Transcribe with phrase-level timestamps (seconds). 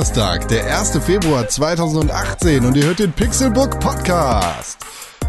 [0.00, 0.98] Donnerstag, der 1.
[1.04, 4.78] Februar 2018 und ihr hört den Pixelbook Podcast.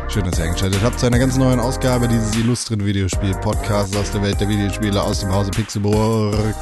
[0.08, 4.22] Schön, dass ihr eingeschaltet habt zu einer ganz neuen Ausgabe dieses illustren Videospiel-Podcasts aus der
[4.22, 6.56] Welt der Videospiele aus dem Hause Pixelburg.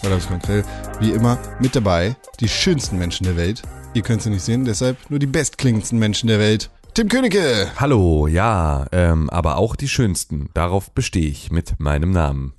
[0.00, 0.64] Oder ganz konkret,
[0.98, 3.62] wie immer, mit dabei die schönsten Menschen der Welt.
[3.94, 6.68] Ihr könnt sie nicht sehen, deshalb nur die bestklingendsten Menschen der Welt.
[6.94, 7.70] Tim Königke!
[7.78, 10.48] Hallo, ja, ähm, aber auch die schönsten.
[10.52, 12.54] Darauf bestehe ich mit meinem Namen.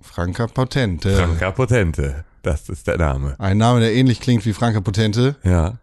[0.00, 1.14] Franka Potente.
[1.16, 2.24] Franka Potente.
[2.42, 3.36] Das ist der Name.
[3.38, 5.78] Ein Name, der ähnlich klingt wie Franka Potente, Ja,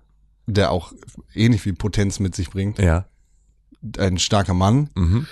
[0.47, 0.91] der auch
[1.33, 2.79] ähnlich viel Potenz mit sich bringt.
[2.79, 3.05] ja.
[3.99, 5.27] Ein starker Mann, Mhm.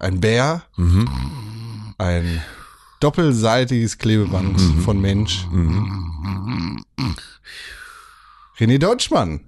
[0.00, 1.94] ein Bär, Mhm.
[1.98, 2.42] ein
[3.00, 4.80] doppelseitiges Klebeband Mhm.
[4.80, 5.46] von Mensch.
[8.58, 9.40] René Deutschmann.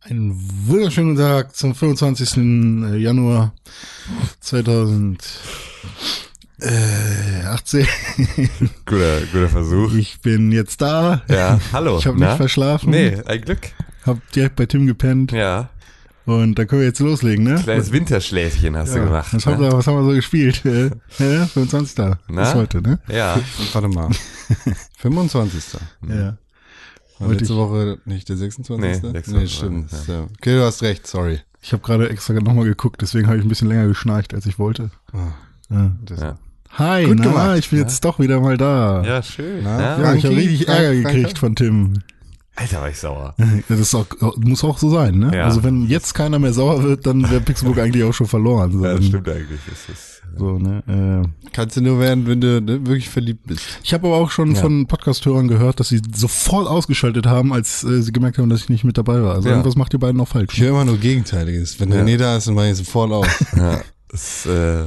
[0.00, 0.34] Einen
[0.66, 2.96] wunderschönen Tag zum 25.
[2.98, 3.54] Januar
[6.62, 7.86] 2018.
[8.86, 9.92] Guter, guter Versuch.
[9.94, 11.22] Ich bin jetzt da.
[11.28, 11.98] Ja, hallo.
[11.98, 12.90] Ich habe nicht verschlafen.
[12.90, 13.60] Nee, ein Glück.
[14.06, 15.32] Hab direkt bei Tim gepennt.
[15.32, 15.70] Ja,
[16.24, 17.60] Und dann können wir jetzt loslegen, ne?
[17.62, 19.32] kleines Winterschläfchen hast du Ja, gemacht.
[19.34, 19.70] was, haben ne?
[19.70, 20.64] wir, was haben wir so gespielt?
[20.64, 20.86] Äh,
[21.18, 21.96] äh, 25.
[22.28, 22.42] Na?
[22.42, 22.98] Bis heute, ne?
[23.08, 23.38] Ja,
[23.72, 24.08] Warte mal.
[24.98, 25.64] 25.
[26.08, 26.14] Ja.
[26.16, 26.36] War
[27.28, 28.80] Wollte letzte ich- Woche nicht der 26.
[29.02, 29.92] Nee, Nee, 26, stimmt.
[30.08, 30.22] ja.
[30.38, 31.40] Okay, du hast recht, sorry.
[31.60, 34.58] Ich habe gerade extra nochmal geguckt, deswegen habe ich ein bisschen länger geschnarcht, als ich
[34.58, 34.90] wollte.
[35.12, 35.18] Oh,
[35.70, 35.92] Ja.
[36.04, 36.38] das, ja.
[36.78, 39.02] Hi, Gut na, gemacht, ich bin jetzt doch wieder mal da.
[39.04, 39.62] Ja, schön.
[39.62, 40.00] Na, Ja.
[40.02, 41.18] Ja, ich habe richtig Frank- Ärger Franke?
[41.18, 41.92] gekriegt von Tim.
[42.56, 43.34] Alter, war ich sauer.
[43.38, 44.06] Ja, Das ist auch,
[44.38, 45.32] muss auch so sein, ne?
[45.34, 45.44] Ja.
[45.44, 48.72] Also wenn jetzt keiner mehr sauer wird, dann wäre Pixelburg eigentlich auch schon verloren.
[48.72, 49.60] So, Ja, das stimmt eigentlich.
[49.68, 50.82] Das ist, so ne?
[51.26, 53.62] Äh, Kannst du nur werden, wenn du ne, wirklich verliebt bist.
[53.82, 54.60] ich habe aber auch schon Ja.
[54.62, 58.68] von Podcast-Hörern gehört, dass sie sofort ausgeschaltet haben, als äh, sie gemerkt haben, dass ich
[58.70, 59.34] nicht mit dabei war.
[59.34, 59.54] Also Ja.
[59.56, 60.54] irgendwas macht ihr beiden noch falsch.
[60.54, 61.80] Ich höre immer nur Gegenteiliges.
[61.80, 62.00] Wenn Ja.
[62.02, 63.44] René da ist, dann mache ich sofort auf.
[63.56, 64.84] ja, das, äh,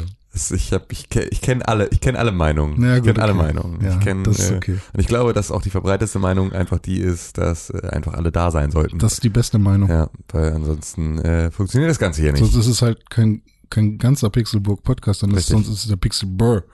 [0.52, 2.82] ich hab, ich, ich kenne alle, ich kenne alle Meinungen.
[2.84, 3.42] Ja, ich kenne alle okay.
[3.44, 3.84] Meinungen.
[3.84, 4.78] Ja, ich kenn, das ist äh, okay.
[4.94, 8.32] Und ich glaube, dass auch die verbreiteste Meinung einfach die ist, dass äh, einfach alle
[8.32, 9.00] da sein sollten.
[9.00, 9.90] Das ist die beste Meinung.
[9.90, 12.42] ja, weil ansonsten äh, funktioniert das Ganze hier nicht.
[12.42, 15.54] Sonst ist es halt kein, kein ganzer Pixelburg-Podcast, sondern Richtig.
[15.54, 16.66] sonst ist es der Pixelburg.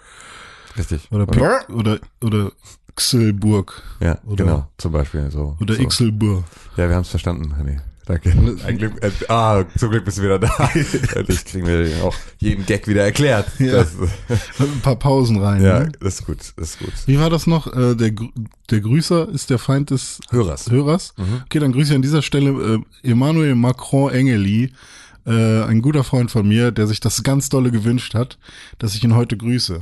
[0.78, 1.07] Richtig.
[1.11, 2.51] Oder, Pi- oder, oder
[2.95, 3.81] Xelburg.
[3.99, 4.67] Ja, oder- genau.
[4.78, 5.57] Zum Beispiel so.
[5.59, 5.81] Oder so.
[5.81, 6.43] Ixelburg.
[6.78, 7.79] Ja, wir haben es verstanden, René.
[8.11, 8.77] Danke.
[8.77, 10.49] Glück, äh, ah, zum Glück bist du wieder da.
[11.16, 13.47] Endlich kriegen wir auch jeden Gag wieder erklärt.
[13.59, 13.72] Ja.
[13.83, 13.91] Das,
[14.59, 15.61] Ein paar Pausen rein.
[15.63, 15.91] ja, Ne?
[15.99, 16.94] das ist gut, das ist gut.
[17.05, 17.67] Wie war das noch?
[17.67, 18.11] Äh, der,
[18.69, 20.69] der Grüßer ist der Feind des Hörers.
[20.69, 21.13] Hörers.
[21.17, 21.41] Mhm.
[21.45, 24.73] Okay, dann grüße ich an dieser Stelle äh, Emmanuel Macron Engeli,
[25.25, 28.38] äh, ein guter Freund von mir, der sich das ganz dolle gewünscht hat,
[28.79, 29.81] dass ich ihn heute grüße.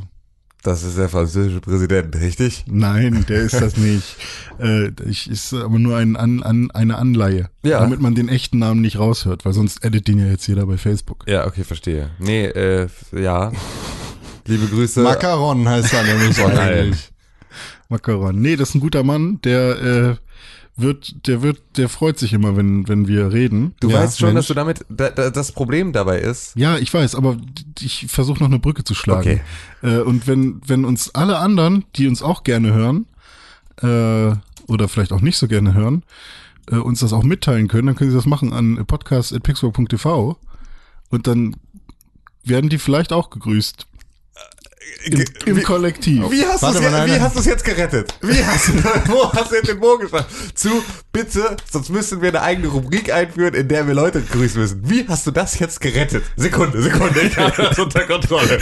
[0.62, 2.66] Das ist der französische Präsident, richtig?
[2.68, 4.16] Nein, der ist das nicht.
[4.62, 7.80] Äh, ich ist aber nur ein, an, an, eine Anleihe, Ja.
[7.80, 10.75] damit man den echten Namen nicht raushört, weil sonst edit den ja jetzt jeder bei
[10.78, 11.24] Facebook.
[11.30, 12.09] Ja, okay, verstehe.
[12.20, 13.53] Nee, äh, ja.
[14.47, 15.00] Liebe Grüße.
[15.02, 17.09] Macaron heißt er nämlich Oh eigentlich.
[17.88, 18.41] Macaron.
[18.41, 20.16] Nee, das ist ein guter Mann, der äh,
[20.81, 23.75] wird, der wird, der freut sich immer, wenn, wenn wir reden.
[23.79, 24.38] Du Ja, weißt schon, Mensch.
[24.40, 26.56] dass du damit, da, da, das Problem dabei ist.
[26.56, 27.38] Ja, ich weiß, aber
[27.79, 29.41] ich versuche noch eine Brücke zu schlagen.
[29.81, 29.97] Okay.
[29.97, 33.06] Äh, und wenn, wenn uns alle anderen, die uns auch gerne hören,
[33.81, 34.35] äh,
[34.67, 36.03] oder vielleicht auch nicht so gerne hören,
[36.72, 40.38] äh, uns das auch mitteilen können, dann können sie das machen an podcast.pixburg.tv
[41.09, 41.56] und dann
[42.44, 43.88] werden die vielleicht auch gegrüßt.
[45.06, 46.30] Im, im Wie- Kollektiv.
[46.30, 48.14] Wie hast du es jetzt, gerettet?
[48.22, 48.74] Wie hast du,
[49.08, 50.28] wo hast du jetzt den Bogen gespannt?
[50.54, 54.90] Zu, bitte, sonst müssten wir eine eigene Rubrik einführen, in der wir Leute grüßen müssen.
[54.90, 56.24] Wie hast du das jetzt gerettet?
[56.36, 58.58] Sekunde, Sekunde, ich habe das unter Kontrolle.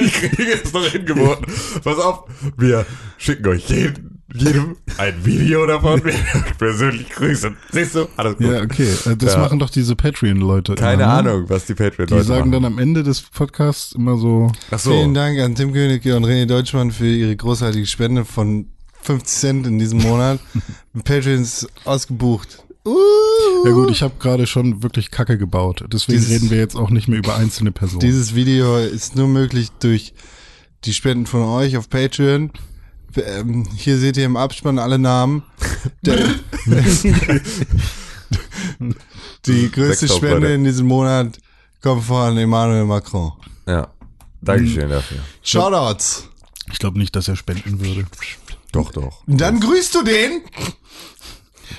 [0.00, 1.46] Ich kriege es noch hingeboten.
[1.84, 2.24] Pass auf,
[2.56, 2.86] wir
[3.18, 6.00] schicken euch jeden, jedem ein Video davon,
[6.58, 7.56] persönlich grüßen.
[7.70, 8.06] Siehst du?
[8.16, 8.46] Alles gut.
[8.46, 8.88] Ja, okay.
[9.06, 9.40] Äh, Das Ja.
[9.40, 10.74] machen doch diese Patreon-Leute.
[10.74, 11.30] Keine immer, ne?
[11.30, 12.52] Ahnung, was die Patreon Die sagen machen.
[12.52, 14.90] dann am Ende des Podcasts immer so, Ach so.
[14.92, 18.66] Vielen Dank an Tim Königke und René Deutschmann für ihre großartige Spende von
[19.02, 20.38] 50 Cent in diesem Monat.
[21.04, 22.58] Patreons ausgebucht.
[22.84, 22.96] Uh.
[23.64, 25.84] ja gut, ich habe gerade schon wirklich Kacke gebaut.
[25.92, 28.00] Deswegen Dieses- reden wir jetzt auch nicht mehr über einzelne Personen.
[28.00, 30.14] Dieses Video ist nur möglich durch
[30.84, 32.50] die Spenden von euch auf Patreon.
[33.16, 35.42] Ähm, hier seht ihr im Abspann alle Namen.
[36.02, 36.16] Der,
[39.46, 40.52] die größte 6000 Spende Leute.
[40.54, 41.38] in diesem Monat
[41.80, 43.32] kommt von Emmanuel Macron.
[43.66, 43.88] Ja.
[44.40, 45.18] Dankeschön dafür.
[45.42, 46.28] Shoutouts.
[46.72, 48.06] Ich glaube nicht, dass er spenden würde.
[48.72, 49.22] Doch, doch.
[49.26, 50.42] Dann grüßt du den?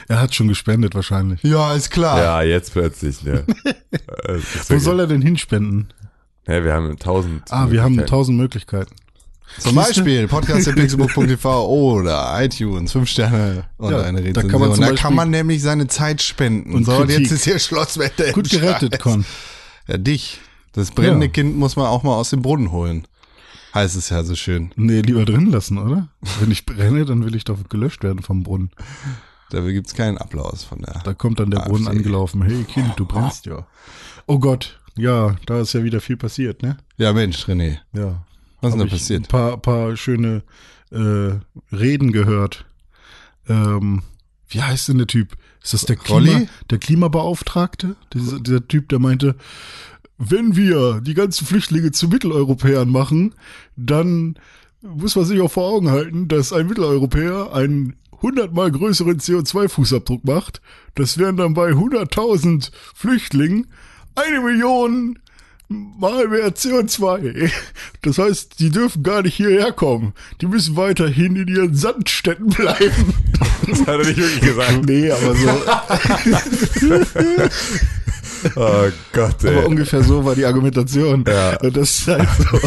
[0.07, 1.41] Er hat schon gespendet wahrscheinlich.
[1.43, 2.17] Ja, ist klar.
[2.21, 3.45] Ja, jetzt plötzlich, ne.
[4.25, 4.39] Äh,
[4.69, 5.93] Wo soll er denn hinspenden?
[6.47, 7.43] Ja, wir haben tausend.
[7.51, 8.95] Ah, wir haben tausend Möglichkeiten.
[9.59, 14.51] Zum Beispiel podcast.pixelbook.tv oder iTunes, fünf Sterne und Ja, eine da Rezension.
[14.51, 16.73] kann man da Beispiel- kann man nämlich seine Zeit spenden.
[16.73, 17.57] Und so, und jetzt ist hier
[18.17, 18.99] der Gut gerettet.
[18.99, 19.25] Con.
[19.87, 20.39] Ja, dich.
[20.73, 21.31] Das brennende Ja.
[21.31, 23.07] Kind muss man auch mal aus dem Brunnen holen.
[23.75, 24.71] Heißt es ja so schön.
[24.75, 26.07] Nee, lieber drin lassen, oder?
[26.39, 28.71] Wenn ich brenne, dann will ich doch gelöscht werden vom Brunnen.
[29.51, 31.01] Dafür gibt's keinen Applaus von der.
[31.03, 31.97] Da kommt dann der Brunnen AfD.
[31.99, 32.41] angelaufen.
[32.43, 33.65] Hey Kind, du brennst ja.
[34.25, 36.77] Oh Gott, ja, da ist ja wieder viel passiert, ne?
[36.97, 37.77] Ja, Mensch, René.
[37.93, 38.23] Ja.
[38.63, 39.23] Was ist denn da passiert?
[39.23, 40.43] Ein paar, paar schöne
[40.91, 41.33] äh,
[41.75, 42.65] Reden gehört.
[43.47, 44.03] Ähm,
[44.47, 45.35] wie heißt denn der Typ?
[45.61, 47.95] Ist das der, Klima, der Klimabeauftragte?
[48.13, 49.35] Dieser, dieser Typ, der meinte,
[50.17, 53.35] wenn wir die ganzen Flüchtlinge zu Mitteleuropäern machen,
[53.75, 54.35] dann
[54.81, 60.61] muss man sich auch vor Augen halten, dass ein Mitteleuropäer einen hundertmal größeren CO2-Fußabdruck macht.
[60.95, 63.67] Das wären dann bei 100.000 Flüchtlingen
[64.15, 65.19] eine Million
[65.73, 67.51] mal mehr CO2.
[68.01, 70.13] Das heißt, die dürfen gar nicht hierher kommen.
[70.41, 73.13] Die müssen weiterhin in ihren Sandstädten bleiben.
[73.65, 74.85] Das hat er nicht wirklich gesagt.
[74.85, 75.47] Nee, aber so.
[78.55, 79.65] Oh Gott, Aber ey.
[79.65, 81.23] ungefähr so war die Argumentation.
[81.27, 81.57] Ja.
[81.61, 82.59] Und das ist halt so.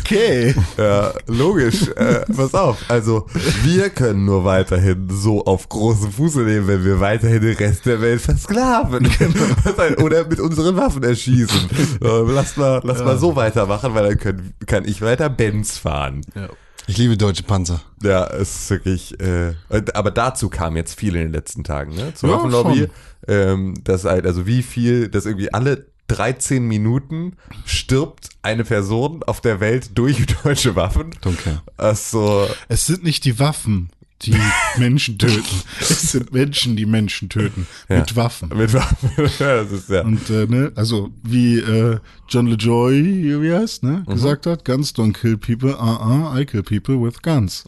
[0.00, 0.54] Okay.
[0.76, 1.88] Ja, logisch.
[1.96, 2.78] Äh, pass auf.
[2.88, 3.26] Also,
[3.64, 8.00] wir können nur weiterhin so auf großen Fuß nehmen, wenn wir weiterhin den Rest der
[8.00, 9.08] Welt versklaven.
[10.02, 11.68] Oder mit unseren Waffen erschießen.
[12.02, 16.20] Äh, Lass mal, lass mal so weitermachen, weil dann können, kann ich weiter Benz fahren.
[16.34, 16.48] Ja.
[16.86, 17.80] Ich liebe deutsche Panzer.
[18.02, 21.94] Ja, es ist wirklich, äh, und- aber dazu kam jetzt viel in den letzten Tagen,
[21.94, 22.14] ne?
[22.14, 22.88] Zur Ja, Waffenlobby,
[23.26, 29.40] ähm, dass halt, also wie viel, dass irgendwie alle 13 Minuten stirbt eine Person auf
[29.40, 31.10] der Welt durch deutsche Waffen.
[31.22, 31.60] Dunkel.
[31.76, 33.90] Also, Es sind nicht die Waffen,
[34.22, 34.34] die
[34.78, 35.44] Menschen töten.
[35.80, 37.66] Es sind Menschen, die Menschen töten.
[37.88, 37.98] Ja.
[37.98, 38.48] Mit Waffen.
[38.56, 40.02] mit Waffen, ja, das ist ja.
[40.02, 41.98] Und äh, ne, also wie äh,
[42.28, 44.12] John LeJoy, wie heißt, ne, Mhm.
[44.12, 47.64] gesagt hat, Guns don't kill people, uh uh, I kill people with guns.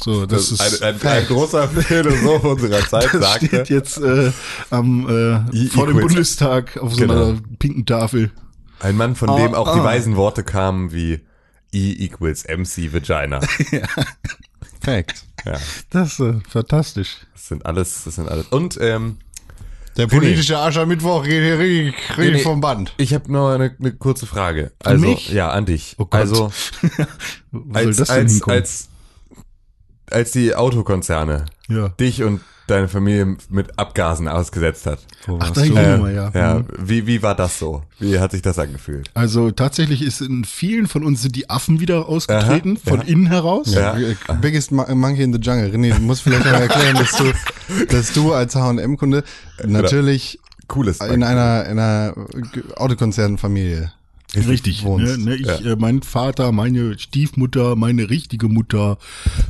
[0.00, 0.56] So, das, Mhm.
[0.56, 4.32] Das ist ein, ein, ein großer Philosoph unserer Zeit das sagte, steht jetzt äh,
[4.70, 7.14] am äh, I- vor dem Bundestag auf so Genau.
[7.30, 8.30] einer pinken Tafel.
[8.80, 9.84] ein Mann, von Ah, dem auch die ah.
[9.84, 11.20] weisen Worte kamen wie
[11.72, 13.40] E equals MC Vagina.
[14.80, 15.24] Fact.
[15.44, 15.58] Ja,
[15.90, 17.18] Das ist äh, fantastisch.
[17.32, 18.46] das sind alles, das sind alles.
[18.48, 19.18] Und ähm,
[19.96, 22.92] Der politische Aschermittwoch geht hier richtig, richtig vom Band.
[22.98, 24.72] Ich habe noch eine, eine kurze Frage.
[24.82, 25.30] Also, mich?
[25.30, 25.94] Ja, an dich.
[25.98, 26.20] Oh Gott.
[26.20, 26.52] Also,
[27.72, 28.88] als, als, als,
[30.10, 31.88] als die Autokonzerne ja.
[31.90, 34.98] dich und deine Familie mit Abgasen ausgesetzt hat.
[35.38, 36.30] Ach, da ich Äh, nochmal, ja.
[36.34, 36.66] ja Mhm.
[36.78, 37.82] wie, wie war das so?
[37.98, 39.10] Wie hat sich das angefühlt?
[39.14, 43.06] Also tatsächlich ist in vielen von uns sind die Affen wieder ausgetreten, Aha, von ja.
[43.06, 43.72] innen heraus.
[43.72, 43.96] Ja.
[44.42, 45.70] Biggest Mo- Monkey in the Jungle.
[45.70, 47.32] René, du musst vielleicht noch erklären, dass du,
[47.88, 49.24] dass du als H&M-Kunde
[49.64, 51.00] natürlich Cooles.
[51.00, 52.14] in einer, in einer
[52.76, 53.92] Autokonzernfamilie
[54.36, 54.84] Richtig.
[54.84, 58.98] Ne, ne, ich, äh, mein Vater, meine Stiefmutter, meine richtige Mutter,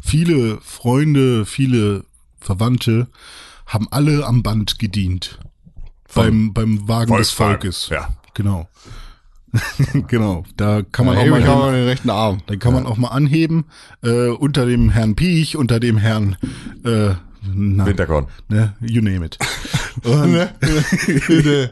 [0.02, 2.04] viele Freunde, viele
[2.38, 3.08] Verwandte
[3.66, 5.38] haben alle am Band gedient.
[6.14, 7.88] Beim, beim Wagen des Volkswagen, Volkes.
[7.90, 8.08] ja.
[8.34, 8.68] Genau.
[10.08, 10.44] genau.
[10.56, 12.38] Da kann man Da auch mal, mal hin, den rechten Arm.
[12.46, 13.64] da kann man auch mal anheben,
[14.02, 16.36] äh, unter dem Herrn Piech, unter dem Herrn,
[16.84, 17.14] äh,
[17.52, 18.26] na, Winterkorn.
[18.48, 19.38] ne, you name it.
[20.04, 20.34] Und,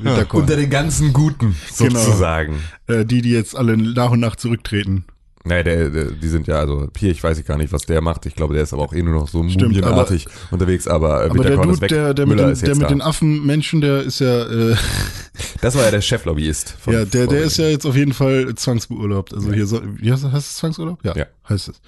[0.00, 0.42] Winterkorn.
[0.44, 1.98] Unter den ganzen Guten, Genau.
[2.00, 2.56] sozusagen.
[2.86, 5.04] äh, die, die jetzt alle nach und nach zurücktreten.
[5.44, 8.26] Nee, der, der, die sind ja, also weiß ich gar nicht, was der macht.
[8.26, 11.42] Ich glaube, der ist aber auch eh nur noch so mumienartig unterwegs, aber, äh, Aber
[11.42, 14.76] der Dude, der, der, mit den, der mit den Affenmenschen, der ist ja, äh,
[15.60, 16.76] Das war ja der Cheflobbyist.
[16.80, 19.34] von- ja, der, der ist ja jetzt auf jeden Fall zwangsbeurlaubt.
[19.34, 21.04] Also hier, so, wie heißt heißt es Zwangsurlaub?
[21.04, 21.26] Ja, Ja.
[21.48, 21.80] heißt es.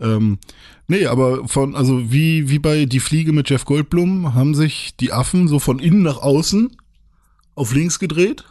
[0.00, 0.38] Ähm,
[0.88, 5.12] nee, aber von, also wie, wie bei Die Fliege mit Jeff Goldblum haben sich die
[5.12, 6.74] Affen so von innen nach außen
[7.54, 8.44] auf links gedreht.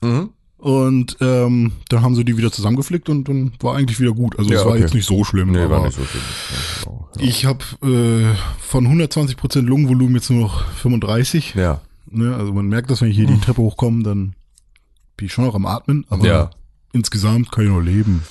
[0.00, 0.30] Mhm.
[0.58, 4.38] Und ähm, dann haben sie die wieder zusammengeflickt und dann war eigentlich wieder gut.
[4.38, 4.80] Also Ja, es war okay.
[4.80, 5.52] jetzt nicht so schlimm.
[5.52, 6.22] Nee, war nicht so schlimm.
[6.50, 7.08] Ja, genau.
[7.18, 11.54] Ich habe äh, von 120% Lungenvolumen jetzt nur noch 35.
[11.54, 11.82] Ja.
[12.10, 12.34] Ne?
[12.34, 14.34] Also man merkt das, wenn ich hier die Treppe hochkomme, dann
[15.16, 16.50] bin ich schon noch am Atmen, aber Ja.
[16.92, 18.22] insgesamt kann ich noch leben.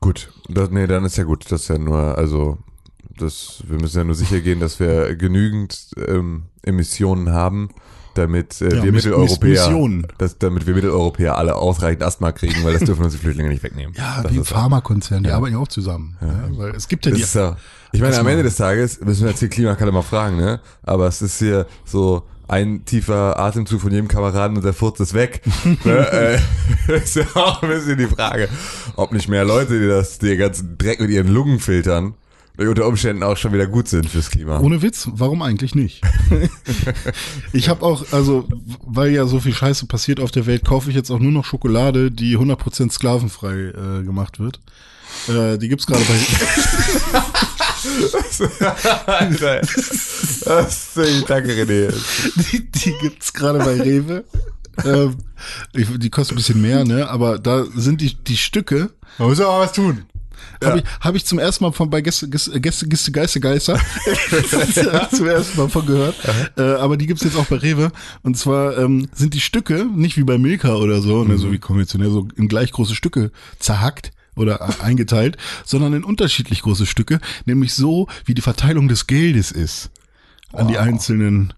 [0.00, 0.30] Gut.
[0.48, 1.50] Das, nee, dann ist ja gut.
[1.50, 2.58] Das ist ja nur, also,
[3.16, 7.70] das, wir müssen ja nur sicher gehen, dass wir genügend ähm, Emissionen haben,
[8.18, 12.84] damit äh, Ja, wir Mitteleuropäer, dass, damit wir Mitteleuropäer alle ausreichend Asthma kriegen, weil das
[12.84, 13.94] dürfen uns die Flüchtlinge nicht wegnehmen.
[13.96, 16.16] Ja, das die Pharmakonzerne, die arbeiten ja auch zusammen.
[16.20, 16.48] Ja.
[16.50, 17.24] weil es gibt ja das die.
[17.24, 17.56] ist ja,
[17.92, 20.60] ich meine, am Ende des Tages müssen wir jetzt die Klimakalle mal fragen, ne?
[20.82, 25.14] Aber es ist hier so ein tiefer Atemzug von jedem Kameraden und der Furz ist
[25.14, 25.42] weg.
[25.84, 26.40] ne?
[26.88, 28.48] äh, ist ja auch ein bisschen die Frage,
[28.96, 32.14] ob nicht mehr Leute, die das, die den ganzen Dreck mit ihren Lungen filtern,
[32.66, 34.58] unter Umständen auch schon wieder gut sind fürs Klima.
[34.58, 36.02] Ohne Witz, warum eigentlich nicht?
[37.52, 38.48] ich habe auch, also,
[38.84, 41.44] weil ja so viel Scheiße passiert auf der Welt, kaufe ich jetzt auch nur noch
[41.44, 44.60] Schokolade, die 100% sklavenfrei äh, gemacht wird.
[45.28, 46.18] Äh, die gibt's gerade bei.
[49.06, 50.94] Alter, das,
[51.26, 51.94] danke René.
[52.52, 54.24] die, die gibt's gerade bei Rewe.
[54.84, 55.16] ähm,
[55.72, 57.08] ich, die kosten ein bisschen mehr, ne?
[57.08, 60.04] Aber da sind die, die Stücke, Man muss aber was tun.
[60.62, 63.78] Habe ich, hab ich zum ersten Mal von bei Gäste, Gäste, Gäste, Geister Geister.
[65.10, 66.16] Zum ersten Mal von gehört.
[66.56, 67.92] Äh, aber die gibt's jetzt auch bei Rewe.
[68.22, 71.58] Und zwar ähm, sind die Stücke nicht wie bei Milka oder so, ne, so wie
[71.58, 77.74] konventionell, so in gleich große Stücke zerhackt oder eingeteilt, sondern in unterschiedlich große Stücke, nämlich
[77.74, 79.90] so, wie die Verteilung des Geldes ist
[80.52, 81.52] an die einzelnen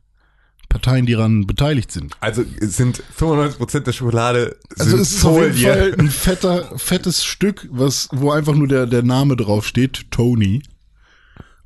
[0.70, 2.16] Parteien, die daran beteiligt sind.
[2.20, 5.54] Also sind 95% der Schokolade Also sind es ist auf jeden.
[5.74, 10.62] Fall ein fetter, fettes Stück, was, wo einfach nur der, der Name drauf steht, Tony.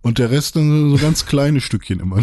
[0.03, 2.21] Und der Rest dann so ganz kleine Stückchen immer.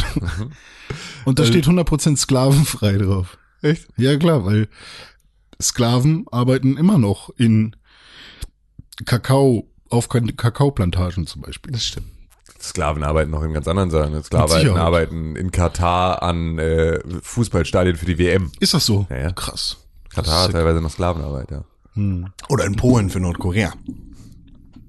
[1.25, 3.38] Und da steht 100% sklavenfrei drauf.
[3.61, 3.88] Echt?
[3.97, 4.67] Ja klar, weil
[5.61, 7.75] Sklaven arbeiten immer noch in
[9.05, 11.71] Kakao, auf Ka- Kakaoplantagen zum Beispiel.
[11.71, 12.07] Das stimmt.
[12.61, 14.21] Sklaven arbeiten noch in ganz anderen Sachen.
[14.23, 18.51] Sklaven arbeiten in Katar an äh, Fußballstadien für die WM.
[18.59, 19.07] Ist das so?
[19.09, 19.31] Ja, ja.
[19.31, 19.77] Krass.
[20.13, 21.63] Katar hat teilweise noch Sklavenarbeit, ja.
[22.49, 23.73] Oder in Polen für Nordkorea.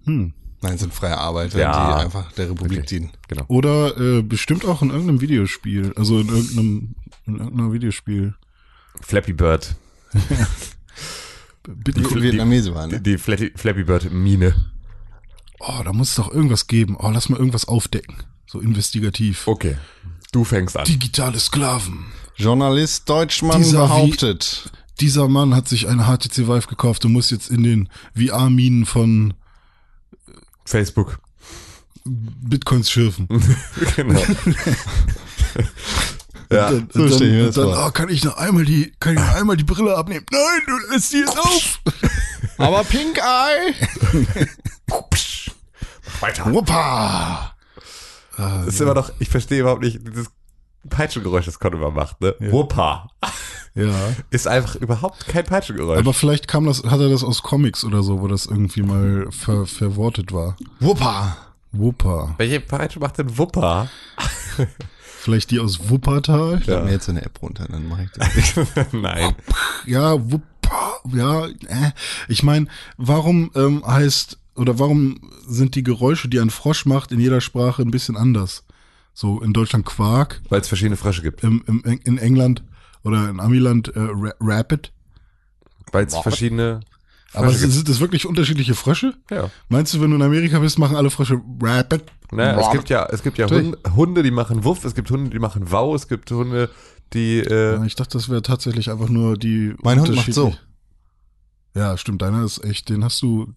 [0.04, 0.32] Hm.
[0.60, 1.96] Nein, es sind freie Arbeiter, Ja.
[1.98, 2.86] die einfach der Republik Okay.
[2.88, 3.10] dienen.
[3.26, 3.44] Genau.
[3.48, 5.92] Oder äh, bestimmt auch in irgendeinem Videospiel.
[5.96, 6.94] Also in irgendeinem,
[7.26, 8.34] in irgendeinem Videospiel.
[9.00, 9.74] Flappy Bird.
[11.64, 13.02] Bitte, Die Vietnamese waren, Die, ne?
[13.02, 14.54] die Flappy, Flappy Bird Mine.
[15.64, 16.96] Oh, da muss es doch irgendwas geben.
[16.98, 18.16] Oh, lass mal irgendwas aufdecken.
[18.46, 19.46] So investigativ.
[19.46, 19.76] Okay.
[20.32, 20.84] Du fängst an.
[20.84, 22.06] Digitale Sklaven.
[22.36, 24.72] Journalist Deutschmann Dieser behauptet.
[25.00, 29.34] Dieser Mann hat sich eine HTC Vive gekauft und muss jetzt in den VR-Minen von
[30.64, 31.20] Facebook.
[32.04, 33.28] Bitcoins schürfen.
[33.96, 34.20] genau.
[36.50, 36.72] ja.
[36.72, 39.34] Dann, so stell ich mir dann, oh, kann ich noch einmal die, kann ich noch
[39.34, 40.26] einmal die Brille abnehmen?
[40.30, 41.80] Nein, du lässt die jetzt auf.
[42.58, 43.74] Aber Pink Eye.
[46.22, 46.52] Weiter.
[46.52, 47.54] Wuppa.
[48.36, 50.30] Das ist immer noch, ich verstehe überhaupt nicht dieses
[50.88, 52.34] Peitschengeräusch, das Conor immer macht, ne?
[52.40, 53.08] Wuppa.
[53.74, 53.92] Ja.
[54.30, 55.98] Ist einfach überhaupt kein Peitschengeräusch.
[55.98, 59.26] Aber vielleicht kam das, hat er das aus Comics oder so, wo das irgendwie mal
[59.30, 60.56] ver, verwortet war.
[60.80, 61.36] Wuppa.
[61.72, 62.34] Wuppa.
[62.36, 63.88] Welche Peitsche macht denn Wuppa?
[65.20, 66.58] Vielleicht die aus Wuppertal?
[66.60, 68.92] Ich lade mir jetzt eine App runter, dann mache ich das.
[68.92, 69.34] Nein.
[69.86, 71.00] Ja, Wuppa.
[71.14, 71.92] Ja, äh.
[72.28, 77.20] ich meine, warum ähm, heißt oder warum sind die Geräusche, die ein Frosch macht, in
[77.20, 78.64] jeder Sprache ein bisschen anders?
[79.14, 81.42] So in Deutschland Quark, Weil es verschiedene Frösche gibt.
[81.42, 82.62] im, im, in England
[83.04, 84.92] oder in Amiland äh, Ra Rapid.
[85.92, 86.80] Weil es verschiedene
[87.34, 87.72] Aber Frösche gibt.
[87.74, 89.14] sind das wirklich unterschiedliche Frösche?
[89.30, 89.50] Ja.
[89.68, 92.04] Meinst du, wenn du in Amerika bist, machen alle Frösche Rapid?
[92.30, 93.50] Naja, es gibt ja, es gibt ja.
[93.50, 96.70] Hunde, Hunde, die machen Wuff, es gibt Hunde, die machen Wow, es gibt Hunde,
[97.12, 99.74] die, äh, Ja, Ich dachte, das wäre tatsächlich einfach nur die.
[99.82, 100.54] Mein Hund macht so.
[101.74, 102.22] Ja, stimmt.
[102.22, 103.52] Deiner ist echt, den hast du,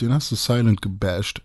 [0.00, 1.42] den hast du silent gebasht.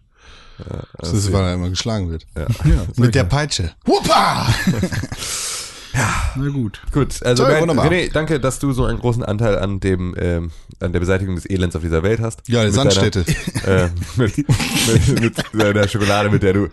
[0.97, 2.25] Das ist, weil er immer geschlagen wird.
[2.37, 2.45] Ja,
[2.95, 3.71] Mit der Peitsche.
[3.85, 4.47] Wuppa!
[6.35, 6.81] Na gut.
[6.91, 7.85] Gut, also Toll, wunderbar.
[7.85, 11.47] René, danke, dass du so einen großen Anteil an dem, ähm, an der Beseitigung des
[11.47, 12.41] Elends auf dieser Welt hast.
[12.47, 13.25] Ja, die Mit Sandstädte.
[13.63, 16.69] Deiner, äh, mit, mit, mit deiner Schokolade, mit der du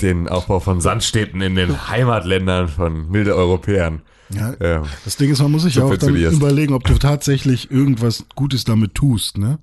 [0.00, 4.02] den Aufbau von Sandstädten in den Heimatländern von milde Europäern.
[4.32, 7.70] Ja, Ähm, Das Ding ist, man muss sich ja auch dann überlegen, ob du tatsächlich
[7.72, 9.58] irgendwas Gutes damit tust, ne?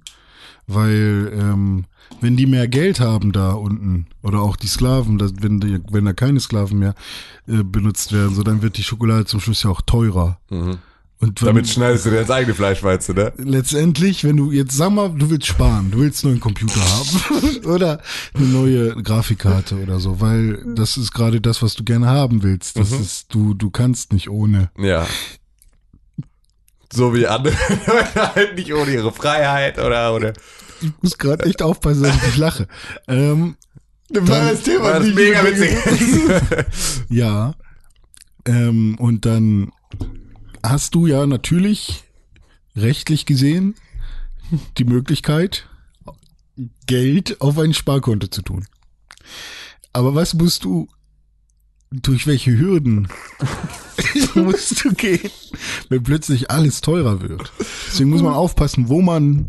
[0.68, 1.86] Weil, ähm,
[2.20, 6.06] wenn die mehr Geld haben da unten, oder auch die Sklaven, das, wenn, die, wenn
[6.06, 6.94] da keine Sklaven mehr
[7.48, 10.40] äh, benutzt werden, so dann wird die Schokolade zum Schluss ja auch teurer.
[11.20, 13.34] Und wenn, damit schneidest du dir ins eigene Fleisch, meinst du, ne?
[13.38, 17.66] letztendlich, wenn du jetzt sag mal, du willst sparen, du willst einen neuen Computer haben
[17.66, 18.02] oder
[18.36, 22.78] eine neue Grafikkarte oder so, weil das ist gerade das, was du gerne haben willst.
[22.78, 24.70] Das ist du du kannst nicht ohne.
[24.78, 25.08] Ja.
[26.94, 27.56] So wie andere
[27.88, 30.34] Leute halt nicht ohne ihre Freiheit oder ohne.
[30.82, 32.68] Ich muss gerade echt aufpassen, dass ich nicht lache.
[33.08, 33.58] Ähm,
[34.10, 34.84] Neues Thema.
[34.84, 37.06] War das mega witzig.
[37.10, 37.56] ja.
[38.46, 39.72] Ähm, und dann
[40.64, 42.04] hast du ja natürlich
[42.76, 43.76] rechtlich gesehen
[44.78, 45.68] die Möglichkeit,
[46.86, 48.66] Geld auf ein Sparkonto zu tun.
[49.94, 50.88] Aber was musst du,
[51.92, 53.08] durch welche Hürden
[54.36, 55.32] musst du gehen,
[55.90, 57.52] wenn plötzlich alles teurer wird?
[57.88, 59.48] Deswegen muss man aufpassen, wo man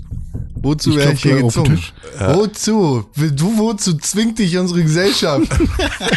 [0.63, 1.77] Wozu wäre ich hier gezwungen?
[1.77, 1.93] Tisch.
[2.19, 3.07] Wozu?
[3.17, 5.49] Du, wozu zwingt dich unsere Gesellschaft?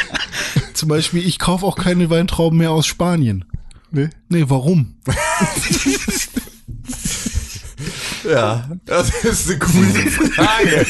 [0.74, 3.46] Zum Beispiel, ich kaufe auch keine Weintrauben mehr aus Spanien.
[3.92, 4.10] nee.
[4.30, 4.96] Nee, warum?
[8.30, 10.86] Ja, das ist eine coole Frage.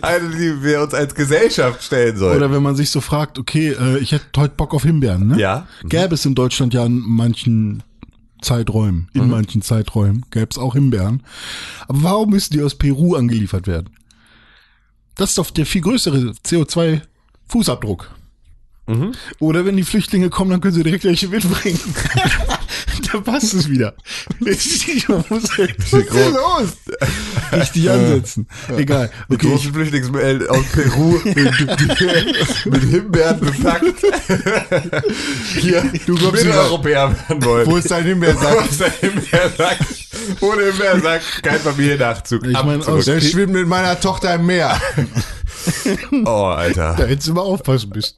[0.00, 2.36] Eine, die wir uns als Gesellschaft stellen sollen.
[2.36, 5.38] Oder wenn man sich so fragt, okay, äh, ich hätte heute Bock auf Himbeeren, ne?
[5.38, 5.66] Ja.
[5.84, 7.82] Gäbe es in Deutschland ja in manchen
[8.40, 11.22] Zeiträumen, in manchen Zeiträumen gäbe es auch Himbeeren.
[11.86, 13.90] Aber warum müssen die aus Peru angeliefert werden?
[15.14, 18.06] Das ist doch der viel größere CO2-Fußabdruck.
[19.38, 21.78] Oder wenn die Flüchtlinge kommen, dann können sie direkt welche mitbringen.
[23.12, 23.94] Da passt es wieder.
[24.40, 26.72] Was ist denn los?
[27.52, 28.46] richtig ansetzen.
[28.76, 29.10] Egal.
[29.28, 31.36] Die Okay, großen Flüchtlingswellen aus Peru mit,
[32.66, 33.84] mit Himbeeren bepackt.
[35.58, 37.66] Hier, Du kommst Mitteleuropäer werden wollen.
[37.66, 38.54] Wo ist dein Himbeersack?
[38.60, 39.78] Wo ist der Himbeersack?
[40.40, 42.44] Ohne Himbeersack kein Familiennachzug.
[42.46, 44.80] Ich meine, Der schwimmt mit meiner Tochter im Meer.
[46.24, 46.94] Oh, Alter.
[46.96, 48.14] da hättest du mal aufpassen müssen.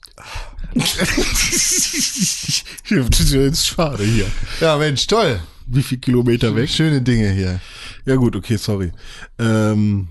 [3.10, 4.26] Das ist schade hier.
[4.60, 5.40] Ja, Mensch, toll.
[5.66, 6.68] Wie viel Kilometer weg?
[6.68, 7.60] Schöne Dinge hier.
[8.04, 8.92] Ja gut, okay, sorry.
[9.38, 10.08] Ähm,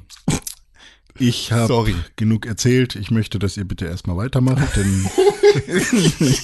[1.19, 2.95] ich habe genug erzählt.
[2.95, 5.07] Ich möchte, dass ihr bitte erstmal weitermacht, denn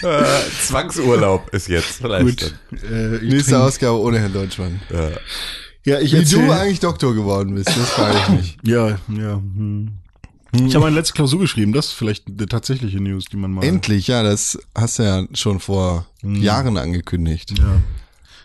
[0.00, 0.24] Äh,
[0.64, 2.40] Zwangsurlaub ist jetzt vielleicht.
[2.40, 2.54] gut.
[2.88, 4.80] Äh, Nächste trink- Ausgabe ohne Herrn Deutschmann.
[4.92, 5.10] Ja.
[5.84, 8.56] Ja, ich Wie erzähl, du eigentlich Doktor geworden bist, das frage ich mich.
[8.62, 9.34] Ja, ja.
[9.38, 9.98] Hm.
[10.52, 11.72] Ich habe eine letzte Klausur geschrieben.
[11.72, 13.64] Das ist vielleicht eine tatsächliche News, die man mal.
[13.64, 17.58] Endlich, ja, das hast du ja schon vor Jahren angekündigt.
[17.58, 17.82] Ja.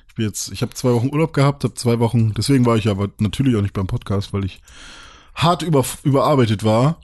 [0.09, 2.87] Ich bin jetzt, ich habe zwei Wochen Urlaub gehabt, habe zwei Wochen, deswegen war ich
[2.87, 4.61] aber natürlich auch nicht beim Podcast, weil ich
[5.33, 6.99] hart über, überarbeitet war.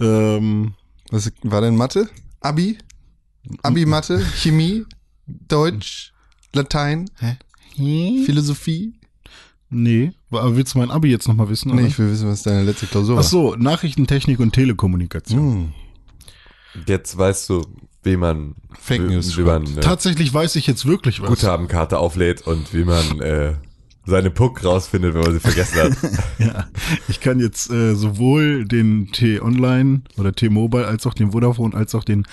[0.00, 0.74] Ähm,
[1.10, 2.10] Was war denn Mathe?
[2.40, 2.76] Abi?
[3.62, 4.18] Abi Mathe?
[4.36, 4.84] Chemie?
[5.26, 6.12] Deutsch?
[6.52, 7.08] Latein?
[7.76, 8.99] Philosophie?
[9.70, 11.70] Nee, aber willst du mein Abi jetzt nochmal wissen?
[11.70, 11.88] Nee, oder?
[11.88, 13.24] ich will wissen, was deine letzte Klausur Ach war.
[13.24, 15.40] so, Nachrichtentechnik und Telekommunikation.
[15.40, 15.72] Hm.
[16.86, 17.66] Jetzt weißt du,
[18.02, 21.28] wie man, Fake wie, News wie man eine Tatsächlich weiß ich jetzt wirklich was.
[21.28, 23.54] Guthabenkarte auflädt und wie man äh,
[24.06, 25.96] seine Puck rausfindet, wenn man sie vergessen hat.
[26.38, 26.68] Ja,
[27.08, 32.04] ich kann jetzt äh, sowohl den T-Online oder T-Mobile als auch den Vodafone als auch
[32.04, 32.26] den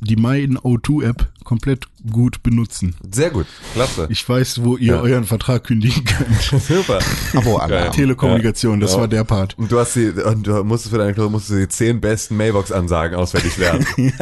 [0.00, 2.94] die Mein O2-App komplett gut benutzen.
[3.10, 4.06] Sehr gut, klasse.
[4.10, 5.00] Ich weiß, wo ihr Ja.
[5.00, 6.42] euren Vertrag kündigen könnt.
[6.62, 6.98] Super.
[7.34, 7.92] Abo-Alarm.
[7.92, 8.98] Telekommunikation, das Ja.
[9.00, 9.56] war der Part.
[9.58, 13.16] Und du hast die, und du musstest für deine Klausur musstest die zehn besten Mailbox-Ansagen
[13.16, 13.86] auswendig lernen.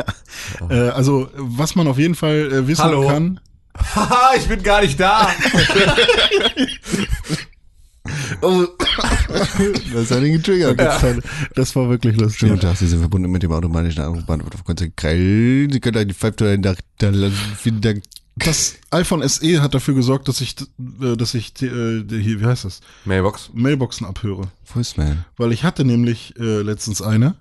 [0.70, 3.09] Äh, also, was man auf jeden Fall äh, wissen Hallo.
[3.09, 3.40] kann.
[3.94, 5.29] Haha, ich bin gar nicht da.
[8.42, 8.64] Oh,
[9.92, 10.79] Das hat ihn getriggert.
[10.81, 11.14] das, war,
[11.55, 12.49] das war wirklich Schönen lustig.
[12.49, 15.69] guten Tag, Sie sind verbunden mit dem automatischen Anrufbeantworter Krell.
[15.71, 16.77] Sie können die 5 Dollar nach,
[17.59, 18.03] vielen Dank.
[18.38, 20.57] Das iPhone SE hat dafür gesorgt, dass ich,
[21.01, 23.51] äh, dass ich äh, die- hier, wie heißt das, Mailbox.
[23.55, 24.49] Mailboxen abhöre.
[24.64, 25.25] Voicemail.
[25.38, 27.35] Weil ich hatte nämlich äh, letztens eine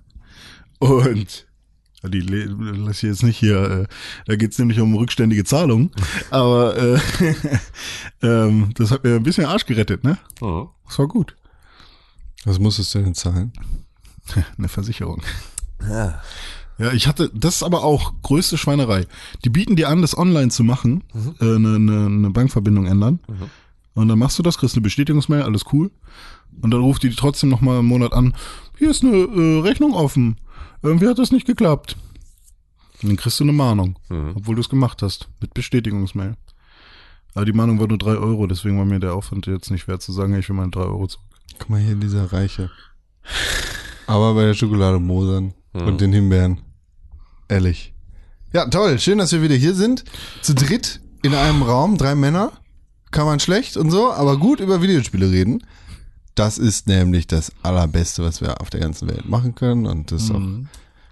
[0.78, 1.45] und ja,
[2.08, 3.86] die lass ich jetzt nicht hier, äh,
[4.26, 5.90] da geht's nämlich um rückständige Zahlungen,
[6.30, 7.00] aber äh,
[8.22, 10.18] ähm, das hat mir ein bisschen Arsch gerettet, ne?
[10.40, 10.68] Mhm.
[10.86, 11.36] Das war gut.
[12.44, 13.52] Was musstest du denn zahlen?
[14.58, 15.22] Eine Versicherung.
[15.88, 16.20] Ja.
[16.78, 19.06] Ja, ich hatte, das ist aber auch größte Schweinerei.
[19.44, 21.04] Die bieten dir an, das online zu machen,
[21.40, 23.18] äh, eine, eine, eine Bankverbindung ändern.
[23.94, 25.90] Und dann machst du das, kriegst eine Bestätigungsmail, alles cool.
[26.60, 28.34] Und dann ruft die trotzdem nochmal im Monat an,
[28.78, 30.38] hier ist eine äh, Rechnung offen.
[30.82, 31.96] Irgendwie hat das nicht geklappt.
[33.02, 33.98] Und dann kriegst du eine Mahnung,
[34.34, 36.34] obwohl du es gemacht hast, mit Bestätigungsmail.
[37.34, 40.00] Aber die Mahnung war nur drei Euro, deswegen war mir der Aufwand jetzt nicht wert
[40.00, 41.26] zu sagen, ich will meine drei Euro zurück.
[41.58, 42.70] Guck mal hier, dieser Reiche.
[44.06, 46.60] Aber bei der Schokolade Mosern und den Himbeeren.
[47.48, 47.92] Ehrlich.
[48.52, 48.98] Ja, toll.
[48.98, 50.04] Schön, dass wir wieder hier sind.
[50.40, 52.52] Zu dritt in einem Raum, drei Männer.
[53.10, 55.62] Kann man schlecht und so, aber gut über Videospiele reden.
[56.36, 59.86] Das ist nämlich das Allerbeste, was wir auf der ganzen Welt machen können.
[59.86, 60.42] Und das ist auch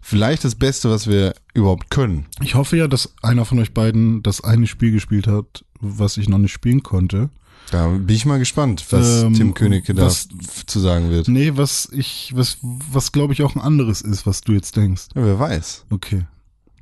[0.02, 2.26] vielleicht das Beste, was wir überhaupt können.
[2.42, 6.28] Ich hoffe ja, dass einer von euch beiden das eine Spiel gespielt hat, was ich
[6.28, 7.30] noch nicht spielen konnte.
[7.70, 10.28] Da bin ich mal gespannt, was Ähm, Tim Königke da was-
[10.66, 11.28] zu sagen wird.
[11.28, 15.04] Nee, was ich, was, was glaube ich auch ein anderes ist, was du jetzt denkst.
[15.14, 15.87] Ja, wer weiß.
[15.88, 16.26] Okay.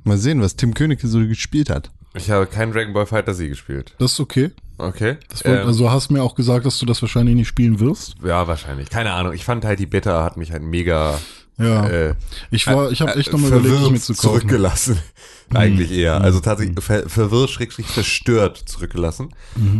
[0.03, 1.89] Mal sehen, was Tim Königke so gespielt hat.
[2.15, 3.93] Ich habe kein Dragon Ball Fighter Z gespielt.
[3.97, 4.51] Das ist okay.
[4.77, 5.17] Okay.
[5.29, 8.15] Das wollt, Ähm, also hast mir auch gesagt, dass du das wahrscheinlich nicht spielen wirst.
[8.23, 8.89] ja, wahrscheinlich.
[8.89, 9.33] Keine Ahnung.
[9.33, 11.19] Ich fand halt die Beta hat mich halt mega
[11.57, 11.87] Ja.
[11.87, 12.15] äh,
[12.51, 14.27] ich war, ich habe echt nochmal überlegt, zu kaufen.
[14.27, 14.99] zurückgelassen.
[15.53, 16.19] Eigentlich eher.
[16.21, 19.29] Also tatsächlich ver verwirrt, schrägstrich verstört zurückgelassen.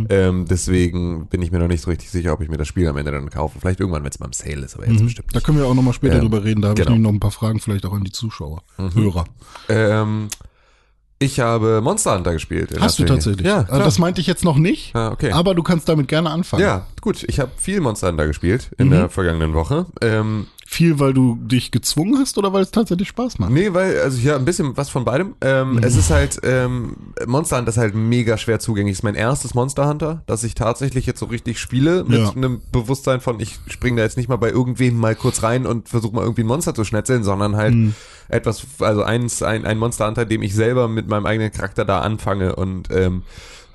[0.08, 2.86] Ähm, deswegen bin ich mir noch nicht so richtig sicher, ob ich mir das Spiel
[2.86, 3.58] am Ende dann kaufe.
[3.60, 5.44] Vielleicht irgendwann, wenn es mal im Sale ist, aber jetzt bestimmt Da nicht.
[5.46, 6.62] können wir auch nochmal später Ähm, drüber reden.
[6.62, 6.94] Da habe ich genau.
[6.96, 9.24] nämlich noch ein paar Fragen, vielleicht auch an die Zuschauer, Hörer.
[9.68, 10.28] Ähm,
[11.18, 12.70] ich habe Monster Hunter gespielt.
[12.78, 13.46] Hast du tatsächlich?
[13.46, 13.78] Ja, Ah, klar.
[13.84, 14.94] Das meinte ich jetzt noch nicht.
[14.94, 15.32] Ah, okay.
[15.32, 16.62] Aber du kannst damit gerne anfangen.
[16.62, 17.24] ja, gut.
[17.28, 18.90] Ich habe viel Monster Hunter gespielt in Mhm.
[18.92, 19.86] der vergangenen Woche.
[20.02, 23.50] Ähm, Viel, weil du dich gezwungen hast oder weil es tatsächlich Spaß macht?
[23.50, 25.34] Nee, weil, also ja, ein bisschen was von beidem.
[25.40, 26.96] Ähm, Es ist halt, ähm,
[27.26, 28.94] Monster Hunter ist halt mega schwer zugänglich.
[28.94, 32.30] Es ist mein erstes Monster Hunter, das ich tatsächlich jetzt so richtig spiele, mit Ja.
[32.30, 35.88] einem Bewusstsein von, ich springe da jetzt nicht mal bei irgendwem mal kurz rein und
[35.88, 37.74] versuche mal irgendwie ein Monster zu schnetzeln, sondern halt
[38.28, 42.00] etwas, also eins, ein, ein Monster Hunter, dem ich selber mit meinem eigenen Charakter da
[42.00, 43.22] anfange und ähm,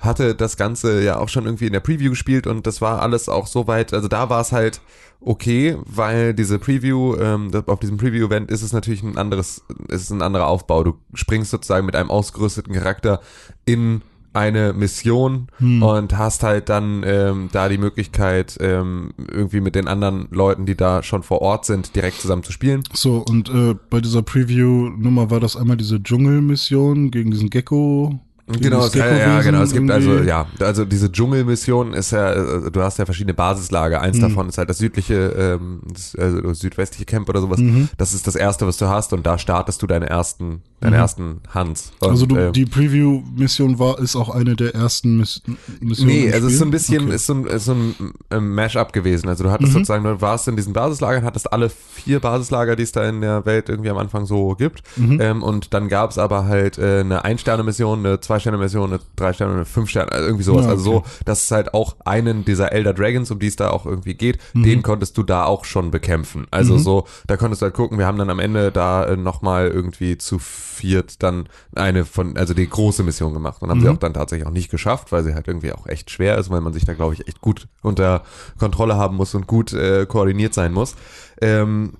[0.00, 3.28] hatte das Ganze ja auch schon irgendwie in der Preview gespielt und das war alles
[3.28, 4.80] auch soweit, also da war es halt
[5.20, 10.10] okay, weil diese Preview, ähm, auf diesem Preview-Event ist es natürlich ein anderes, ist es
[10.10, 10.82] ein anderer Aufbau.
[10.82, 13.20] Du springst sozusagen mit einem ausgerüsteten Charakter
[13.66, 14.00] in
[14.32, 15.48] eine Mission
[15.82, 20.76] und hast halt dann ähm, da die Möglichkeit, ähm, irgendwie mit den anderen Leuten, die
[20.76, 22.84] da schon vor Ort sind, direkt zusammen zu spielen.
[22.92, 28.20] So, und äh, bei dieser Preview-Nummer war das einmal diese Dschungelmission gegen diesen Gecko.
[28.58, 29.62] Genau, das es, ja, ja, genau.
[29.62, 34.00] Es gibt also, ja, also diese Dschungelmission ist ja, äh, du hast ja verschiedene Basislager.
[34.00, 34.22] Eins Mhm.
[34.22, 35.14] davon ist halt das südliche,
[35.60, 37.58] ähm, das, also südwestliche Camp oder sowas.
[37.60, 37.88] Mhm.
[37.98, 41.40] Das ist das erste, was du hast und da startest du deine ersten, deine ersten
[41.52, 41.92] Hans.
[42.00, 45.42] Und, Also du, ähm, die Preview-Mission war, ist auch eine der ersten Miss
[45.80, 46.12] Missionen.
[46.12, 47.14] Nee, also es ist so ein bisschen, Okay.
[47.14, 47.94] ist so ein, ist so ein
[48.30, 49.28] ähm, Mash-up gewesen.
[49.28, 49.54] Also du Mhm.
[49.54, 53.20] hattest sozusagen, du warst in diesen Basislagern, hattest alle vier Basislager, die es da in
[53.20, 54.82] der Welt irgendwie am Anfang so gibt.
[54.96, 55.18] Mhm.
[55.20, 59.64] Ähm, und dann gab es aber halt äh, eine Ein-Sterne-Mission, eine Zwei-Sterne-Mission, eine Drei-Sterne, eine
[59.64, 60.64] Fünf-Sterne, also irgendwie sowas.
[60.64, 61.08] Ja, Also so, okay.
[61.24, 64.38] dass es halt auch einen dieser Elder Dragons, um die es da auch irgendwie geht,
[64.54, 64.62] Mhm.
[64.62, 66.46] den konntest du da auch schon bekämpfen.
[66.50, 69.68] Also so, da konntest du halt gucken, wir haben dann am Ende da äh, nochmal
[69.68, 73.94] irgendwie zu viert dann eine von, also die große Mission gemacht und haben sie Mhm.
[73.94, 76.60] auch dann tatsächlich auch nicht geschafft, weil sie halt irgendwie auch echt schwer ist, weil
[76.62, 78.22] man sich da glaube ich echt gut unter
[78.58, 80.94] Kontrolle haben muss und gut äh, koordiniert sein muss.
[81.42, 81.92] Ähm,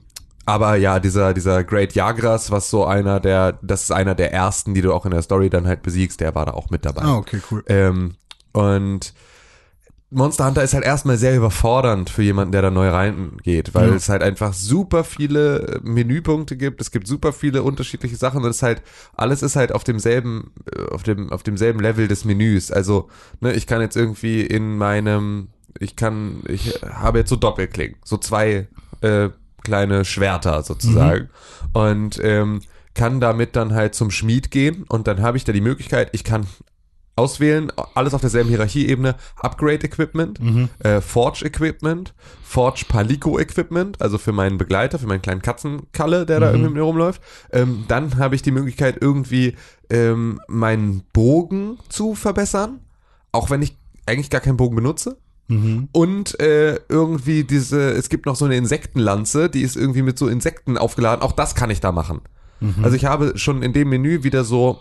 [0.46, 4.74] aber ja, dieser, dieser Great Jagras, was so einer der, das ist einer der ersten,
[4.74, 7.02] die du auch in der Story dann halt besiegst, der war da auch mit dabei.
[7.02, 7.62] Ah, okay, cool.
[7.68, 8.14] Ähm,
[8.52, 9.14] und
[10.12, 13.94] Monster Hunter ist halt erstmal sehr überfordernd für jemanden, der da neu reingeht, weil Ja.
[13.94, 18.56] es halt einfach super viele Menüpunkte gibt, es gibt super viele unterschiedliche Sachen und es
[18.56, 18.82] ist halt,
[19.14, 22.72] alles ist halt auf demselben, äh, auf dem, auf demselben Level des Menüs.
[22.72, 23.08] Also,
[23.40, 25.46] ne, ich kann jetzt irgendwie in meinem,
[25.78, 28.66] ich kann, ich habe jetzt so Doppelklick, so zwei
[29.02, 29.28] äh,
[29.62, 31.28] kleine Schwerter sozusagen
[31.72, 32.60] und ähm,
[32.94, 36.24] kann damit dann halt zum Schmied gehen und dann habe ich da die Möglichkeit, ich
[36.24, 36.46] kann
[37.16, 40.40] auswählen, alles auf derselben Hierarchieebene, Upgrade Equipment,
[40.78, 46.40] äh, Forge Equipment, Forge Palico Equipment, also für meinen Begleiter, für meinen kleinen Katzenkalle, der
[46.40, 47.20] da irgendwie mit mir rumläuft.
[47.52, 49.54] Ähm, dann habe ich die Möglichkeit, irgendwie
[49.90, 52.80] ähm, meinen Bogen zu verbessern,
[53.32, 55.18] auch wenn ich eigentlich gar keinen Bogen benutze.
[55.50, 55.88] Mhm.
[55.92, 60.28] Und äh, irgendwie diese, es gibt noch so eine Insektenlanze, die ist irgendwie mit so
[60.28, 61.22] Insekten aufgeladen.
[61.22, 62.20] Auch das kann ich da machen.
[62.82, 64.78] Also ich habe schon in dem Menü wieder so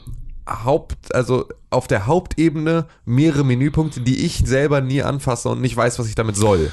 [0.48, 5.98] Haupt, also auf der Hauptebene mehrere Menüpunkte, die ich selber nie anfasse und nicht weiß,
[5.98, 6.72] was ich damit soll.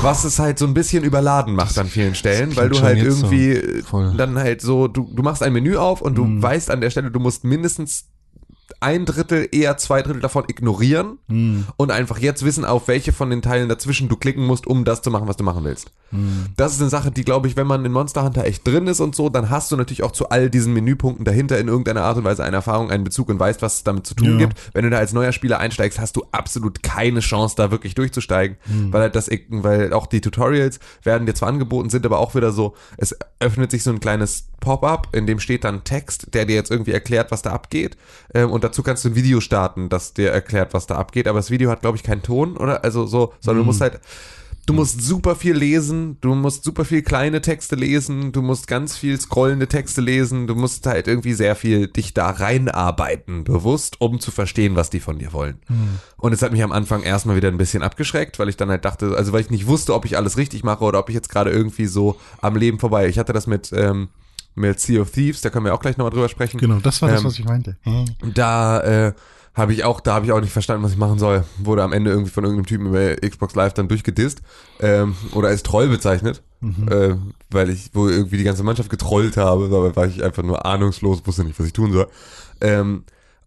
[0.00, 3.04] Was es halt so ein bisschen überladen macht an vielen Stellen, weil du halt so.
[3.04, 4.14] irgendwie Voll.
[4.16, 7.10] dann halt so, du, du machst ein Menü auf und du weißt an der Stelle,
[7.10, 8.06] du musst mindestens
[8.80, 11.18] ein Drittel, eher zwei Drittel davon ignorieren
[11.76, 15.02] und einfach jetzt wissen, auf welche von den Teilen dazwischen du klicken musst, um das
[15.02, 15.90] zu machen, was du machen willst.
[16.56, 19.00] Das ist eine Sache, die, glaube ich, wenn man in Monster Hunter echt drin ist
[19.00, 22.16] und so, dann hast du natürlich auch zu all diesen Menüpunkten dahinter in irgendeiner Art
[22.18, 24.36] und Weise eine Erfahrung, einen Bezug und weißt, was es damit zu tun Ja.
[24.46, 24.54] gibt.
[24.74, 28.56] Wenn du da als neuer Spieler einsteigst, hast du absolut keine Chance, da wirklich durchzusteigen,
[28.90, 32.52] weil halt das, weil auch die Tutorials werden dir zwar angeboten, sind aber auch wieder
[32.52, 36.54] so, es öffnet sich so ein kleines Pop-up, in dem steht dann Text, der dir
[36.54, 37.96] jetzt irgendwie erklärt, was da abgeht.
[38.32, 41.28] Ähm, und dazu kannst du ein Video starten, das dir erklärt, was da abgeht.
[41.28, 42.82] Aber das Video hat, glaube ich, keinen Ton, oder?
[42.82, 44.00] Also so, sondern du musst halt,
[44.66, 48.96] du musst super viel lesen, du musst super viel kleine Texte lesen, du musst ganz
[48.96, 54.18] viel scrollende Texte lesen, du musst halt irgendwie sehr viel dich da reinarbeiten, bewusst, um
[54.18, 55.58] zu verstehen, was die von dir wollen.
[56.16, 58.84] Und es hat mich am Anfang erstmal wieder ein bisschen abgeschreckt, weil ich dann halt
[58.84, 61.28] dachte, also weil ich nicht wusste, ob ich alles richtig mache oder ob ich jetzt
[61.28, 63.06] gerade irgendwie so am Leben vorbei.
[63.06, 64.08] Ich hatte das mit, ähm,
[64.54, 66.58] mit Sea of Thieves, da können wir auch gleich nochmal drüber sprechen.
[66.58, 67.76] Genau, das war das, Ähm, was ich meinte.
[68.34, 69.12] Da äh,
[69.54, 71.44] habe ich auch, da habe ich auch nicht verstanden, was ich machen soll.
[71.58, 74.42] Wurde am Ende irgendwie von irgendeinem Typen über Xbox Live dann durchgedisst
[74.80, 76.42] ähm, oder als Troll bezeichnet,
[76.90, 77.14] äh,
[77.50, 81.24] weil ich wo irgendwie die ganze Mannschaft getrollt habe, dabei war ich einfach nur ahnungslos,
[81.24, 82.08] wusste nicht, was ich tun soll.
[82.60, 83.04] Ähm,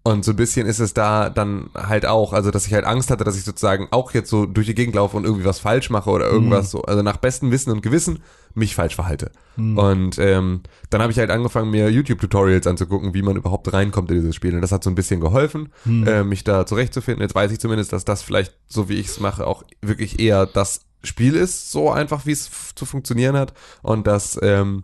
[0.07, 3.11] und so ein bisschen ist es da dann halt auch, also dass ich halt Angst
[3.11, 5.89] hatte, dass ich sozusagen auch jetzt so durch die Gegend laufe und irgendwie was falsch
[5.89, 8.19] mache oder irgendwas so, also nach bestem Wissen und Gewissen
[8.53, 9.31] mich falsch verhalte.
[9.77, 14.15] Und ähm, dann habe ich halt angefangen, mir YouTube-Tutorials anzugucken, wie man überhaupt reinkommt in
[14.15, 14.55] dieses Spiel.
[14.55, 15.73] Und das hat so ein bisschen geholfen,
[16.07, 17.21] äh, mich da zurechtzufinden.
[17.21, 20.45] Jetzt weiß ich zumindest, dass das vielleicht, so wie ich es mache, auch wirklich eher
[20.45, 23.53] das Spiel ist, so einfach, wie es zu funktionieren hat.
[23.81, 24.83] Und dass ähm,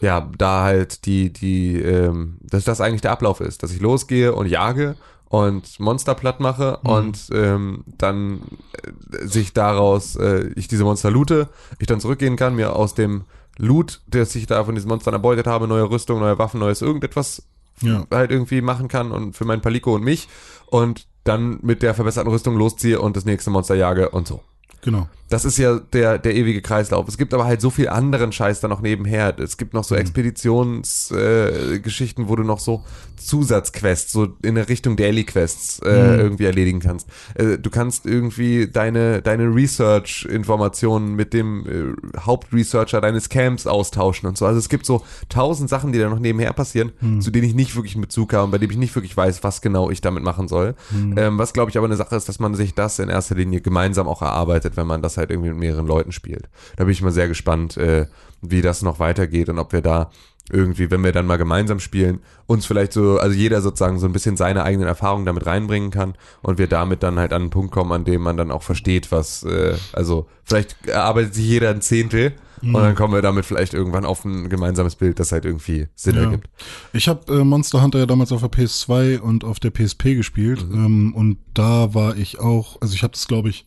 [0.00, 4.34] ja, da halt die, die, ähm, dass das eigentlich der Ablauf ist, dass ich losgehe
[4.34, 4.96] und jage
[5.28, 8.40] und Monster platt mache und ähm, dann
[8.72, 11.48] äh, sich daraus, äh, ich diese Monster loote,
[11.78, 13.24] ich dann zurückgehen kann, mir aus dem
[13.58, 17.42] Loot, das ich da von diesen Monstern erbeutet habe, neue Rüstung, neue Waffen, neues irgendetwas
[17.82, 18.06] Ja.
[18.10, 20.28] halt irgendwie machen kann und für meinen Palico und mich
[20.66, 24.40] und dann mit der verbesserten Rüstung losziehe und das nächste Monster jage und so.
[24.80, 25.08] Genau.
[25.28, 27.06] Das ist ja der, der ewige Kreislauf.
[27.08, 29.38] Es gibt aber halt so viel anderen Scheiß da noch nebenher.
[29.38, 32.84] Es gibt noch so Expeditionsgeschichten, äh, wo du noch so
[33.16, 37.08] Zusatzquests, so in der Richtung Daily Quests äh, irgendwie erledigen kannst.
[37.34, 44.38] Äh, du kannst irgendwie deine, deine Research-Informationen mit dem äh, Hauptresearcher deines Camps austauschen und
[44.38, 44.46] so.
[44.46, 47.76] Also es gibt so tausend Sachen, die da noch nebenher passieren, zu denen ich nicht
[47.76, 50.22] wirklich einen Bezug habe und bei denen ich nicht wirklich weiß, was genau ich damit
[50.22, 50.74] machen soll.
[51.16, 53.60] Ähm, was glaube ich aber eine Sache ist, dass man sich das in erster Linie
[53.60, 56.48] gemeinsam auch erarbeitet, wenn man das halt irgendwie mit mehreren Leuten spielt.
[56.76, 58.06] Da bin ich mal sehr gespannt, äh,
[58.40, 60.10] wie das noch weitergeht und ob wir da
[60.50, 64.12] irgendwie, wenn wir dann mal gemeinsam spielen, uns vielleicht so, also jeder sozusagen so ein
[64.14, 67.70] bisschen seine eigenen Erfahrungen damit reinbringen kann und wir damit dann halt an einen Punkt
[67.70, 71.82] kommen, an dem man dann auch versteht, was, äh, also vielleicht erarbeitet sich jeder ein
[71.82, 75.86] Zehntel und dann kommen wir damit vielleicht irgendwann auf ein gemeinsames Bild, das halt irgendwie
[75.94, 76.22] Sinn Ja.
[76.22, 76.48] ergibt.
[76.92, 80.64] Ich habe äh, Monster Hunter ja damals auf der PS2 und auf der PSP gespielt
[80.72, 83.66] ähm, und da war ich auch, also ich habe das glaube ich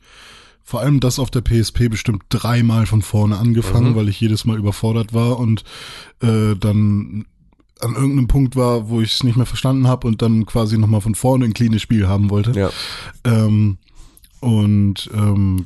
[0.71, 4.57] vor allem das auf der PSP bestimmt dreimal von vorne angefangen, weil ich jedes Mal
[4.57, 5.65] überfordert war und
[6.21, 7.25] äh, dann
[7.81, 11.01] an irgendeinem Punkt war, wo ich es nicht mehr verstanden habe und dann quasi nochmal
[11.01, 12.57] von vorne ein cleanes Spiel haben wollte.
[12.57, 12.69] Ja.
[13.25, 13.79] Ähm,
[14.39, 15.65] und ähm,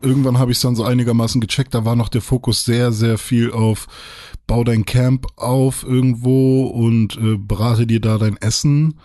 [0.00, 1.74] irgendwann habe ich es dann so einigermaßen gecheckt.
[1.74, 3.88] Da war noch der Fokus sehr, sehr viel auf
[4.46, 9.00] bau dein Camp auf irgendwo und äh, berate dir da dein Essen.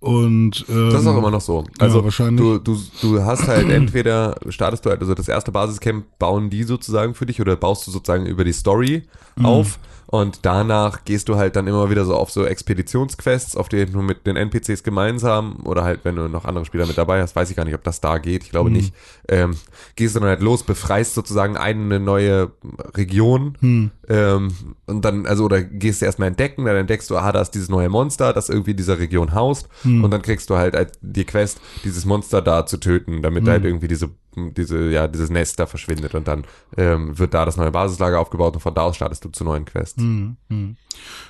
[0.00, 1.64] Und ähm, Das ist auch immer noch so.
[1.78, 2.40] Also wahrscheinlich.
[2.40, 6.62] du, du, du hast halt entweder startest du halt, also das erste Basiscamp bauen die
[6.62, 9.02] sozusagen für dich oder baust du sozusagen über die Story
[9.36, 9.46] Mhm.
[9.46, 9.78] auf
[10.12, 14.02] und danach gehst du halt dann immer wieder so auf so Expeditionsquests, auf denen du
[14.02, 17.48] mit den NPCs gemeinsam oder halt, wenn du noch andere Spieler mit dabei hast, weiß
[17.50, 18.76] ich gar nicht, ob das da geht, ich glaube Mhm.
[18.76, 18.94] nicht,
[19.28, 19.54] ähm,
[19.94, 22.50] gehst du dann halt los, befreist sozusagen eine neue
[22.96, 23.90] Region Hm.
[24.08, 24.48] ähm,
[24.86, 27.68] und dann, also, oder gehst du erstmal entdecken, dann entdeckst du, aha, da ist dieses
[27.68, 29.68] neue Monster, das irgendwie in dieser Region haust.
[29.82, 30.02] Hm.
[30.02, 33.50] Und dann kriegst du halt als die Quest, dieses Monster da zu töten, damit Hm.
[33.50, 36.14] halt irgendwie diese, diese, ja, dieses Nest da verschwindet.
[36.14, 36.44] Und dann
[36.76, 39.64] ähm, wird da das neue Basislager aufgebaut und von da aus startest du zu neuen
[39.64, 40.00] Quests.
[40.00, 40.76] Hm, hm.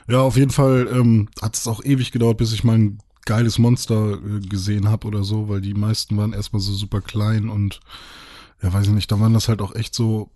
[0.08, 3.58] Ja, auf jeden Fall ähm, hat es auch ewig gedauert, bis ich mal ein geiles
[3.58, 7.80] Monster äh, gesehen habe oder so, weil die meisten waren erstmal so super klein und
[8.62, 10.30] ja, weiß ich nicht, da waren das halt auch echt so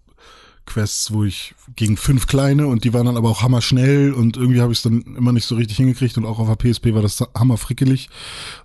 [0.66, 4.62] Quests, wo ich gegen fünf kleine und die waren dann aber auch hammerschnell und irgendwie
[4.62, 7.02] habe ich es dann immer nicht so richtig hingekriegt und auch auf der PSP war
[7.02, 8.08] das hammerfrickelig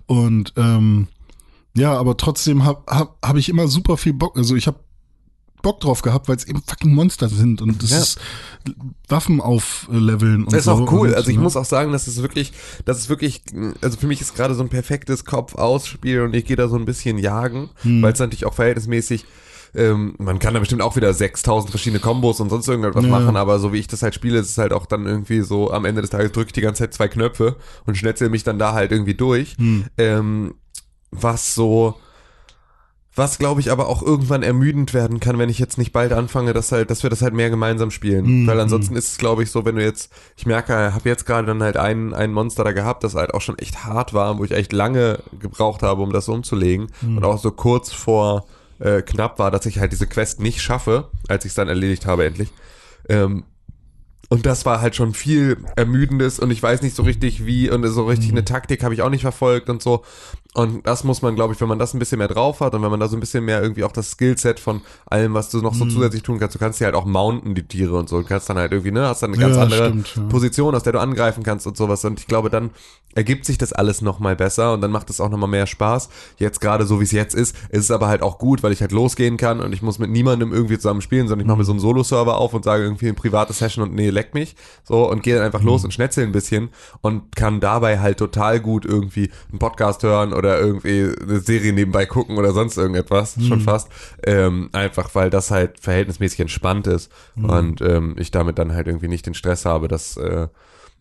[0.06, 1.08] und ähm,
[1.76, 4.78] ja, aber trotzdem habe hab, hab ich immer super viel Bock, also ich habe
[5.62, 7.98] Bock drauf gehabt, weil es eben fucking Monster sind und das Ja.
[7.98, 8.18] ist
[9.08, 10.72] Waffen aufleveln und Das ist so.
[10.72, 11.14] auch cool.
[11.14, 11.42] Also ich ne?
[11.42, 12.52] muss auch sagen, das ist wirklich,
[12.86, 13.42] das ist wirklich,
[13.82, 16.86] also für mich ist gerade so ein perfektes Kopf-Ausspiel und ich gehe da so ein
[16.86, 18.00] bisschen jagen, Hm.
[18.02, 19.24] weil es natürlich auch verhältnismäßig
[19.72, 23.08] ähm, man kann da bestimmt auch wieder 6000 verschiedene Kombos und sonst irgendwas Ja.
[23.10, 25.70] machen, aber so wie ich das halt spiele, ist es halt auch dann irgendwie so,
[25.70, 27.54] am Ende des Tages drücke ich die ganze Zeit zwei Knöpfe
[27.86, 29.54] und schnetzel mich dann da halt irgendwie durch.
[29.58, 29.84] Hm.
[29.96, 30.54] Ähm,
[31.10, 31.94] was so,
[33.14, 36.52] was glaube ich aber auch irgendwann ermüdend werden kann, wenn ich jetzt nicht bald anfange,
[36.52, 38.42] dass halt, dass wir das halt mehr gemeinsam spielen.
[38.42, 38.46] Mhm.
[38.46, 41.46] Weil ansonsten ist es, glaube ich, so, wenn du jetzt, ich merke, habe jetzt gerade
[41.46, 44.44] dann halt einen, einen Monster da gehabt, das halt auch schon echt hart war, wo
[44.44, 46.92] ich echt lange gebraucht habe, um das umzulegen.
[47.02, 48.46] Und auch so kurz vor
[48.78, 52.06] äh, knapp war, dass ich halt diese Quest nicht schaffe, als ich es dann erledigt
[52.06, 52.48] habe endlich.
[53.08, 53.44] Ähm,
[54.32, 57.84] und das war halt schon viel Ermüdendes und ich weiß nicht so richtig wie und
[57.88, 60.04] so richtig eine Taktik habe ich auch nicht verfolgt und so.
[60.52, 62.82] Und das muss man, glaube ich, wenn man das ein bisschen mehr drauf hat und
[62.82, 65.60] wenn man da so ein bisschen mehr irgendwie auch das Skillset von allem, was du
[65.60, 68.20] noch so zusätzlich tun kannst, du kannst die halt auch mounten, die Tiere und so.
[68.20, 70.22] Du kannst dann halt irgendwie, ne, hast dann eine ganz Ja, andere stimmt, ja.
[70.24, 72.04] Position, aus der du angreifen kannst und sowas.
[72.04, 72.70] Und ich glaube, dann
[73.14, 76.08] ergibt sich das alles nochmal besser und dann macht es auch nochmal mehr Spaß.
[76.38, 78.80] Jetzt gerade so, wie es jetzt ist, ist es aber halt auch gut, weil ich
[78.80, 81.64] halt losgehen kann und ich muss mit niemandem irgendwie zusammen spielen, sondern ich mache mir
[81.64, 84.54] so einen Solo-Server auf und sage irgendwie eine private Session und nee, leck mich.
[84.84, 88.60] So, und gehe dann einfach los und schnetzel ein bisschen und kann dabei halt total
[88.60, 93.60] gut irgendwie einen Podcast hören oder irgendwie eine Serie nebenbei gucken oder sonst irgendetwas, schon
[93.60, 93.88] fast.
[94.24, 99.08] Ähm, einfach, weil das halt verhältnismäßig entspannt ist und ähm, ich damit dann halt irgendwie
[99.08, 100.48] nicht den Stress habe, dass äh,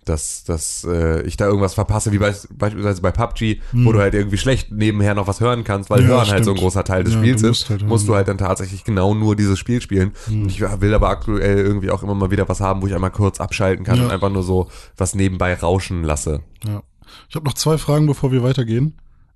[0.05, 4.15] dass, dass äh, ich da irgendwas verpasse, wie bei, beispielsweise bei PUBG, wo du halt
[4.15, 6.59] irgendwie schlecht nebenher noch was hören kannst, weil Ja, Hören halt so ein stimmt.
[6.61, 9.35] großer Teil des Ja, Spiels ist, musst halt musst du halt dann tatsächlich genau nur
[9.35, 10.13] dieses Spiel spielen.
[10.27, 13.11] Und ich will aber aktuell irgendwie auch immer mal wieder was haben, wo ich einmal
[13.11, 14.05] kurz abschalten kann Ja.
[14.05, 16.39] und einfach nur so was nebenbei rauschen lasse.
[16.65, 16.81] Ja.
[17.29, 18.95] Ich habe noch zwei Fragen, bevor wir weitergehen.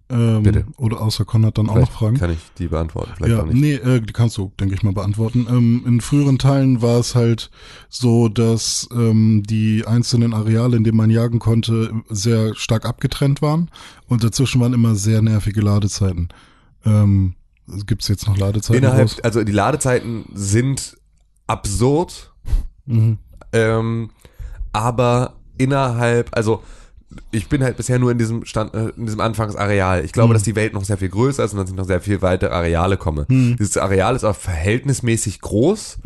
[0.10, 0.66] Ähm, Bitte.
[0.78, 2.18] Oder außer Con hat dann auch noch Vielleicht Fragen.
[2.18, 3.56] kann ich die beantworten, vielleicht ja, auch nicht.
[3.60, 5.48] nee, äh, die kannst du, denke ich mal, beantworten.
[5.50, 7.50] Ähm, in früheren Teilen war es halt
[7.90, 13.72] so, dass ähm, die einzelnen Areale, in denen man jagen konnte, sehr stark abgetrennt waren
[14.08, 16.30] und dazwischen waren immer sehr nervige Ladezeiten.
[16.86, 17.36] Ähm,
[17.88, 18.84] Gibt es jetzt noch Ladezeiten?
[18.84, 19.20] Innerhalb, raus?
[19.24, 20.98] also die Ladezeiten sind
[21.48, 22.34] absurd,
[22.86, 23.18] Mhm.
[23.54, 24.10] ähm,
[24.74, 26.62] aber innerhalb, also
[27.32, 30.04] ich bin halt bisher nur in diesem Stand, äh, in diesem Anfangsareal.
[30.06, 30.34] Ich glaube, Mhm.
[30.34, 32.52] dass die Welt noch sehr viel größer ist und dass ich noch sehr viel weitere
[32.52, 33.26] Areale komme.
[33.28, 33.56] Mhm.
[33.58, 35.98] Dieses Areal ist auch verhältnismäßig groß,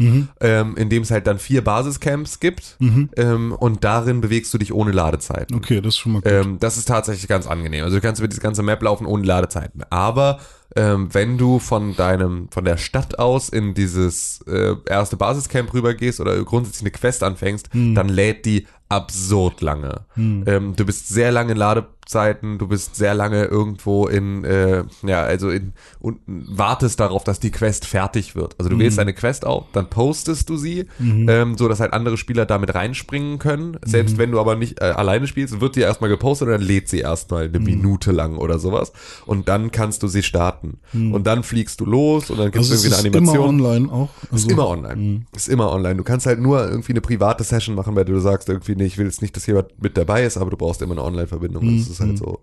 [0.41, 2.77] ähm, in dem es halt dann vier Basiscamps gibt
[3.15, 5.55] ähm, und darin bewegst du dich ohne Ladezeiten.
[5.55, 5.61] Mhm.
[5.63, 6.31] Okay, das ist schon mal gut.
[6.31, 7.83] Ähm, das ist tatsächlich ganz angenehm.
[7.83, 9.83] Also du kannst über diese ganze Map laufen ohne Ladezeiten.
[9.89, 10.39] Aber
[10.75, 16.19] ähm, wenn du von deinem, von der Stadt aus in dieses äh, erste Basiscamp rübergehst
[16.19, 20.01] oder grundsätzlich eine Quest anfängst, dann lädt die absurd lange.
[20.47, 21.57] Ähm, du bist sehr lange in
[22.07, 27.39] Ladezeiten, du bist sehr lange irgendwo in, äh, ja, also in, und wartest darauf, dass
[27.39, 28.55] die Quest fertig wird.
[28.57, 32.17] Also du wählst eine Quest auf, dann postest du sie, ähm, so dass halt andere
[32.17, 33.77] Spieler damit reinspringen können.
[33.85, 36.89] Selbst wenn du aber nicht äh, alleine spielst, wird die erstmal gepostet und dann lädt
[36.89, 38.93] sie erstmal eine Minute lang oder sowas.
[39.25, 40.79] Und dann kannst du sie starten.
[41.13, 43.59] Und dann fliegst du los und dann gibt es also es irgendwie eine ist Animation.
[43.59, 44.09] immer online auch.
[44.31, 45.21] Also, Ist immer online.
[45.35, 45.95] Ist immer online.
[45.95, 48.97] Du kannst halt nur irgendwie eine private Session machen, weil du sagst irgendwie, nee, ich
[48.97, 51.63] will jetzt nicht, dass jemand mit dabei ist, aber du brauchst immer eine Online-Verbindung.
[51.99, 52.39] Ist halt so,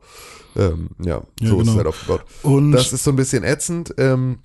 [0.56, 1.76] ähm, ja, Ja, so ist es genau.
[1.76, 2.24] halt aufgebaut.
[2.42, 3.94] Und Das ist so ein bisschen ätzend.
[3.98, 4.38] Ähm,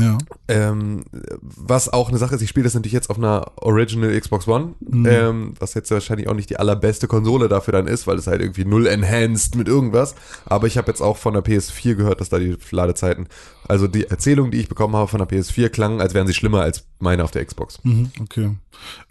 [0.00, 0.16] ja.
[0.48, 1.04] ähm,
[1.42, 4.72] was auch eine Sache ist, ich spiele das natürlich jetzt auf einer Original Xbox One,
[4.80, 5.06] Mhm.
[5.06, 8.40] ähm, was jetzt wahrscheinlich auch nicht die allerbeste Konsole dafür dann ist, weil es halt
[8.40, 10.14] irgendwie null enhanced mit irgendwas.
[10.46, 13.28] Aber ich habe jetzt auch von der PS4 gehört, dass da die Ladezeiten,
[13.68, 16.62] also die Erzählung, die ich bekommen habe von der PS4, klangen, als wären sie schlimmer
[16.62, 17.78] als meine auf der Xbox.
[17.84, 18.56] Mhm, okay.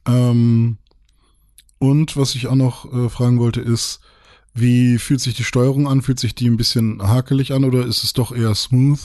[0.08, 0.78] Ähm,
[1.78, 4.02] und was ich auch noch äh, fragen wollte ist,
[4.54, 6.02] wie fühlt sich die Steuerung an?
[6.02, 9.00] Fühlt sich die ein bisschen hakelig an oder ist es doch eher smooth,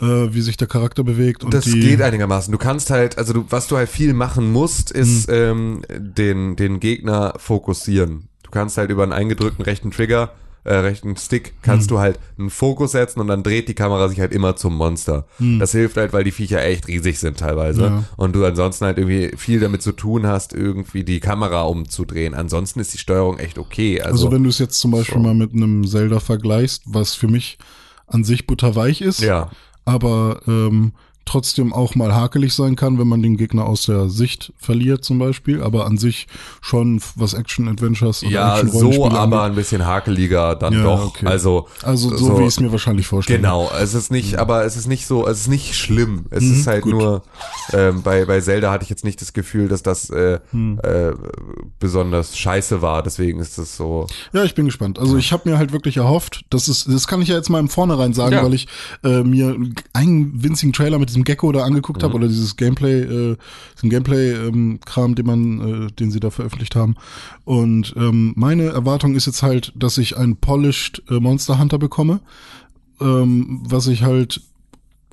[0.00, 1.44] äh, wie sich der Charakter bewegt?
[1.44, 2.52] Und das geht einigermaßen.
[2.52, 6.80] Du kannst halt, also du, was du halt viel machen musst, ist ähm, den, den
[6.80, 8.28] Gegner fokussieren.
[8.42, 10.32] Du kannst halt über einen eingedrückten rechten Trigger,
[10.64, 14.20] äh, rechten Stick, kannst du halt einen Fokus setzen und dann dreht die Kamera sich
[14.20, 15.26] halt immer zum Monster.
[15.58, 17.82] Das hilft halt, weil die Viecher echt riesig sind teilweise.
[17.82, 18.04] Ja.
[18.16, 22.34] Und du ansonsten halt irgendwie viel damit zu tun hast, irgendwie die Kamera umzudrehen.
[22.34, 24.00] Ansonsten ist die Steuerung echt okay.
[24.00, 25.22] Also, Also wenn du es jetzt zum Beispiel so.
[25.22, 27.58] mal mit einem Zelda vergleichst, was für mich
[28.06, 29.50] an sich butterweich ist, ja.
[29.84, 30.92] aber ähm,
[31.24, 35.18] trotzdem auch mal hakelig sein kann, wenn man den Gegner aus der Sicht verliert zum
[35.20, 36.26] Beispiel, aber an sich
[36.60, 39.52] schon was Action-Adventures oder Ja, so, Action-Rollenspiele aber angeht.
[39.52, 41.06] ein bisschen hakeliger dann Ja, doch.
[41.06, 41.26] okay.
[41.26, 43.38] Also, Also so, wie ich es mir wahrscheinlich vorstelle.
[43.38, 46.26] Genau, es ist nicht, aber es ist nicht so, es ist nicht schlimm.
[46.30, 46.92] Es Mhm, ist halt gut.
[46.94, 47.22] nur,
[47.72, 50.80] ähm, bei, bei Zelda hatte ich jetzt nicht das Gefühl, dass das äh, Hm.
[50.82, 51.12] äh,
[51.78, 53.02] besonders scheiße war.
[53.02, 54.06] Deswegen ist es so.
[54.32, 54.98] Ja, ich bin gespannt.
[54.98, 57.58] Also ich habe mir halt wirklich erhofft, das ist, das kann ich ja jetzt mal
[57.60, 58.42] im Vornherein sagen, Ja.
[58.44, 58.66] weil ich
[59.04, 59.56] äh, mir
[59.92, 62.04] einen winzigen Trailer mit diesem Gecko da angeguckt Mhm.
[62.04, 63.36] habe oder dieses Gameplay, äh,
[63.76, 66.96] diesen Gameplay-Kram, den man, äh, den sie da veröffentlicht haben.
[67.44, 72.20] Und ähm, meine Erwartung ist jetzt halt, dass ich einen polished äh, Monster Hunter bekomme,
[73.00, 74.40] ähm, was ich halt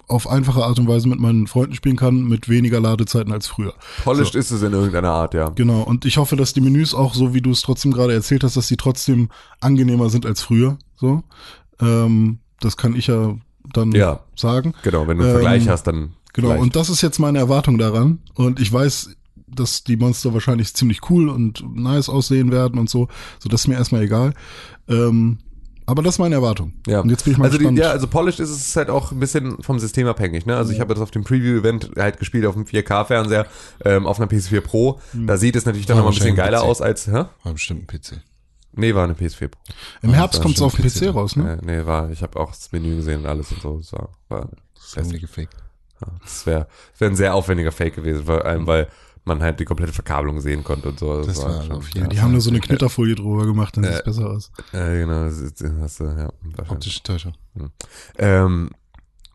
[0.10, 3.73] auf einfache Art und Weise mit meinen Freunden spielen kann, mit weniger Ladezeiten als früher.
[4.05, 5.49] Polished ist es in irgendeiner Art, ja.
[5.49, 8.45] Genau, und ich hoffe, dass die Menüs auch so, wie du es trotzdem gerade erzählt
[8.45, 9.27] hast, dass die trotzdem
[9.60, 10.77] angenehmer sind als früher.
[10.95, 11.23] So,
[11.81, 13.36] ähm, das kann ich ja
[13.73, 14.21] dann Ja.
[14.36, 14.73] sagen.
[14.84, 16.13] Genau, wenn du einen Ähm, Vergleich hast, dann.
[16.34, 16.62] Genau, vielleicht.
[16.63, 18.19] und das ist jetzt meine Erwartung daran.
[18.36, 19.10] Und ich weiß,
[19.47, 23.08] dass die Monster wahrscheinlich ziemlich cool und nice aussehen werden und so.
[23.39, 24.34] So, das ist mir erstmal egal.
[24.88, 25.39] Ähm,
[25.89, 26.73] aber das ist meine Erwartung.
[26.86, 26.99] Ja.
[26.99, 27.77] Und jetzt bin ich mal also gespannt.
[27.77, 30.45] Die, ja, also Polished ist es halt auch ein bisschen vom System abhängig.
[30.45, 30.56] Ne?
[30.58, 33.47] Also ich habe das auf dem Preview-Event halt gespielt auf dem 4K-Fernseher,
[33.86, 34.99] ähm, auf einer PS4 Pro.
[35.13, 36.65] Da sieht es natürlich dann nochmal ein bisschen geiler PC.
[36.65, 37.23] aus als, hä?
[37.43, 38.21] War bestimmt ein PC.
[38.77, 39.59] Nee, war eine PS4 Pro.
[40.01, 41.59] Im Herbst war kommt es schon auf dem PC PC raus, ne?
[41.61, 43.77] Äh, nee, war, ich habe auch das Menü gesehen und alles und so.
[43.77, 43.93] Das
[44.29, 44.49] war,
[44.95, 45.53] Das die gefaked.
[46.01, 48.87] Ja, Das wäre wär ein sehr aufwendiger Fake gewesen, vor allem weil
[49.25, 51.21] man halt die komplette Verkabelung sehen konnte und so.
[51.23, 53.93] Das war auf jeden Ja, die haben da so eine Knitterfolie drüber gemacht, dann sieht
[53.93, 54.51] es besser aus.
[54.71, 56.29] Äh, genau, das ist, hast du, ja.
[56.69, 57.33] Optische Täuschung.
[58.17, 58.69] Ähm,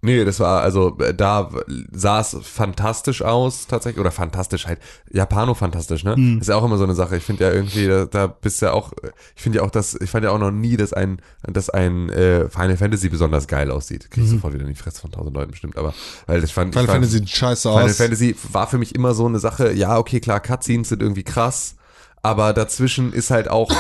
[0.02, 1.48] nee, das war, also äh, da
[1.92, 4.78] sah es fantastisch aus, tatsächlich, oder fantastisch halt,
[5.10, 6.16] Japano-fantastisch, ne?
[6.16, 6.40] Mhm.
[6.40, 7.16] Ist ja auch immer so eine Sache.
[7.16, 8.92] Ich finde ja irgendwie, da, da bist ja auch,
[9.34, 12.08] ich finde ja auch, dass, ich fand ja auch noch nie, dass ein, dass ein
[12.10, 14.10] äh, Final Fantasy besonders geil aussieht.
[14.10, 14.34] Krieg ich Mhm.
[14.36, 15.94] sofort wieder in die Fresse von tausend Leuten bestimmt, aber,
[16.26, 17.96] weil ich fand, Final ich fand, Fantasy sieht scheiße Final aus.
[17.96, 21.76] Fantasy war für mich immer so eine Sache, ja, okay, klar, Cutscenes sind irgendwie krass,
[22.22, 23.70] aber dazwischen ist halt auch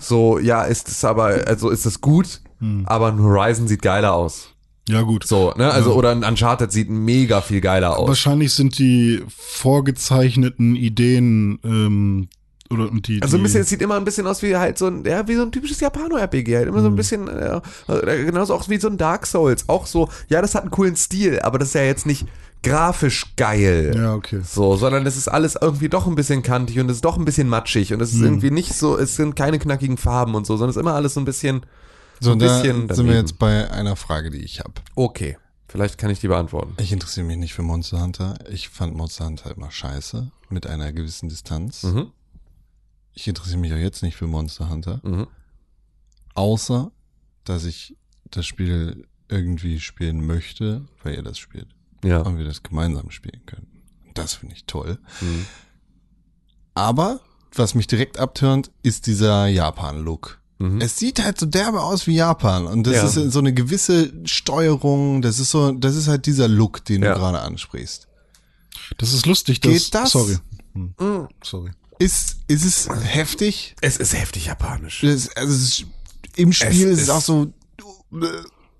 [0.00, 2.84] so, ja, ist es aber, also ist es gut, Hm.
[2.86, 4.48] aber ein Horizon sieht geiler aus.
[4.88, 5.26] Ja, gut.
[5.26, 5.96] So, ne, also, Ja.
[5.96, 8.08] oder ein Uncharted sieht mega viel geiler aus.
[8.08, 9.22] Wahrscheinlich sind die
[9.86, 12.28] vorgezeichneten Ideen ähm,
[12.70, 14.86] oder und die, Also ein bisschen, es sieht immer ein bisschen aus wie halt so
[14.88, 16.82] ein, ja, wie so ein typisches Japano-RPG, halt immer Hm.
[16.84, 20.40] so ein bisschen, äh, äh, genauso auch wie so ein Dark Souls, auch so, ja,
[20.42, 22.26] das hat einen coolen Stil, aber das ist ja jetzt nicht
[22.62, 23.92] grafisch geil.
[23.94, 24.40] Ja, okay.
[24.44, 27.24] So, sondern es ist alles irgendwie doch ein bisschen kantig und es ist doch ein
[27.24, 28.18] bisschen matschig und es Hm.
[28.18, 30.94] ist irgendwie nicht so, es sind keine knackigen Farben und so, sondern es ist immer
[30.94, 31.62] alles so ein bisschen,
[32.20, 33.08] So, ein da bisschen sind daneben.
[33.08, 34.74] wir jetzt bei einer Frage, die ich habe.
[34.94, 35.36] okay.
[35.68, 36.74] Vielleicht kann ich die beantworten.
[36.80, 38.38] Ich interessiere mich nicht für Monster Hunter.
[38.48, 41.82] Ich fand Monster Hunter immer scheiße, mit einer gewissen Distanz.
[41.82, 42.12] Mhm.
[43.12, 45.00] Ich interessiere mich auch jetzt nicht für Monster Hunter.
[45.02, 45.26] Mhm.
[46.34, 46.92] Außer,
[47.44, 47.96] dass ich
[48.30, 51.68] das Spiel irgendwie spielen möchte, weil ihr das spielt.
[52.04, 52.20] Ja.
[52.20, 53.82] Und wir das gemeinsam spielen können.
[54.14, 54.98] Das finde ich toll.
[55.20, 55.46] Mhm.
[56.74, 57.20] Aber
[57.52, 60.40] was mich direkt abturnt, ist dieser Japan-Look.
[60.58, 60.80] Mhm.
[60.80, 63.04] Es sieht halt so derbe aus wie Japan und das Ja.
[63.22, 67.12] ist so eine gewisse Steuerung, das ist so, das ist halt dieser Look, den Ja.
[67.14, 68.08] du gerade ansprichst.
[68.98, 70.10] Das ist lustig, dass, Geht das?
[70.12, 70.38] Sorry.
[70.74, 70.94] Hm.
[71.42, 71.70] Sorry.
[71.98, 73.74] Ist, ist es heftig?
[73.80, 75.00] Es ist heftig japanisch.
[75.02, 75.86] Das, also es ist,
[76.36, 77.52] im Spiel Es ist es auch so,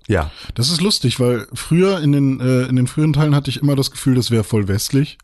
[0.06, 0.30] Ja.
[0.54, 3.74] Das ist lustig, weil früher in den, äh, in den frühen Teilen hatte ich immer
[3.76, 5.18] das Gefühl, das wäre voll westlich.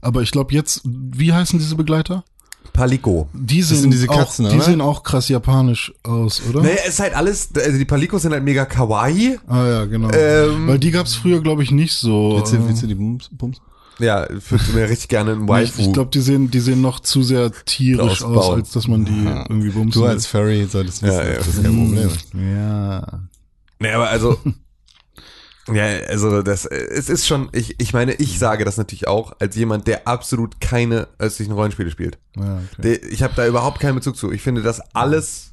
[0.00, 2.24] Aber ich glaube jetzt, wie heißen diese Begleiter?
[2.72, 3.28] Palico.
[3.32, 4.64] Die sehen, sind diese auch, Katzen, die oder?
[4.64, 6.62] sehen auch krass japanisch aus, oder?
[6.62, 9.38] Nee, es ist halt alles, also die Palicos sind halt mega kawaii.
[9.46, 10.10] Ah ja, genau.
[10.12, 12.36] Ähm, weil die gab's früher, glaube ich, nicht so.
[12.36, 13.28] willst du, willst du die Bums?
[13.32, 13.58] Bums?
[14.00, 15.80] Ja, ich würde mir richtig gerne einen Waifu.
[15.82, 18.60] ich glaube, die sehen, die sehen noch zu sehr tierisch aus, Ausbauen.
[18.60, 21.34] als dass man die irgendwie bumsen Du als Furry solltest wissen, Ja, ja.
[21.38, 22.10] das ist kein Problem.
[22.54, 23.20] Ja.
[23.80, 24.38] Nee, aber also.
[25.74, 29.56] ja, also das, es ist schon, ich, ich meine, ich sage das natürlich auch als
[29.56, 32.18] jemand, der absolut keine östlichen Rollenspiele spielt.
[32.36, 32.82] ja okay.
[32.82, 34.32] Der, ich habe da überhaupt keinen Bezug zu.
[34.32, 35.52] Ich finde das alles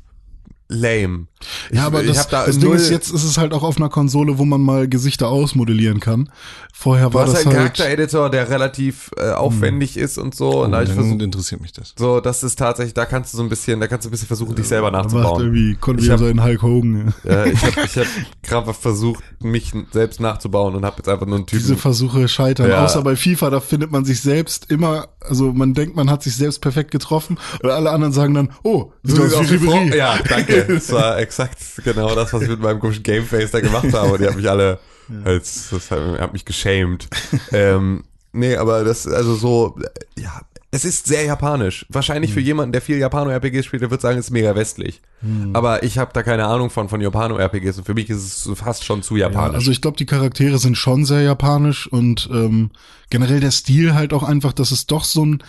[0.67, 1.27] lame.
[1.69, 3.77] Ich, Ja, aber ich das, da das Ding ist, jetzt ist es halt auch auf
[3.77, 6.29] einer Konsole, wo man mal Gesichter ausmodellieren kann.
[6.73, 10.35] Vorher du war hast das halt einen halt, Charaktereditor, der relativ äh, aufwendig ist und
[10.35, 10.63] so.
[10.63, 11.93] und da ich versucht, interessiert mich das.
[11.97, 14.27] so, das ist tatsächlich, da kannst du so ein bisschen, da kannst du ein bisschen
[14.27, 15.41] versuchen, dich selber macht nachzubauen.
[15.41, 17.13] irgendwie, wieder hab- so in Hulk Hogan.
[17.23, 17.35] Ja.
[17.35, 18.05] Ja, ich habe ich hab
[18.43, 21.63] krampfhaft versucht, mich selbst nachzubauen und habe jetzt einfach nur einen Typen.
[21.63, 22.69] Diese Versuche scheitern.
[22.69, 22.83] Ja.
[22.83, 26.35] Außer bei FIFA, da findet man sich selbst immer, also man denkt, man hat sich
[26.35, 29.95] selbst perfekt getroffen und alle anderen sagen dann, oh, sieht aus wie.
[29.95, 30.65] Ja, danke.
[30.75, 34.13] Das war exakt genau das, was ich mit meinem komischen Gameface da gemacht habe.
[34.13, 34.79] Und die haben mich alle
[35.23, 37.07] als, das hat, hat mich geschämt.
[37.51, 39.77] ähm, nee, aber das, also so,
[40.17, 41.85] ja, es ist sehr japanisch.
[41.89, 45.01] Wahrscheinlich für jemanden, der viel Japano-RPGs spielt, der wird sagen, es ist mega westlich.
[45.53, 48.83] Aber ich habe da keine Ahnung von, von Japano-RPGs und für mich ist es fast
[48.83, 49.55] schon zu Ja, japanisch.
[49.55, 52.71] also ich glaube, die Charaktere sind schon sehr japanisch und ähm,
[53.09, 55.43] generell der Stil halt auch einfach, dass es doch so ein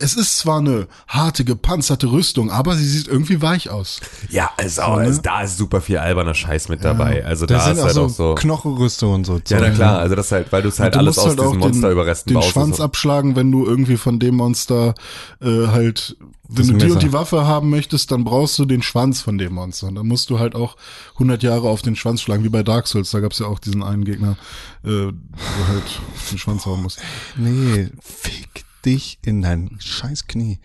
[0.00, 4.00] es ist zwar eine harte, gepanzerte Rüstung, aber sie sieht irgendwie weich aus.
[4.30, 5.06] ja, es auch, ne?
[5.06, 7.24] es, da ist super viel alberner Scheiß mit dabei.
[7.24, 8.34] Also da sind ist halt so, auch so.
[8.36, 9.40] Knochenrüstung und so.
[9.48, 9.74] Ja, na ne?
[9.74, 12.34] klar, also das halt, weil du es halt alles aus halt diesen den- Monsterüberresten den
[12.34, 12.50] baust.
[12.50, 14.94] Schwanz abschlagen, wenn du irgendwie von dem Monster
[15.40, 16.16] äh, halt,
[16.48, 19.52] wenn du die und die Waffe haben möchtest, dann brauchst du den Schwanz von dem
[19.52, 19.88] Monster.
[19.88, 20.76] Und dann musst du halt auch
[21.14, 23.10] 100 Jahre auf den Schwanz schlagen, wie bei Dark Souls.
[23.10, 24.36] Da gab's ja auch diesen einen Gegner,
[24.84, 27.00] äh, wo halt den Schwanz hauen musst.
[27.36, 30.58] Nee, fick dich in dein scheiß Knie.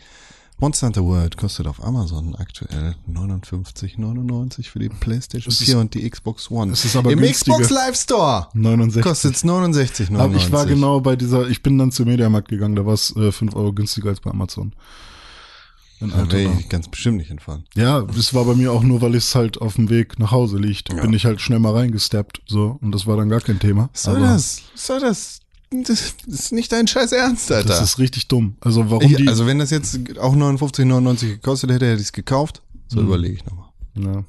[0.60, 5.94] Monster Hunter World kostet auf Amazon aktuell 59,99 für die PlayStation Es ist- 4 und
[5.94, 6.72] die Xbox One.
[6.72, 7.58] es ist aber Im günstiger.
[7.58, 9.02] Xbox Live Store 69.
[9.04, 10.18] kostet es 69,99.
[10.20, 13.32] Aber ich war genau bei dieser, ich bin dann zum Mediamarkt gegangen, da war's äh,
[13.32, 14.74] 5 Euro günstiger als bei Amazon.
[16.00, 17.64] Da wäre ich ganz bestimmt nicht hinfahren.
[17.76, 20.58] Ja, das war bei mir auch nur, weil es halt auf dem Weg nach Hause
[20.58, 20.90] liegt.
[20.90, 23.90] Bin ich halt schnell mal reingesteppt, so, und das war dann gar kein Thema.
[23.94, 24.64] Soll das?
[24.76, 25.40] Soll das?
[25.88, 27.70] Das ist nicht dein scheiß Ernst, Alter.
[27.70, 28.56] Das ist richtig dumm.
[28.62, 32.14] Also warum ich, die, also wenn das jetzt auch 59,99 gekostet hätte, hätte ich es
[32.14, 32.62] gekauft.
[32.88, 33.08] So Mhm.
[33.08, 33.70] überlege ich nochmal.
[33.96, 34.24] ja.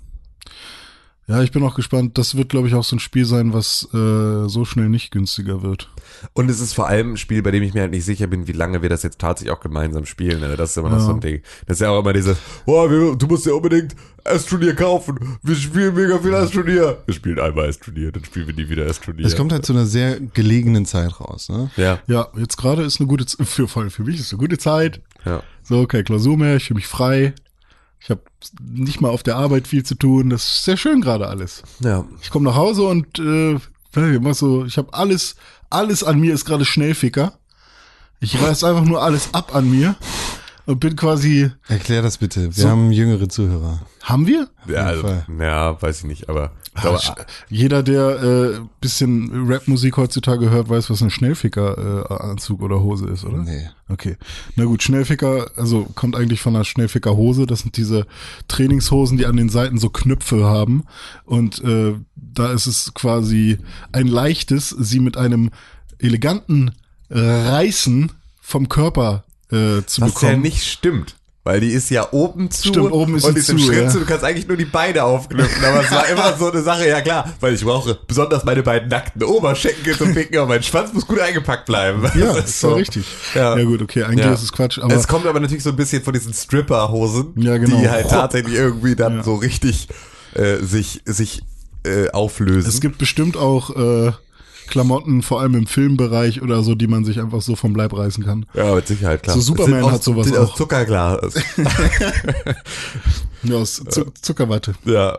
[1.26, 2.18] Ja, ich bin auch gespannt.
[2.18, 5.62] Das wird, glaube ich, auch so ein Spiel sein, was äh, so schnell nicht günstiger
[5.62, 5.88] wird.
[6.34, 8.46] Und es ist vor allem ein Spiel, bei dem ich mir halt nicht sicher bin,
[8.46, 10.40] wie lange wir das jetzt tatsächlich auch gemeinsam spielen.
[10.40, 10.54] Ne?
[10.56, 11.04] Das ist immer noch Ja.
[11.06, 11.40] so ein Ding.
[11.66, 15.38] Das ist ja auch immer dieses, oh, wir, du musst ja unbedingt S-Turnier kaufen.
[15.42, 16.98] Wir spielen mega viel S-Turnier.
[17.06, 19.24] Wir spielen einmal S-Turnier, dann spielen wir nie wieder S-Turnier.
[19.24, 21.48] Es kommt halt zu einer sehr gelegenen Zeit raus.
[21.48, 21.70] Ne?
[21.76, 24.40] Ja, Ja, jetzt gerade ist eine gute Z für, vor allem für mich ist eine
[24.40, 25.00] gute Zeit.
[25.24, 25.42] ja.
[25.66, 27.32] So, keine Klausur mehr, ich fühle mich frei.
[28.04, 28.20] Ich habe
[28.62, 30.28] nicht mal auf der Arbeit viel zu tun.
[30.28, 31.62] Das ist sehr schön gerade alles.
[31.80, 32.04] Ja.
[32.20, 33.58] Ich komme nach Hause und äh,
[34.20, 35.36] mach so, ich habe alles,
[35.70, 37.38] alles an mir ist gerade Schnellficker.
[38.20, 39.96] Ich reiß einfach nur alles ab an mir
[40.66, 41.50] und bin quasi.
[41.66, 42.54] Erklär das bitte.
[42.54, 42.68] Wir So.
[42.68, 43.80] haben jüngere Zuhörer.
[44.02, 44.48] Haben wir?
[44.68, 45.26] Ja, also, Fall.
[45.40, 50.68] ja, weiß ich nicht, aber, Ah, aber sch- Jeder, der äh, bisschen Rapmusik heutzutage hört,
[50.68, 53.38] weiß, was ein Schnellficker-Anzug oder Hose ist, oder?
[53.38, 53.68] Nee.
[53.88, 54.16] Okay.
[54.56, 57.46] Na gut, Schnellficker, also kommt eigentlich von einer Schnellficker-Hose.
[57.46, 58.06] Das sind diese
[58.48, 60.84] Trainingshosen, die an den Seiten so Knöpfe haben.
[61.24, 63.58] Und äh, da ist es quasi
[63.92, 65.50] ein leichtes, sie mit einem
[65.98, 66.72] eleganten
[67.10, 68.10] Reißen
[68.40, 70.32] vom Körper äh, zu was bekommen.
[70.32, 71.14] ja nicht stimmt.
[71.46, 73.82] Weil die ist ja oben zu Stimmt, oben ist und sie ist im zu, Schritt
[73.82, 73.88] ja.
[73.90, 73.98] zu.
[73.98, 77.02] Du kannst eigentlich nur die Beine aufknüpfen, aber es war immer so eine Sache, ja
[77.02, 81.06] klar, weil ich brauche besonders meine beiden nackten Oberschenkel zum Picken, aber mein Schwanz muss
[81.06, 82.02] gut eingepackt bleiben.
[82.18, 83.04] ja, Das ist so richtig.
[83.34, 83.58] Ja.
[83.58, 83.64] Ja.
[83.64, 84.32] gut, okay, eigentlich Ja.
[84.32, 87.58] ist es Quatsch, aber es kommt aber natürlich so ein bisschen von diesen Stripper-Hosen, Ja,
[87.58, 87.76] genau.
[87.78, 89.88] die halt tatsächlich irgendwie dann so richtig
[90.32, 91.42] äh, sich, sich
[91.84, 92.66] äh, auflösen.
[92.70, 94.12] es gibt bestimmt auch äh,
[94.66, 98.24] Klamotten, vor allem im Filmbereich oder so, die man sich einfach so vom Leib reißen
[98.24, 98.46] kann.
[98.54, 99.36] ja, mit Sicherheit, klar.
[99.36, 100.56] So Superman aus, hat sowas sind aus auch.
[100.56, 101.34] Zuckerglas.
[103.44, 104.74] Ja, aus Zu Zuckerwatte.
[104.84, 105.18] Ja,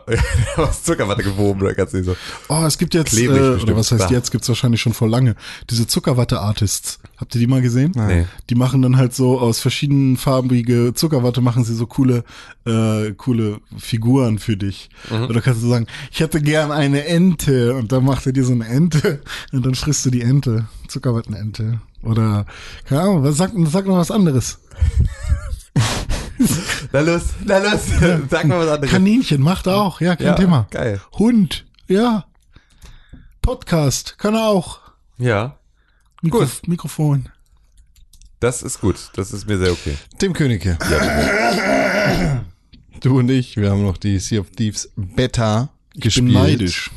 [0.56, 2.16] aus Zuckerwatte gewoben, da kannst du nicht so.
[2.48, 3.62] Oh, es gibt jetzt, Klebrig äh, bestimmt.
[3.70, 4.12] oder was heißt Bah.
[4.12, 5.36] jetzt, gibt's wahrscheinlich schon vor lange,
[5.70, 6.98] diese Zuckerwatte-Artists.
[7.16, 7.92] Habt ihr die mal gesehen?
[7.94, 8.26] Nee.
[8.50, 12.24] Die machen dann halt so aus verschiedenen farbige Zuckerwatte machen sie so coole,
[12.66, 14.90] äh, coole Figuren für dich.
[15.10, 15.24] Mhm.
[15.24, 18.52] Oder kannst du sagen, ich hätte gern eine Ente und dann macht er dir so
[18.52, 19.20] eine Ente
[19.52, 20.66] und dann frisst du die Ente.
[20.88, 21.80] Zuckerwattenente.
[22.02, 22.46] Oder,
[22.84, 24.58] keine Ahnung, was sag, sag noch was anderes.
[26.92, 27.80] Na los, na los,
[28.30, 28.90] sag mal was anderes.
[28.90, 30.66] Kaninchen macht auch, ja, kein Ja, Thema.
[30.70, 31.00] geil.
[31.18, 32.24] Hund, ja.
[33.42, 34.80] Podcast, kann er auch.
[35.18, 35.58] Ja,
[36.22, 36.62] Mikro Gut.
[36.66, 37.28] Mikrofon.
[38.40, 38.96] das ist gut.
[39.14, 39.96] Das ist mir sehr okay.
[40.18, 40.76] Tim Königke.
[43.00, 46.26] Du und ich, wir haben noch die Sea of Thieves Beta Ich gespielt.
[46.26, 46.90] bin neidisch.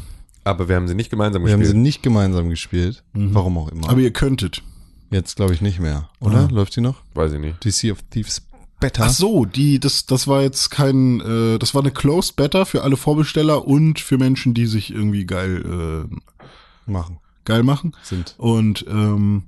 [0.44, 1.84] Aber wir haben sie nicht gemeinsam Wir haben sie gespielt.
[1.84, 3.04] nicht gemeinsam gespielt.
[3.14, 3.90] Warum auch immer.
[3.90, 4.64] Aber ihr könntet.
[5.12, 6.46] Jetzt glaube ich nicht mehr, oder?
[6.46, 6.48] Ah.
[6.52, 6.96] Läuft die noch?
[7.14, 7.64] Weiß ich nicht.
[7.64, 8.42] Die Sea of Thieves
[8.80, 9.06] Beta.
[9.06, 12.84] Ach so, die, das, das war jetzt kein, äh, das war eine Closed Beta für
[12.84, 17.20] alle Vorbesteller und für Menschen, die sich irgendwie geil, äh, machen.
[17.46, 17.94] geil machen.
[18.04, 18.36] Sind.
[18.38, 19.44] Und, ähm,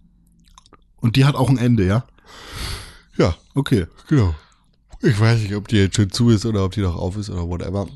[0.98, 2.06] und die hat auch ein Ende, ja?
[3.18, 3.88] Ja, Okay.
[4.08, 4.36] genau.
[5.02, 7.30] Ich weiß nicht, ob die jetzt schon zu ist oder ob die noch auf ist
[7.32, 7.88] oder whatever.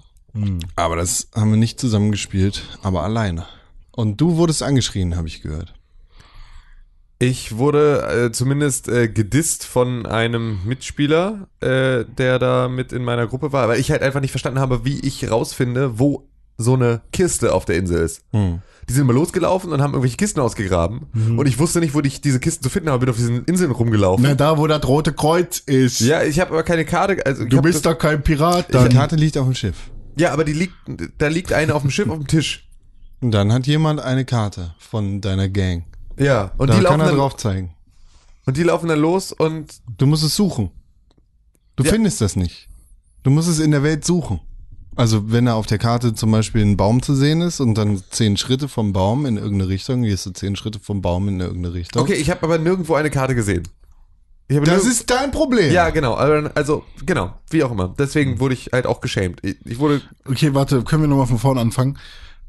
[0.76, 3.46] Aber das haben wir nicht zusammen gespielt, aber alleine.
[3.92, 5.75] Und du wurdest angeschrien, habe ich gehört.
[7.28, 13.26] Ich wurde äh, zumindest äh, gedisst von einem Mitspieler, äh, der da mit in meiner
[13.28, 17.02] Gruppe war, weil ich halt einfach nicht verstanden habe, wie ich rausfinde, wo so eine
[17.12, 18.22] Kiste auf der Insel ist.
[18.32, 18.62] Hm.
[18.88, 21.08] Die sind immer losgelaufen und haben irgendwelche Kisten ausgegraben.
[21.38, 23.72] Und ich wusste nicht, wo ich diese Kisten zu finden habe, bin auf diesen Inseln
[23.72, 24.24] rumgelaufen.
[24.24, 26.02] Na, da, wo das rote Kreuz ist.
[26.02, 27.26] Ja, ich habe aber keine Karte.
[27.26, 28.90] Also Du bist doch kein Pirat Die dann.
[28.90, 29.90] Karte liegt auf dem Schiff.
[30.18, 30.76] Ja, aber die liegt,
[31.18, 32.70] da liegt eine auf dem Schiff auf dem Tisch.
[33.22, 35.84] Und dann hat jemand eine Karte von deiner Gang.
[36.18, 37.74] Ja, und da die, laufen kann er dann, drauf zeigen.
[38.46, 40.72] und die laufen dann los und Du musst es suchen.
[41.76, 41.92] Du Ja.
[41.92, 42.68] findest das nicht.
[43.24, 44.40] Du musst es in der Welt suchen.
[44.96, 48.02] Also wenn da auf der Karte zum Beispiel ein Baum zu sehen ist und dann
[48.12, 51.74] zehn Schritte vom Baum in irgendeine Richtung, gehst du zehn Schritte vom Baum in irgendeine
[51.74, 52.02] Richtung.
[52.02, 53.68] Okay, ich habe aber nirgendwo eine Karte gesehen.
[54.48, 55.74] Das ist dein Problem.
[55.74, 57.94] ja genau, also, also genau, wie auch immer.
[57.98, 59.44] Deswegen wurde ich halt auch geschämt.
[59.44, 61.98] Ich, ich wurde Okay, warte, können wir nochmal von vorne anfangen?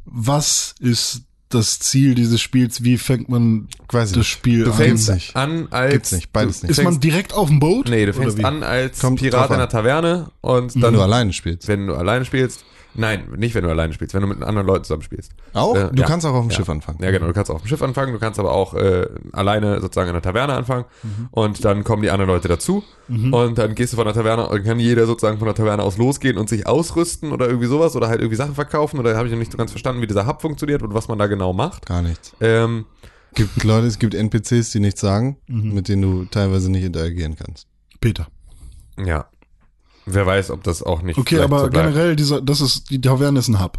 [0.04, 1.22] Was ist
[1.56, 2.84] das Ziel dieses Spiels?
[2.84, 4.26] Wie fängt man Weiß das.
[4.26, 4.76] Spiel du an?
[4.76, 5.34] fängst nicht.
[5.36, 6.70] an als Gibt's nicht, beides nicht.
[6.70, 7.88] Ist man direkt auf dem Boot?
[7.88, 9.58] Nee, du fängst an als Kommt Pirat in an.
[9.60, 11.66] der Taverne und Wenn dann du alleine spielst.
[11.68, 12.64] wenn du alleine spielst.
[12.96, 15.32] Nein, nicht wenn du alleine spielst, wenn du mit anderen Leuten zusammen spielst.
[15.52, 15.76] Auch?
[15.76, 16.06] Äh, du ja.
[16.06, 16.56] kannst auch auf dem Ja.
[16.56, 16.98] Schiff anfangen.
[17.02, 17.26] Ja, genau.
[17.26, 20.22] Du kannst auf dem Schiff anfangen, du kannst aber auch äh, alleine sozusagen in der
[20.22, 20.84] Taverne anfangen
[21.30, 24.64] und dann kommen die anderen Leute dazu und dann gehst du von der Taverne und
[24.64, 28.08] kann jeder sozusagen von der Taverne aus losgehen und sich ausrüsten oder irgendwie sowas oder
[28.08, 30.42] halt irgendwie Sachen verkaufen oder habe ich noch nicht so ganz verstanden, wie dieser Hub
[30.42, 31.86] funktioniert und was man da genau macht.
[31.86, 32.34] Gar nichts.
[32.40, 32.86] Ähm,
[33.34, 37.66] Gibt Leute, es gibt NPCs, die nichts sagen, mit denen du teilweise nicht interagieren kannst.
[38.00, 38.26] Peter.
[39.04, 39.26] ja.
[40.06, 43.38] Wer weiß, ob das auch nicht Okay, aber so generell, dieser, das ist, die Taverne
[43.40, 43.78] ist ein Hub.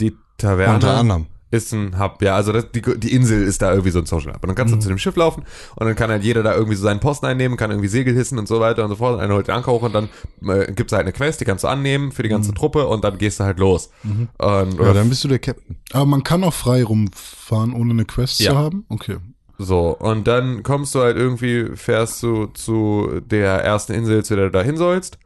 [0.00, 1.26] Die Taverne Unter anderem.
[1.52, 2.20] ist ein Hub.
[2.20, 4.42] Ja, also das, die, die Insel ist da irgendwie so ein Social Hub.
[4.42, 5.44] Und dann kannst du zu dem Schiff laufen
[5.76, 8.38] und dann kann halt jeder da irgendwie so seinen Posten einnehmen, kann irgendwie Segel hissen
[8.38, 9.14] und so weiter und so fort.
[9.14, 10.08] Und einer holt den Anker hoch und dann
[10.48, 13.18] äh, gibt's halt eine Quest, die kannst du annehmen für die ganze Truppe und dann
[13.18, 13.90] gehst du halt los.
[14.02, 15.76] Und, Ja, dann bist du der Captain.
[15.92, 18.52] Aber man kann auch frei rumfahren, ohne eine Quest Ja.
[18.52, 18.84] zu haben?
[18.88, 19.18] Okay.
[19.58, 19.96] so.
[19.96, 24.50] Und dann kommst du halt irgendwie, fährst du zu der ersten Insel, zu der du
[24.50, 25.18] da hin sollst.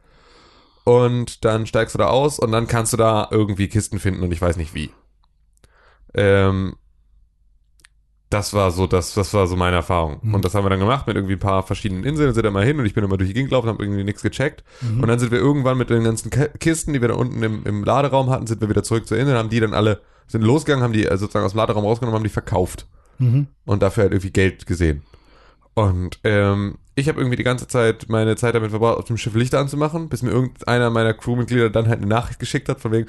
[0.87, 4.31] Und dann steigst du da aus und dann kannst du da irgendwie Kisten finden und
[4.31, 4.89] ich weiß nicht wie.
[6.13, 6.77] Ähm,
[8.29, 10.19] das war so, das, das war so meine Erfahrung.
[10.21, 10.35] Mhm.
[10.35, 12.63] Und das haben wir dann gemacht mit irgendwie ein paar verschiedenen Inseln, sind da mal
[12.63, 14.63] hin und ich bin immer durch die Gegend gelaufen, habe irgendwie nichts gecheckt.
[14.79, 15.01] Mhm.
[15.01, 17.65] Und dann sind wir irgendwann mit den ganzen Ki- Kisten, die wir da unten im,
[17.65, 20.85] im Laderaum hatten, sind wir wieder zurück zur Insel, haben die dann alle, sind losgegangen,
[20.85, 22.87] haben die äh, sozusagen aus dem Laderaum rausgenommen, haben die verkauft
[23.19, 23.47] Mhm.
[23.65, 25.03] und dafür halt irgendwie Geld gesehen.
[25.73, 29.35] Und ähm, ich habe irgendwie die ganze Zeit meine Zeit damit verbracht, auf dem Schiff
[29.35, 33.07] Lichter anzumachen, bis mir irgendeiner meiner Crewmitglieder dann halt eine Nachricht geschickt hat, von wegen,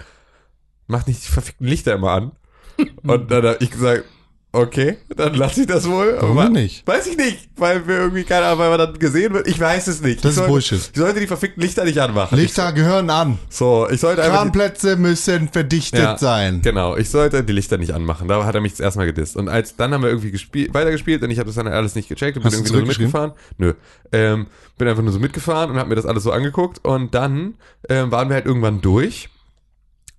[0.88, 2.32] mach nicht die verfickten Lichter immer an.
[3.02, 4.04] Und dann habe ich gesagt,
[4.52, 6.16] okay, dann lasse ich das wohl.
[6.20, 6.86] Warum Aber- nicht?
[6.86, 9.46] Weiß ich nicht, weil wir irgendwie, keine Ahnung, weil man dann gesehen wird.
[9.46, 10.18] Ich weiß es nicht.
[10.18, 10.90] Das ich ist sollte, Bullshit.
[10.92, 12.36] Ich sollte die verfickten Lichter nicht anmachen.
[12.36, 13.38] Lichter gehören an.
[13.48, 14.36] so, ich sollte einfach.
[14.38, 16.62] Die, Kranplätze müssen verdichtet Ja, sein.
[16.62, 18.28] Genau, ich sollte die Lichter nicht anmachen.
[18.28, 19.36] Da hat er mich das erste Mal gedisst.
[19.36, 22.08] Und als dann haben wir irgendwie gespielt, weitergespielt und ich habe das dann alles nicht
[22.08, 23.32] gecheckt und bin Hast du irgendwie nur so mitgefahren.
[23.58, 23.74] Nö.
[24.12, 24.46] Ähm,
[24.78, 26.84] bin einfach nur so mitgefahren und habe mir das alles so angeguckt.
[26.84, 27.54] Und dann
[27.88, 29.28] ähm, waren wir halt irgendwann durch.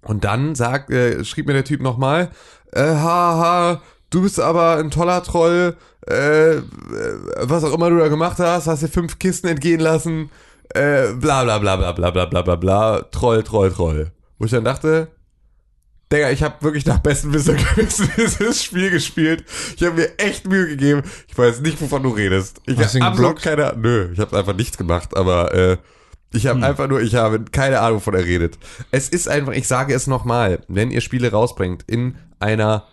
[0.02, 2.30] Und dann sagt, äh, schrieb mir der Typ nochmal,
[2.72, 5.76] äh, haha, du bist aber ein toller Troll,
[6.08, 6.58] äh,
[7.42, 10.30] was auch immer du da gemacht hast, hast dir fünf Kisten entgehen lassen,
[10.74, 14.12] äh, bla bla bla bla bla bla bla bla bla, Troll, Troll, Troll.
[14.38, 15.10] Wo ich dann dachte,
[16.12, 17.58] Digga, ich habe wirklich nach bestem Wissen
[18.18, 19.44] dieses Spiel gespielt.
[19.76, 21.04] Ich habe mir echt Mühe gegeben.
[21.28, 22.62] Ich weiß nicht, wovon du redest.
[22.66, 25.78] Ich habe absolut keine Nö, ich habe einfach nichts gemacht, aber äh,
[26.32, 28.58] Ich habe einfach nur, ich habe keine Ahnung, wovon er redet.
[28.90, 32.88] Es ist einfach, ich sage es nochmal, wenn ihr Spiele rausbringt in einer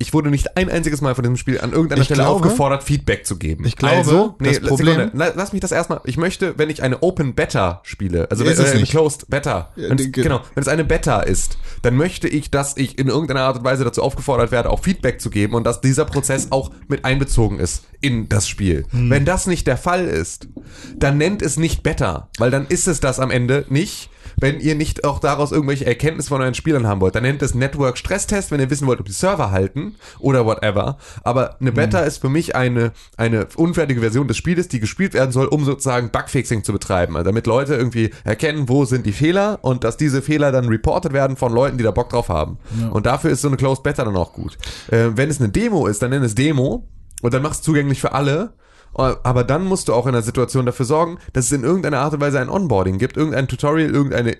[0.00, 2.82] ich wurde nicht ein einziges Mal von diesem Spiel an irgendeiner Ich Stelle glaube- aufgefordert,
[2.82, 3.64] Feedback zu geben.
[3.66, 6.00] Ich glaube, also, nee, das Problem- Sekunde, la- lass mich das erstmal.
[6.04, 8.90] Ich möchte, wenn ich eine Open Beta spiele, also wenn, es äh, eine nicht.
[8.90, 12.98] Closed Beta, Ja, es, genau, wenn es eine Beta ist, dann möchte ich, dass ich
[12.98, 16.06] in irgendeiner Art und Weise dazu aufgefordert werde, auch Feedback zu geben und dass dieser
[16.06, 18.86] Prozess auch mit einbezogen ist in das Spiel.
[18.90, 19.10] Hm.
[19.10, 20.48] Wenn das nicht der Fall ist,
[20.96, 24.08] dann nennt es nicht Beta, weil dann ist es das am Ende nicht.
[24.38, 27.54] Wenn ihr nicht auch daraus irgendwelche Erkenntnisse von euren Spielern haben wollt, dann nennt es
[27.54, 30.98] Network Stresstest, wenn ihr wissen wollt, ob die Server halten oder whatever.
[31.22, 35.32] Aber eine Beta ist für mich eine, eine unfertige Version des Spieles, die gespielt werden
[35.32, 37.16] soll, um sozusagen Bugfixing zu betreiben.
[37.16, 41.12] Also damit Leute irgendwie erkennen, wo sind die Fehler und dass diese Fehler dann reported
[41.12, 42.58] werden von Leuten, die da Bock drauf haben.
[42.90, 44.58] Und dafür ist so eine Closed Beta dann auch gut.
[44.90, 46.88] Äh, wenn es eine Demo ist, dann nenn es Demo
[47.22, 48.52] und dann machst du zugänglich für alle.
[48.92, 52.12] Aber dann musst du auch in der Situation dafür sorgen, dass es in irgendeiner Art
[52.12, 54.32] und Weise ein Onboarding gibt, irgendein Tutorial, irgendeine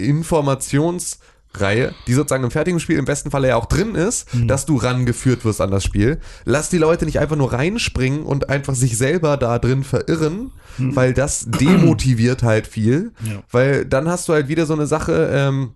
[1.53, 4.76] Informationsreihe, die sozusagen im fertigen Spiel im besten Falle ja auch drin ist, dass du
[4.76, 6.20] rangeführt wirst an das Spiel.
[6.44, 11.14] Lass die Leute nicht einfach nur reinspringen und einfach sich selber da drin verirren, weil
[11.14, 13.12] das demotiviert halt viel.
[13.24, 13.42] Ja.
[13.51, 15.74] Weil dann hast du halt wieder so eine Sache, ähm,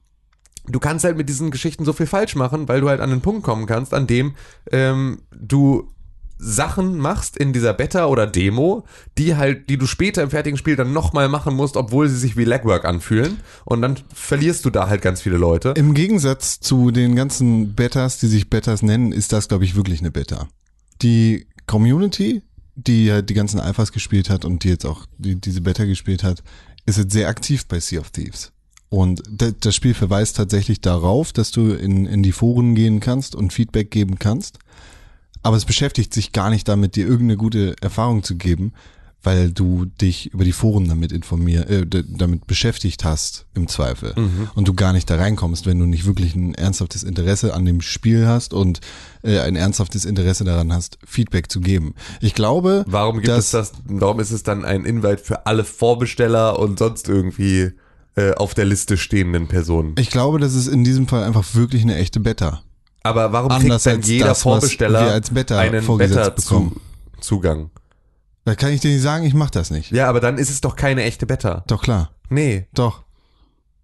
[0.67, 3.21] du kannst halt mit diesen Geschichten so viel falsch machen, weil du halt an den
[3.21, 4.35] Punkt kommen kannst, an dem
[4.71, 5.89] ähm, du
[6.47, 8.85] Sachen machst in dieser Beta oder Demo,
[9.17, 12.37] die halt, die du später im fertigen Spiel dann nochmal machen musst, obwohl sie sich
[12.37, 13.39] wie Legwork anfühlen.
[13.65, 15.73] Und dann verlierst du da halt ganz viele Leute.
[15.77, 20.01] Im Gegensatz zu den ganzen Betas, die sich Betas nennen, ist das, glaube ich, wirklich
[20.01, 20.49] eine Beta.
[21.01, 22.43] Die Community,
[22.77, 26.23] die ja die ganzen Alphas gespielt hat und die jetzt auch die, diese Beta gespielt
[26.23, 26.43] hat,
[26.87, 28.53] ist jetzt sehr aktiv bei Sea of Thieves.
[28.91, 33.35] Und da- das Spiel verweist tatsächlich darauf, dass du in, in die Foren gehen kannst
[33.35, 34.59] und Feedback geben kannst.
[35.45, 38.73] Aber es beschäftigt sich gar nicht damit, dir irgendeine gute Erfahrung zu geben,
[39.23, 44.15] weil du dich über die Foren damit informier, äh, damit beschäftigt hast, im Zweifel.
[44.55, 47.83] Und du gar nicht da reinkommst, wenn du nicht wirklich ein ernsthaftes Interesse an dem
[47.83, 48.81] Spiel hast und
[49.23, 51.95] äh, ein ernsthaftes Interesse daran hast, Feedback zu geben.
[52.21, 55.65] Ich glaube, Warum gibt dass, es das, warum ist es dann ein Invite für alle
[55.65, 57.73] Vorbesteller und sonst irgendwie
[58.17, 59.95] äh, auf der Liste stehenden Personen?
[59.99, 62.63] ich glaube, das ist in diesem Fall einfach wirklich eine echte Beta.
[63.05, 67.71] Aber warum Anders kriegt dann als jeder das, Vorbesteller Beta einen Beta-Zugang?
[68.45, 69.91] Da kann ich dir nicht sagen, ich mach das nicht.
[69.93, 71.63] Ja, aber dann ist es doch keine echte Beta.
[71.69, 72.67] Doch klar, Nee.
[72.75, 73.05] doch.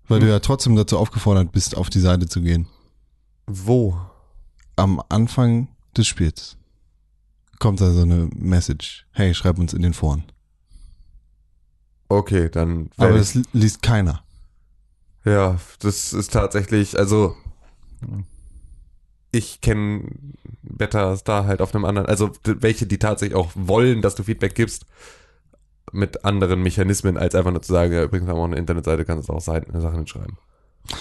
[0.08, 0.26] Weil Hm.
[0.26, 2.66] du ja trotzdem dazu aufgefordert bist, auf die Seite zu gehen.
[3.46, 3.96] Wo?
[4.76, 6.56] am Anfang des Spiels
[7.58, 9.04] kommt da so eine Message.
[9.12, 10.24] Hey, schreib uns in den Foren.
[12.08, 12.88] Okay, dann.
[12.96, 14.22] Aber das li- liest keiner.
[15.26, 17.36] ja, das ist tatsächlich, also
[19.32, 20.04] ich kenne
[20.62, 24.54] Betas da halt auf einem anderen, also welche, die tatsächlich auch wollen, dass du Feedback
[24.54, 24.86] gibst,
[25.92, 29.04] mit anderen Mechanismen, als einfach nur zu sagen, ja, übrigens haben wir auch eine Internetseite,
[29.04, 30.36] kannst du auch Seiten, Sachen hinschreiben.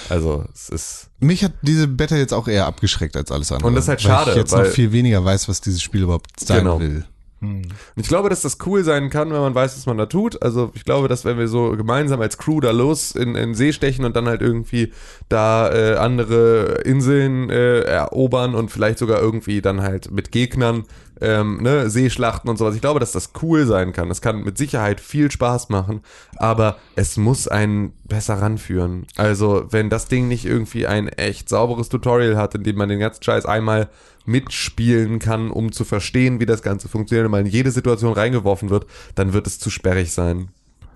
[0.10, 1.10] Also es ist.
[1.20, 3.68] Mich hat diese Beta jetzt auch eher abgeschreckt als alles andere.
[3.68, 5.82] Und das ist halt weil schade, ich jetzt weil- noch viel weniger weiß, was dieses
[5.82, 6.80] Spiel überhaupt sein Genau.
[6.80, 7.06] will.
[7.42, 10.42] Und ich glaube, dass das cool sein kann, wenn man weiß, was man da tut.
[10.42, 13.72] Also ich glaube, dass wenn wir so gemeinsam als Crew da los in, in See
[13.72, 14.92] stechen und dann halt irgendwie
[15.30, 20.84] da äh, andere Inseln äh, erobern und vielleicht sogar irgendwie dann halt mit Gegnern
[21.22, 22.76] ähm, ne, Seeschlachten und sowas.
[22.76, 24.10] Ich glaube, dass das cool sein kann.
[24.12, 26.02] Es kann mit Sicherheit viel Spaß machen,
[26.38, 29.06] aber es muss einen besser ranführen.
[29.16, 33.00] Also wenn das Ding nicht irgendwie ein echt sauberes Tutorial hat, in dem man den
[33.00, 33.90] ganzen Scheiß einmal
[34.26, 38.70] mitspielen kann, um zu verstehen, wie das Ganze funktioniert und mal in jede Situation reingeworfen
[38.70, 40.50] wird, dann wird es zu sperrig sein.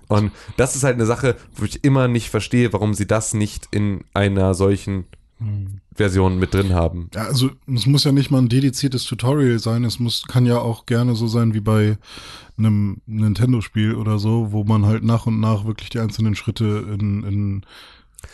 [0.08, 3.68] Und das ist halt eine Sache, wo ich immer nicht verstehe, warum sie das nicht
[3.72, 5.06] in einer solchen
[5.96, 7.10] Version mit drin haben.
[7.14, 9.84] Ja, also es muss ja nicht mal ein dediziertes Tutorial sein.
[9.84, 11.98] Es muss, kann ja auch gerne so sein wie bei
[12.58, 17.24] einem Nintendo-Spiel oder so, wo man halt nach und nach wirklich die einzelnen Schritte in,
[17.24, 17.66] in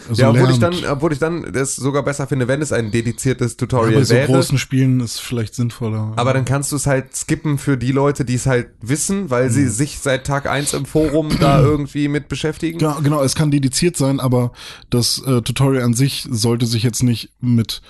[0.08, 0.84] also ja, obwohl ich, lernt.
[0.84, 4.04] dann, obwohl ich dann das sogar besser finde, wenn es ein dediziertes ja, Tutorial bei
[4.04, 4.28] so wäre.
[4.32, 6.14] großen Spielen ist vielleicht sinnvoller.
[6.16, 9.48] Aber dann kannst du es halt skippen für die Leute, die es halt wissen, weil
[9.50, 9.54] Mhm.
[9.54, 12.80] sie sich seit Tag eins im Forum da irgendwie mit beschäftigen.
[12.80, 14.52] Ja, genau, es kann dediziert sein, aber
[14.90, 17.82] das äh, Tutorial an sich sollte sich jetzt nicht mit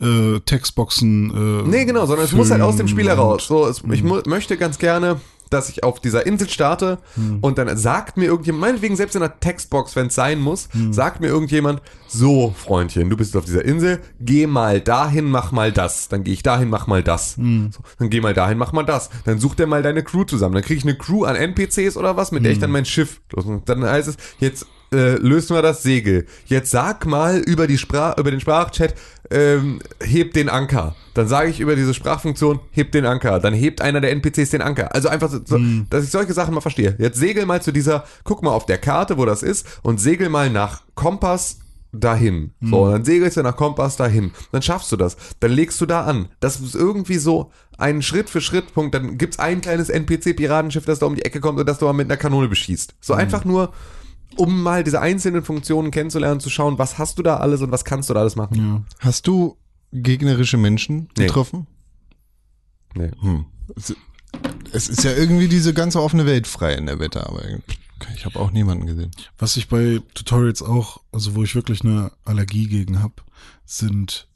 [0.00, 1.64] äh, Textboxen.
[1.66, 3.46] Äh, Nee, genau, sondern es muss halt aus dem Spiel heraus.
[3.46, 3.92] So, es, Mhm.
[3.92, 5.20] ich mu möchte ganz gerne,
[5.50, 7.38] dass ich auf dieser Insel starte Mhm.
[7.40, 10.92] und dann sagt mir irgendjemand, meinetwegen selbst in der Textbox, wenn es sein muss, Mhm.
[10.92, 15.70] sagt mir irgendjemand, so, Freundchen, du bist auf dieser Insel, geh mal dahin, mach mal
[15.72, 16.08] das.
[16.08, 17.36] Dann gehe ich dahin, mach mal das.
[17.36, 17.70] Mhm.
[17.72, 19.10] So, dann geh mal dahin, mach mal das.
[19.24, 20.54] Dann such dir mal deine Crew zusammen.
[20.54, 22.62] Dann kriege ich eine Crew an NPCs oder was, mit der ich Mhm.
[22.62, 23.20] dann mein Schiff.
[23.34, 26.26] Und dann heißt es, jetzt äh, lösen wir das Segel.
[26.46, 28.94] Jetzt sag mal über, die Sprach, über den Sprachchat,
[29.30, 30.96] ähm, heb den Anker.
[31.14, 33.38] Dann sage ich über diese Sprachfunktion, heb den Anker.
[33.38, 34.94] Dann hebt einer der NPCs den Anker.
[34.94, 35.86] Also einfach so, Mhm.
[35.90, 36.96] dass ich solche Sachen mal verstehe.
[36.98, 40.28] Jetzt segel mal zu dieser, guck mal auf der Karte, wo das ist, und segel
[40.28, 41.58] mal nach Kompass
[41.92, 42.52] dahin.
[42.60, 42.70] Mhm.
[42.70, 44.32] So, dann segelst du nach Kompass dahin.
[44.52, 45.16] Dann schaffst du das.
[45.40, 46.28] Dann legst du da an.
[46.40, 48.94] Das ist irgendwie so ein Schritt für Schritt Punkt.
[48.94, 51.92] Dann gibt's ein kleines NPC-Piratenschiff, das da um die Ecke kommt und das du mal
[51.92, 52.94] mit einer Kanone beschießt.
[53.00, 53.20] So Mhm.
[53.20, 53.72] einfach nur,
[54.36, 57.84] um mal diese einzelnen Funktionen kennenzulernen, zu schauen, was hast du da alles und was
[57.84, 58.56] kannst du da alles machen.
[58.56, 58.82] Ja.
[59.00, 59.56] Hast du
[59.92, 61.26] gegnerische Menschen Nee.
[61.26, 61.66] getroffen?
[62.94, 63.10] Nee.
[63.20, 63.44] Hm.
[63.76, 63.94] Es-
[64.72, 67.42] Es ist ja irgendwie diese ganze offene Welt frei in der Wette, aber
[68.14, 69.10] ich habe auch niemanden gesehen.
[69.38, 73.14] Was ich bei Tutorials auch, also wo ich wirklich eine Allergie gegen habe,
[73.66, 74.28] sind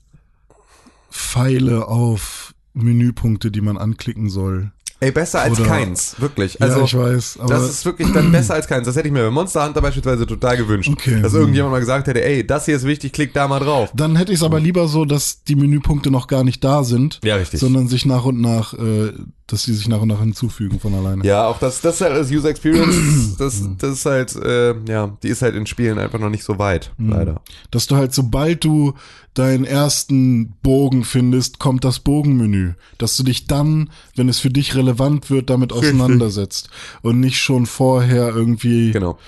[1.11, 4.73] Pfeile auf Menüpunkte, die man anklicken soll.
[5.01, 6.63] Ey, besser als Oder- keins, wirklich.
[6.63, 8.87] Also, ja, ich weiß, aber das ist wirklich dann besser als keins.
[8.87, 10.89] Das hätte ich mir bei Monster Hunter beispielsweise total gewünscht.
[10.91, 11.21] Okay.
[11.21, 13.91] Dass irgendjemand mal gesagt hätte, ey, das hier ist wichtig, klick da mal drauf.
[13.95, 17.21] dann hätte ich es aber lieber so, dass die Menüpunkte noch gar nicht da sind,
[17.25, 17.61] Ja, richtig.
[17.61, 19.13] sondern sich nach und nach, äh,
[19.47, 21.25] dass die sich nach und nach hinzufügen von alleine.
[21.25, 25.17] Ja, auch das, das ist halt das User Experience, das, das ist halt, äh, ja,
[25.23, 27.43] die ist halt in Spielen einfach noch nicht so weit, leider.
[27.71, 28.95] Dass du halt, sobald du
[29.35, 32.75] deinen ersten Bogen findest, kommt das Bogenmenü.
[32.99, 36.71] Dass du dich dann, wenn es für dich relevant wird, damit auseinandersetzt.
[37.03, 38.93] Und nicht schon vorher irgendwie.
[38.93, 39.19] Genau.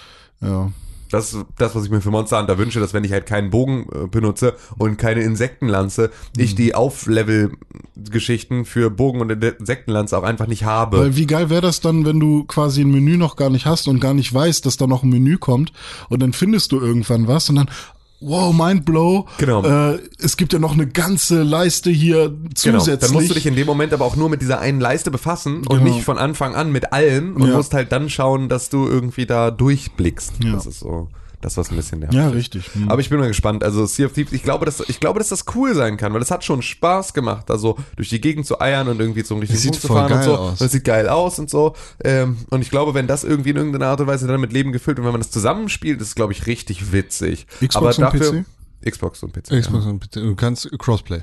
[0.41, 0.71] Ja.
[1.11, 3.51] Das ist das, was ich mir für Monster Hunter wünsche, dass wenn ich halt keinen
[3.51, 6.57] Bogen äh, benutze und keine Insektenlanze, ich Mhm.
[6.57, 10.99] die Auflevel-Geschichten für Bogen und Insektenlanze auch einfach nicht habe.
[10.99, 13.89] Weil wie geil wäre das dann, wenn du quasi ein Menü noch gar nicht hast
[13.89, 15.73] und gar nicht weißt, dass da noch ein Menü kommt
[16.09, 17.71] und dann findest du irgendwann was und dann
[18.21, 19.27] Wow, Mindblow.
[19.39, 19.63] Genau.
[19.93, 22.99] Äh, es gibt ja noch eine ganze Leiste hier Genau, zusätzlich.
[23.01, 25.59] dann musst du dich in dem Moment aber auch nur mit dieser einen Leiste befassen
[25.59, 25.83] und Genau.
[25.85, 27.57] nicht von Anfang an mit allen und Ja.
[27.57, 30.33] musst halt dann schauen, dass du irgendwie da durchblickst.
[30.43, 30.53] Ja.
[30.53, 31.09] Das ist so,
[31.41, 32.15] das was ein bisschen nervt.
[32.15, 32.75] ja, richtig.
[32.75, 32.89] Hm.
[32.89, 33.63] Aber ich bin mal gespannt.
[33.63, 36.23] Also Sea of Thieves, ich glaube, dass, ich glaube, dass das cool sein kann, weil
[36.23, 39.63] es hat schon Spaß gemacht, also durch die Gegend zu eiern und irgendwie zum richtigen
[39.63, 40.37] Punkt zu fahren und so.
[40.37, 40.61] aus.
[40.61, 41.75] Und es sieht geil aus und so.
[42.03, 44.73] Ähm, und ich glaube, wenn das irgendwie in irgendeiner Art und Weise dann mit Leben
[44.73, 47.47] gefüllt und wenn man das zusammenspielt, ist es, glaube ich, richtig witzig.
[47.61, 48.91] Xbox Aber und dafür, PC?
[48.91, 49.61] Xbox und PC.
[49.61, 50.13] Xbox und PC.
[50.15, 51.23] Du kannst Crossplay.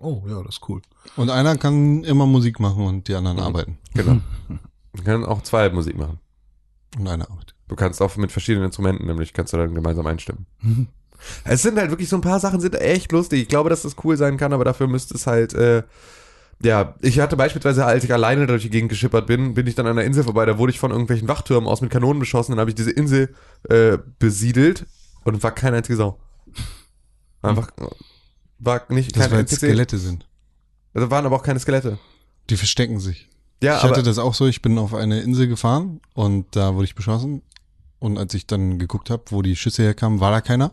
[0.00, 0.82] oh, ja, das ist cool.
[1.16, 3.78] Und einer kann immer Musik machen und die anderen arbeiten.
[3.94, 4.20] Ja, genau.
[4.94, 6.18] Man kann auch zwei Musik machen.
[6.98, 7.54] Und einer arbeitet.
[7.72, 10.44] Du kannst auch mit verschiedenen Instrumenten, nämlich kannst du dann gemeinsam einstimmen.
[11.44, 13.40] Es sind halt wirklich so ein paar Sachen, sind echt lustig.
[13.40, 15.82] Ich glaube, dass das cool sein kann, aber dafür müsste es halt, äh,
[16.62, 19.86] ja, ich hatte beispielsweise, als ich alleine durch die Gegend geschippert bin, bin ich dann
[19.86, 22.60] an einer Insel vorbei, da wurde ich von irgendwelchen Wachtürmen aus mit Kanonen beschossen, dann
[22.60, 23.34] habe ich diese Insel
[23.70, 24.84] äh, besiedelt
[25.24, 26.18] und war keine einzige Sau.
[27.40, 27.70] Einfach,
[28.58, 29.48] war nicht, Das kein weil.
[29.48, 30.28] Skelette sind.
[30.92, 31.98] Also waren aber auch keine Skelette.
[32.50, 33.30] Die verstecken sich.
[33.62, 36.74] Ja, ich aber, hatte das auch so, ich bin auf eine Insel gefahren und da
[36.74, 37.40] wurde ich beschossen.
[38.02, 40.72] Und als ich dann geguckt habe, wo die Schüsse herkamen, war da keiner.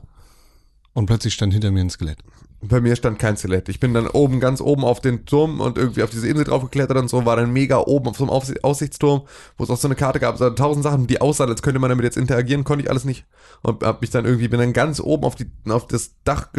[0.93, 2.17] Und plötzlich stand hinter mir ein Skelett.
[2.59, 3.69] Bei mir stand kein Skelett.
[3.69, 6.63] Ich bin dann oben, ganz oben auf den Turm und irgendwie auf diese Insel drauf
[6.63, 9.21] geklettert und so, war dann mega oben auf so einem Aufsi- Aussichtsturm,
[9.57, 11.91] wo es auch so eine Karte gab, so tausend Sachen, die aussahen, als könnte man
[11.91, 13.25] damit jetzt interagieren, konnte ich alles nicht.
[13.61, 16.49] Und hab mich dann irgendwie, bin dann ganz oben auf, die, auf das Dach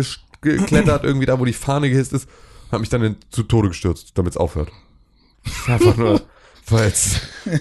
[0.40, 2.28] geklettert, irgendwie da, wo die Fahne gehisst ist,
[2.70, 4.70] hab mich dann in, zu Tode gestürzt, damit es aufhört.
[5.66, 6.22] Einfach nur,
[6.68, 6.92] weil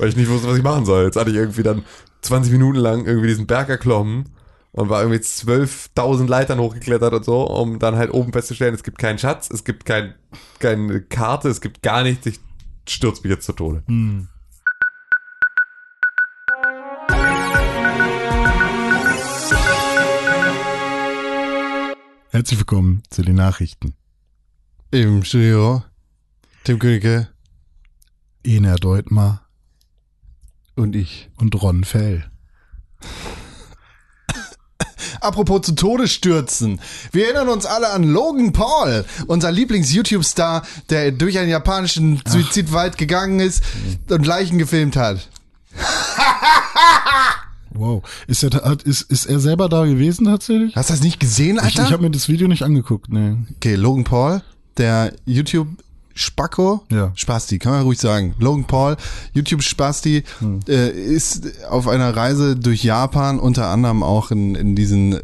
[0.09, 1.05] ich nicht wusste, was ich machen soll.
[1.05, 1.83] Jetzt hatte ich irgendwie dann
[2.21, 4.29] 20 Minuten lang irgendwie diesen Berg erklommen
[4.71, 8.99] und war irgendwie 12.000 Leitern hochgeklettert und so, um dann halt oben festzustellen, es gibt
[8.99, 10.13] keinen Schatz, es gibt kein,
[10.59, 12.39] keine Karte, es gibt gar nichts, ich
[12.87, 13.83] stürze mich jetzt zu Tode.
[13.87, 14.27] Hm.
[22.31, 23.95] Herzlich willkommen zu den Nachrichten.
[24.91, 25.83] Im Studio,
[26.63, 27.29] Tim Königke
[28.43, 29.48] Ener Deutmar
[30.79, 31.29] und ich.
[31.37, 32.25] und Ron Fell.
[35.21, 36.79] Apropos zu Tode stürzen.
[37.11, 43.39] Wir erinnern uns alle an Logan Paul, unser Lieblings-YouTube-Star, der durch einen japanischen Suizidwald gegangen
[43.41, 43.61] ist
[44.09, 45.27] und Leichen gefilmt hat.
[47.71, 48.01] Wow.
[48.27, 50.75] Ist er, da- ist, ist er selber da gewesen tatsächlich?
[50.75, 51.85] Hast du das nicht gesehen, Ich, Alter?
[51.85, 53.45] ich habe mir das Video nicht angeguckt, ne.
[53.55, 54.41] okay, Logan Paul,
[54.77, 55.67] der YouTube
[56.13, 57.11] Spacko, Ja.
[57.15, 58.33] Spasti, kann man ruhig sagen.
[58.39, 58.97] Logan Paul,
[59.33, 60.23] YouTube Spasti,
[60.67, 65.21] äh, ist auf einer Reise durch Japan unter anderem auch in, in diesen äh,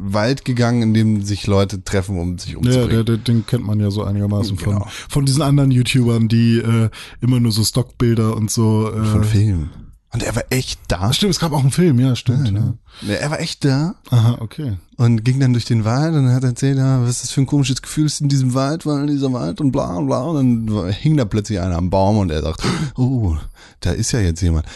[0.00, 2.88] Wald gegangen, in dem sich Leute treffen, um sich Ja, umzubringen.
[2.90, 4.80] der, der, den kennt man ja so einigermaßen Genau.
[4.80, 6.88] von, von diesen anderen YouTubern, die äh,
[7.20, 8.90] immer nur so Stockbilder und so.
[8.92, 9.70] Äh, Von Film.
[10.12, 11.12] Und er war echt da.
[11.12, 12.50] Stimmt, es gab auch einen Film, ja, stimmt.
[12.50, 14.76] Ja, Ja, Er war echt da Aha, okay.
[14.96, 17.80] und ging dann durch den Wald und hat erzählt, ja, was das für ein komisches
[17.80, 20.22] Gefühl ist in diesem Wald, weil in dieser Wald und bla bla.
[20.22, 22.60] Und dann hing da plötzlich einer am Baum und er sagt,
[22.96, 23.36] oh,
[23.78, 24.66] da ist ja jetzt jemand.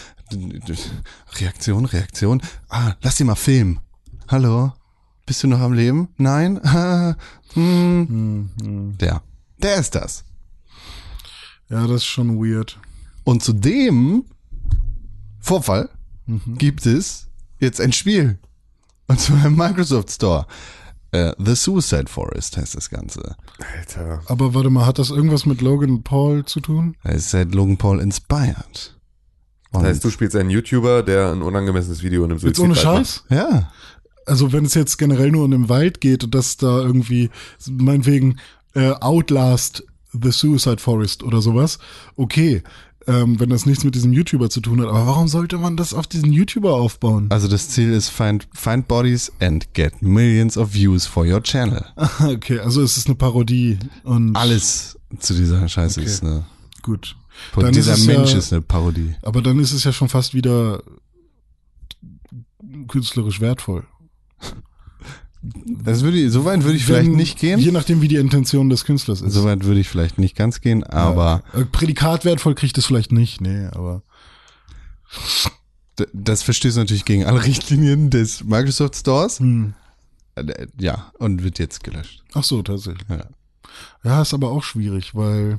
[1.41, 2.41] Reaktion, Reaktion.
[2.68, 3.80] Ah, lass ihn mal filmen.
[4.28, 4.72] Hallo?
[5.26, 6.09] Bist du noch am Leben?
[6.16, 6.61] Nein?
[7.55, 8.51] hm.
[8.61, 9.22] Hm, Der.
[9.59, 10.24] Der ist das.
[11.70, 12.78] Ja, das ist schon weird.
[13.24, 14.24] Und zu dem
[15.45, 15.88] Vorfall
[16.26, 16.57] Mhm.
[16.57, 17.26] gibt es
[17.61, 18.38] jetzt ein Spiel.
[19.09, 20.47] Und zwar im Microsoft Store.
[21.12, 23.36] Äh, The Suicide Forest heißt das Ganze.
[23.76, 24.22] Alter.
[24.26, 26.97] Aber warte mal, hat das irgendwas mit Logan Paul zu tun?
[27.05, 28.97] Da ist seit Logan Paul inspired.
[29.70, 32.61] Und Das heißt, du spielst einen YouTuber, der ein unangemessenes Video in einem Jetzt Suizid
[32.64, 32.82] ohne macht.
[32.82, 33.24] Scheiß?
[33.28, 33.70] ja.
[34.26, 37.28] Also wenn es jetzt generell nur in dem Wald geht und das da irgendwie,
[37.68, 38.38] meinetwegen,
[38.74, 41.78] äh, Outlast The Suicide Forest oder sowas,
[42.16, 42.62] okay.
[43.07, 44.88] Ähm, wenn das nichts mit diesem YouTuber zu tun hat.
[44.88, 47.26] Aber warum sollte man das auf diesen YouTuber aufbauen?
[47.30, 51.84] Also das Ziel ist find, find bodies and get millions of views for your channel.
[52.20, 56.09] Okay, also es ist eine Parodie und Alles zu dieser Scheiße Okay.
[56.09, 56.46] ist eine
[56.82, 57.16] gut.
[57.57, 59.14] Und Dann dieser ist Mensch ja- ist eine Parodie.
[59.22, 60.82] Aber dann ist es ja schon fast wieder
[62.88, 63.84] künstlerisch wertvoll.
[65.66, 67.59] Das würde ich, so weit würde ich vielleicht Wenn- nicht gehen.
[67.59, 69.32] Je nachdem, wie die Intention des Künstlers ist.
[69.34, 73.12] So weit würde ich vielleicht nicht ganz gehen, aber Äh, Prädikat wertvoll kriegt es vielleicht
[73.12, 74.03] nicht, nee, aber
[76.12, 79.38] das verstößt natürlich gegen alle Richtlinien des Microsoft Stores.
[79.38, 79.74] hm.
[80.34, 82.22] Äh, Ja, und wird jetzt gelöscht.
[82.34, 83.07] ach so, tatsächlich.
[83.09, 83.26] Ja.
[84.03, 85.59] Ja, ist aber auch schwierig, weil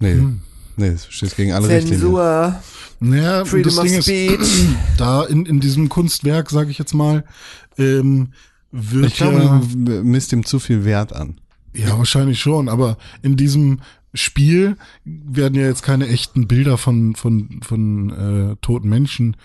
[0.00, 0.40] Nee, Hm.
[0.76, 2.00] Nee, das verstößt gegen alle Richtlinien.
[2.00, 2.54] Zensur,
[3.00, 4.66] naja, Freedom das of Ding ist, Speech.
[4.96, 7.24] da in, in diesem Kunstwerk, sage ich jetzt mal,
[7.78, 8.28] ähm,
[8.70, 11.40] wird Ich glaube, ja, du misst ihm zu viel Wert an.
[11.74, 13.80] ja wahrscheinlich schon, aber in diesem
[14.14, 19.36] Spiel werden ja jetzt keine echten Bilder von von von äh, toten Menschen,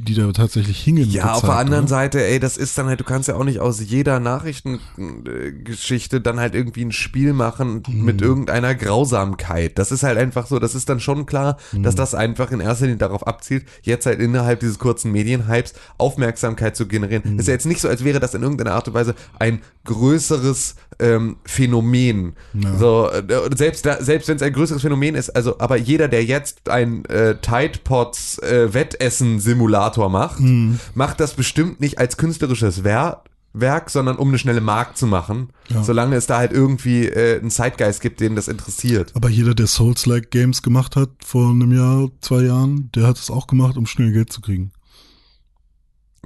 [0.00, 1.10] die da tatsächlich hingen.
[1.10, 1.88] Ja, auf der anderen oder?
[1.90, 6.38] Seite, ey, das ist dann halt, du kannst ja auch nicht aus jeder Nachrichtengeschichte dann
[6.38, 8.04] halt irgendwie ein Spiel machen Mhm.
[8.04, 9.78] mit irgendeiner Grausamkeit.
[9.78, 11.82] Das ist halt einfach so, das ist dann schon klar, Mhm.
[11.82, 16.76] dass das einfach in erster Linie darauf abzielt, jetzt halt innerhalb dieses kurzen Medienhypes Aufmerksamkeit
[16.76, 17.22] zu generieren.
[17.34, 17.38] Mhm.
[17.40, 20.76] Ist ja jetzt nicht so, als wäre das in irgendeiner Art und Weise ein größeres
[21.00, 22.34] ähm, Phänomen.
[22.54, 22.76] Ja.
[22.76, 23.22] So, äh,
[23.56, 27.04] selbst da, selbst wenn es ein größeres Phänomen ist, also, aber jeder, der jetzt ein
[27.06, 30.78] äh, Tide Pods äh, Wettessen-Simulator macht, Mhm.
[30.94, 33.22] macht das bestimmt nicht als künstlerisches Wer
[33.54, 35.48] Werk, sondern um eine schnelle Mark zu machen.
[35.68, 35.82] Ja.
[35.82, 39.10] Solange es da halt irgendwie äh, einen Zeitgeist gibt, den das interessiert.
[39.14, 43.30] Aber jeder, der Souls-like Games gemacht hat vor einem Jahr, zwei Jahren, der hat es
[43.30, 44.70] auch gemacht, um schnell Geld zu kriegen.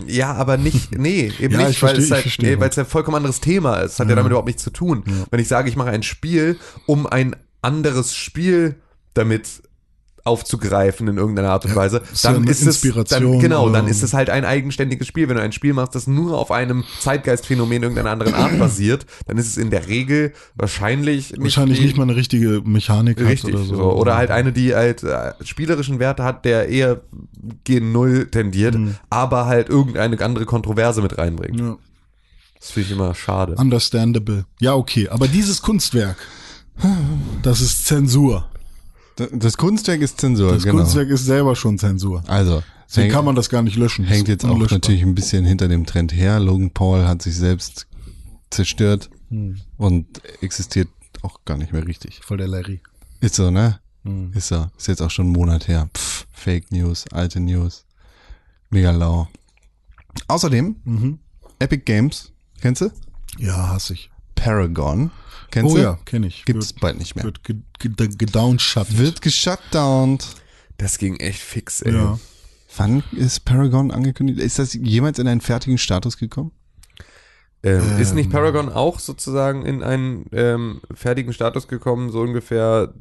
[0.07, 2.86] Ja, aber nicht, nee, eben Ja, nicht, ich weil es halt, nee, weil es ein
[2.86, 3.98] vollkommen anderes Thema ist.
[4.00, 4.16] Hat ja, Ja.
[4.16, 5.05] damit überhaupt nichts zu tun.
[5.07, 5.12] Ja.
[5.30, 8.76] Wenn ich sage, ich mache ein Spiel, um ein anderes Spiel
[9.14, 9.62] damit
[10.25, 14.03] aufzugreifen in irgendeiner Art und Weise, ja dann ist es Inspiration dann, genau, dann ist
[14.03, 15.29] es halt ein eigenständiges Spiel.
[15.29, 19.37] Wenn du ein Spiel machst, das nur auf einem Zeitgeistphänomen irgendeiner anderen Art basiert, dann
[19.39, 23.55] ist es in der Regel wahrscheinlich nicht Wahrscheinlich die- nicht mal eine richtige Mechanik Richtig,
[23.55, 23.75] oder so.
[23.77, 23.93] so.
[23.95, 27.01] Oder halt eine, die halt äh, spielerischen Werte hat, der eher
[27.64, 28.95] gen Null tendiert, Mhm.
[29.11, 31.59] aber halt irgendeine andere Kontroverse mit reinbringt.
[31.61, 31.77] Ja.
[32.61, 33.57] Das finde ich immer schade.
[33.57, 34.45] Understandable.
[34.61, 35.09] Ja, okay.
[35.09, 36.16] Aber dieses Kunstwerk,
[37.43, 38.49] das ist Zensur.
[39.17, 40.79] Das Kunstwerk ist Zensur, Das genau.
[40.79, 42.23] Kunstwerk ist selber schon Zensur.
[42.29, 44.05] Also, Deswegen hängt, kann man das gar nicht löschen.
[44.05, 46.41] hängt jetzt auch natürlich ein bisschen hinter dem Trend her.
[46.41, 47.87] Logan Paul hat sich selbst
[48.51, 49.61] zerstört Hm.
[49.79, 50.07] und
[50.43, 50.89] existiert
[51.23, 52.21] auch gar nicht mehr richtig.
[52.23, 52.81] Voll der Larry.
[53.21, 53.79] Ist so, ne?
[54.05, 54.33] Hm.
[54.35, 54.67] Ist so.
[54.77, 55.89] Ist jetzt auch schon einen Monat her.
[55.95, 57.85] Pff, Fake News, alte News.
[58.71, 59.29] Mega lau.
[60.29, 61.19] Außerdem, Mhm.
[61.59, 62.91] Epic Games, kennst du?
[63.39, 64.11] Ja, hasse ich.
[64.43, 65.11] Paragon,
[65.51, 65.82] kennst oh du?
[65.82, 66.45] ja, kenne ich.
[66.45, 67.24] Gibt's Wird, bald nicht mehr.
[67.24, 68.99] wird ge- ge- gedownshut.
[68.99, 70.26] Wird geshutdownt.
[70.78, 71.95] Das ging echt fix, ey.
[71.95, 72.18] ja.
[72.76, 74.40] Wann ist Paragon angekündigt?
[74.40, 76.53] Ist das jemals in einen fertigen Status gekommen?
[77.65, 78.33] Ähm, ist nicht Ähm.
[78.33, 82.93] Paragon auch sozusagen in einen ähm, fertigen Status gekommen, so ungefähr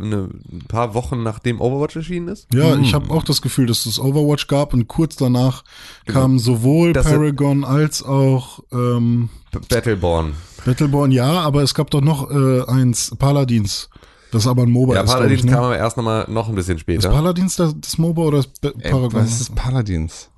[0.00, 2.46] eine, ein paar Wochen nachdem Overwatch erschienen ist?
[2.54, 2.82] Ja, Hm.
[2.82, 5.64] ich habe auch das Gefühl, dass es Overwatch gab und kurz danach
[6.06, 6.20] Genau.
[6.20, 9.28] kam sowohl Das- Paragon als auch ähm,
[9.68, 10.34] Battleborn.
[10.64, 13.88] Battleborn, ja, aber es gab doch noch äh, eins, Paladins.
[14.30, 15.50] Das ist aber ein MOBA Ja, ist, Paladins ich, ne?
[15.52, 17.10] kam aber erst nochmal noch ein bisschen Ist später.
[17.10, 19.12] Paladins das, das MOBA oder ist Paragon?
[19.14, 20.29] was ist Paladins?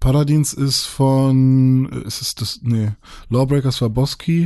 [0.00, 2.90] Paladins ist von, äh, ist es das, nee,
[3.30, 4.44] Lawbreakers war Boski.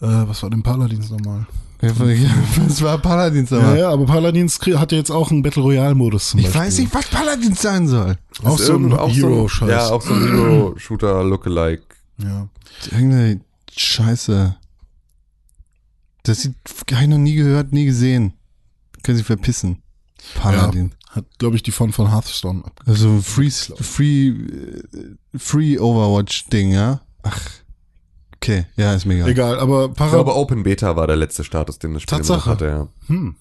[0.00, 1.46] Äh, was war denn Paladins nochmal?
[1.80, 3.76] Was war Paladins Ja, aber?
[3.78, 6.60] ja, aber Paladins hat ja jetzt auch einen Battle Royale Modus zum Ich Beispiel.
[6.62, 8.16] weiß nicht, was Paladins sein soll.
[8.42, 9.70] Auch so auch so ein- Hero-Scheiß.
[9.70, 11.82] Ja, auch so ein Hero-Shooter-Lookalike.
[12.18, 12.48] ja.
[12.90, 13.40] Irgendeine
[13.74, 14.56] Scheiße.
[16.22, 16.54] Das sieht,
[16.92, 18.32] habe ich noch nie gehört, nie gesehen.
[19.02, 19.82] Können Sie verpissen.
[20.34, 20.92] Paladin.
[21.16, 22.80] Hat, glaube ich, die von von Hearthstone ab.
[22.86, 24.82] Also Free, Free, äh,
[25.36, 27.00] Free Overwatch-Ding, ja?
[27.22, 27.40] Ach,
[28.36, 29.26] okay, ja, ist mega.
[29.26, 32.50] Egal, aber Ich Para glaube, Open Beta war der letzte Status, den das Spiel Tatsache.
[32.50, 32.88] hatte, ja.
[33.08, 33.34] Hm.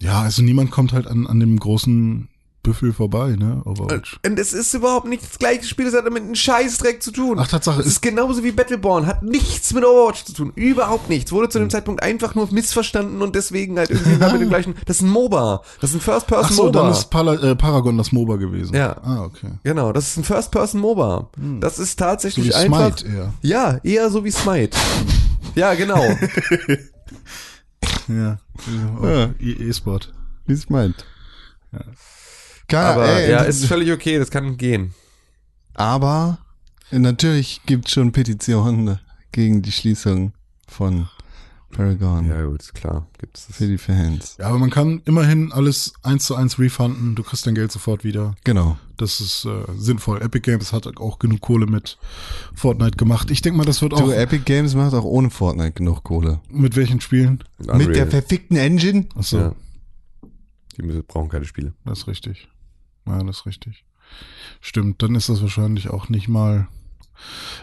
[0.00, 2.28] Ja, also niemand kommt halt an, an dem großen
[2.62, 3.62] Büffel vorbei, ne?
[3.64, 4.18] Overwatch.
[4.26, 7.38] Und es ist überhaupt nicht das gleiche Spiel, es hat damit einen Scheißdreck zu tun.
[7.38, 10.52] Ach, Tatsache, Es ist genauso wie Battleborn, hat nichts mit Overwatch zu tun.
[10.56, 11.30] Überhaupt nichts.
[11.32, 11.50] Wurde Hm.
[11.52, 14.74] zu dem Zeitpunkt einfach nur missverstanden und deswegen halt irgendwie mit dem gleichen.
[14.86, 15.62] Das ist ein MOBA.
[15.80, 16.82] Das ist ein Ach First-Person so, MOBA.
[16.82, 18.74] dann ist Pala äh, Paragon das MOBA gewesen.
[18.74, 18.96] Ja.
[19.02, 19.52] Ah, okay.
[19.62, 21.30] Genau, das ist ein First-Person-MOBA.
[21.60, 22.52] Das ist tatsächlich Hm.
[22.52, 22.98] So wie einfach.
[22.98, 23.34] Smite eher.
[23.42, 24.76] Ja, eher so wie Smite.
[25.54, 26.02] ja, genau.
[28.08, 28.38] Ja.
[29.02, 29.30] Ja.
[29.38, 30.12] E- E-Sport.
[30.46, 31.04] Wie es meint.
[31.72, 31.80] Ja.
[32.72, 34.94] Aber ey, ja, ist völlig okay, das kann gehen.
[35.74, 36.38] aber
[36.90, 38.98] natürlich gibt es schon Petitionen
[39.32, 40.32] gegen die Schließung
[40.66, 41.08] von
[41.70, 43.06] Paragon Ja, gut, ist klar.
[43.18, 43.56] Gibt's das.
[43.56, 44.36] für die Fans.
[44.38, 47.14] Ja, aber man kann immerhin alles eins zu eins refunden.
[47.14, 48.34] Du kriegst dein Geld sofort wieder.
[48.44, 48.78] Genau.
[48.96, 50.22] Das ist äh, sinnvoll.
[50.22, 51.98] Epic Games hat auch genug Kohle mit
[52.54, 53.30] Fortnite gemacht.
[53.30, 56.40] Ich denke mal, das wird auch Du, Epic Games macht auch ohne Fortnite genug Kohle.
[56.50, 57.44] mit welchen Spielen?
[57.58, 58.10] Mit der Unreal.
[58.10, 59.06] verfickten Engine?
[59.14, 59.54] Achso, Ja.
[60.78, 61.74] Die müssen, brauchen keine Spiele.
[61.84, 62.48] das ist richtig.
[63.08, 63.84] Ja, das ist richtig.
[64.60, 66.68] Stimmt, dann ist das wahrscheinlich auch nicht mal.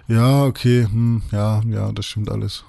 [0.08, 2.64] Ja, okay, hm, ja, ja, das stimmt alles.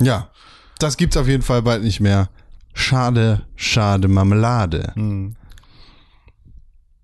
[0.00, 0.30] Ja.
[0.78, 2.30] Das gibt's auf jeden Fall bald nicht mehr.
[2.72, 4.92] Schade, schade Marmelade.
[4.94, 5.34] Hm.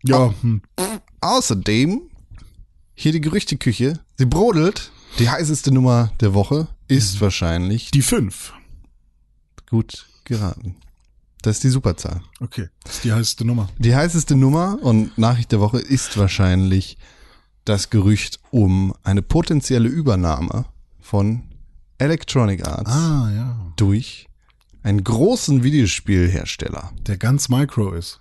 [0.04, 0.62] Ja, hm.
[1.20, 2.02] Außerdem,
[2.94, 4.92] hier die Gerüchteküche, sie brodelt.
[5.18, 8.52] Die heißeste Nummer der Woche ist wahrscheinlich die fünf.
[9.68, 10.76] gut geraten.
[11.44, 12.22] Das ist die Superzahl.
[12.40, 13.68] Okay, das ist die heißeste Nummer.
[13.78, 16.96] Die heißeste Nummer und Nachricht der Woche ist wahrscheinlich
[17.66, 20.64] das Gerücht um eine potenzielle Übernahme
[21.02, 21.42] von
[21.98, 23.72] Electronic Arts Ah, ja.
[23.76, 24.26] durch
[24.82, 26.92] einen großen Videospielhersteller.
[27.06, 28.20] Der ganz Micro ist.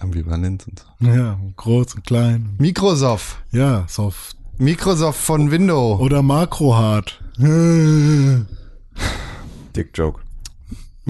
[0.00, 1.06] Ambivalent und so.
[1.06, 2.56] Ja, groß und klein.
[2.58, 3.38] Microsoft.
[3.52, 4.36] Ja, soft.
[4.58, 6.00] Microsoft von Windows.
[6.00, 7.20] Oder Makro-Hard.
[9.76, 10.20] Dick Joke.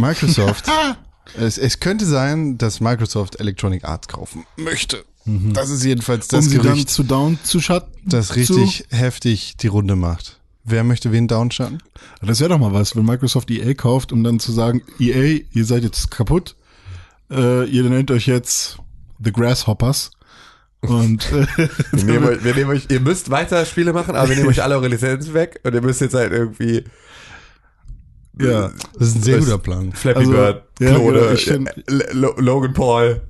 [0.01, 0.67] Microsoft.
[1.39, 5.05] es, es könnte sein, dass Microsoft Electronic Arts kaufen möchte.
[5.27, 7.93] Das ist jedenfalls das um sie dann Gerücht, zu down zu schatten.
[8.05, 10.41] das richtig heftig die Runde macht.
[10.65, 11.83] Wer möchte wen downschatten?
[12.23, 15.65] Das wäre doch mal was, wenn Microsoft EA kauft, um dann zu sagen, EA, ihr
[15.65, 16.57] seid jetzt kaputt.
[17.31, 18.79] Äh, ihr nennt euch jetzt
[19.23, 20.11] The Grasshoppers.
[20.81, 21.47] Und äh,
[21.93, 24.63] Wir nehmen, euch, wir nehmen euch, ihr müsst weiter Spiele machen, aber wir nehmen euch
[24.63, 26.85] alle eure Lizenzen weg und ihr müsst jetzt halt irgendwie
[28.41, 29.93] ja, Das ist ein sehr guter Plan.
[29.93, 33.21] Flappy Also, Bird, ja, Klone, ich find- äh, Lo- Logan Paul,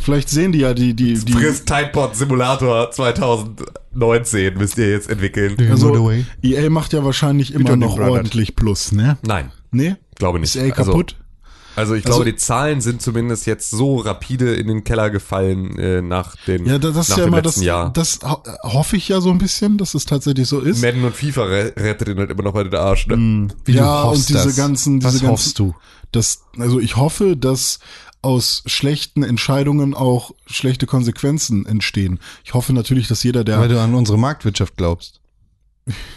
[0.00, 5.56] vielleicht sehen die ja die, die, die, Friss Tidepod Simulator 2019 müsst ihr jetzt entwickeln.
[5.70, 6.10] also
[6.42, 9.18] EA macht ja wahrscheinlich immer noch ordentlich Plus, ne?
[9.26, 9.96] Nein, Nee?
[10.16, 10.54] glaube nicht.
[10.54, 11.14] Ist EA kaputt?
[11.16, 11.23] Also,
[11.76, 15.78] also ich Also- glaube, die Zahlen sind zumindest jetzt so rapide in den Keller gefallen
[15.78, 17.92] äh, nach den ja, das, ist ja dem immer das, letzten Jahr.
[17.92, 20.82] das ho hoffe ich ja so ein bisschen, dass es tatsächlich so ist.
[20.82, 23.06] Madden und FIFA re rettet ihn halt immer noch bei den Arsch.
[23.06, 23.16] Ne?
[23.16, 23.52] Mm.
[23.64, 24.56] Wie du ja, hoffst und diese das.
[24.56, 25.74] ganzen, diese Was ganzen, hoffst du?
[26.12, 27.78] Das, also ich hoffe, dass
[28.22, 32.20] aus schlechten Entscheidungen auch schlechte Konsequenzen entstehen.
[32.44, 35.20] Ich hoffe natürlich, dass jeder, der Weil du an unsere Marktwirtschaft glaubst.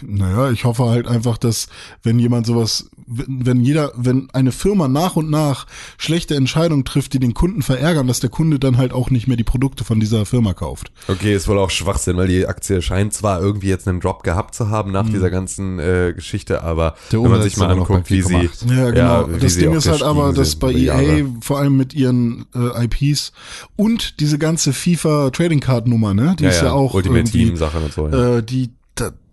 [0.00, 1.68] Naja, ich hoffe halt einfach, dass
[2.02, 5.66] wenn jemand sowas, wenn wenn jeder, wenn eine Firma nach und nach
[5.98, 9.36] schlechte Entscheidungen trifft, die den Kunden verärgern, dass der Kunde dann halt auch nicht mehr
[9.36, 10.90] die Produkte von dieser Firma kauft.
[11.08, 14.54] Okay, ist wohl auch Schwachsinn, weil die Aktie scheint zwar irgendwie jetzt einen Drop gehabt
[14.54, 14.92] zu haben Mhm.
[14.94, 18.74] nach dieser ganzen äh, Geschichte, aber Der wenn man sich mal anguckt, wie sie 4,8.
[18.74, 19.28] Ja, genau.
[19.34, 21.26] wie das sie Ding ist halt aber, dass bei EA Jahre.
[21.42, 23.32] vor allem mit ihren äh, IPs
[23.76, 27.20] und diese ganze FIFA Trading Card Nummer, ne, die ja, ist ja, ja, auch Ultimate
[27.20, 28.08] irgendwie, Team Sachen und so.
[28.08, 28.36] Ja.
[28.38, 28.70] äh, die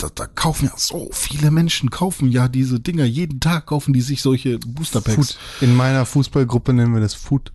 [0.06, 4.02] da, da, kaufen ja so viele Menschen kaufen ja diese Dinger jeden Tag kaufen die
[4.02, 5.34] sich solche Booster Packs.
[5.34, 5.38] Food.
[5.62, 7.52] In meiner Fußballgruppe nennen wir das Food.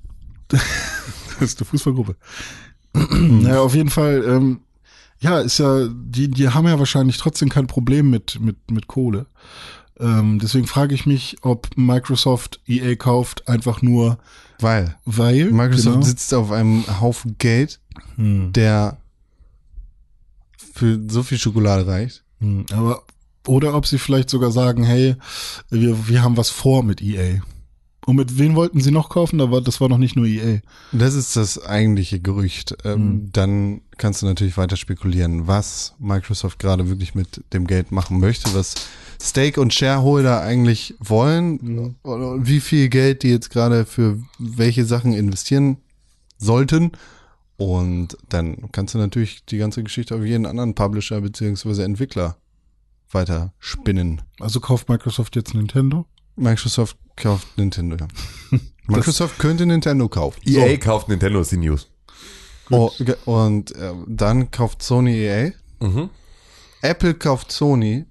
[1.39, 2.17] Das ist eine Fußballgruppe.
[2.93, 4.61] naja, auf jeden Fall, ähm,
[5.21, 9.25] ja, ist ja, die, die haben ja wahrscheinlich trotzdem kein Problem mit, mit, mit Kohle.
[9.99, 14.19] Ähm, deswegen frage ich mich, ob Microsoft EA kauft, einfach nur,
[14.59, 17.81] Weil weil Microsoft genau, sitzt auf einem Haufen Geld,
[18.17, 18.99] hm, der
[20.75, 22.25] für so viel Schokolade reicht.
[22.41, 23.03] Hm, aber
[23.47, 25.17] oder ob sie vielleicht sogar sagen, hey,
[25.71, 27.41] wir, wir haben was vor mit EA.
[28.07, 29.39] Und mit wen wollten sie noch kaufen?
[29.39, 30.61] Da war, das war noch nicht nur EA.
[30.93, 32.77] Das ist das eigentliche Gerücht.
[32.85, 33.29] Ähm, Hm.
[33.33, 38.53] Dann kannst du natürlich weiter spekulieren, was Microsoft gerade wirklich mit dem Geld machen möchte,
[38.55, 38.75] was
[39.23, 45.13] Stake und Shareholder eigentlich wollen und wie viel Geld die jetzt gerade für welche Sachen
[45.13, 45.77] investieren
[46.39, 46.93] sollten.
[47.61, 52.39] Und dann kannst du natürlich die ganze Geschichte auf jeden anderen Publisher beziehungsweise Entwickler
[53.11, 54.23] weiter spinnen.
[54.39, 56.07] Also kauft Microsoft jetzt Nintendo?
[56.37, 57.97] Microsoft kauft Nintendo.
[57.97, 58.09] Ja.
[58.87, 60.41] Microsoft könnte Nintendo kaufen.
[60.47, 61.91] EA kauft Nintendo, ist die News.
[62.71, 62.91] Oh,
[63.27, 65.51] und äh, dann kauft Sony EA.
[65.81, 66.09] Mhm.
[66.81, 68.07] Apple kauft Sony.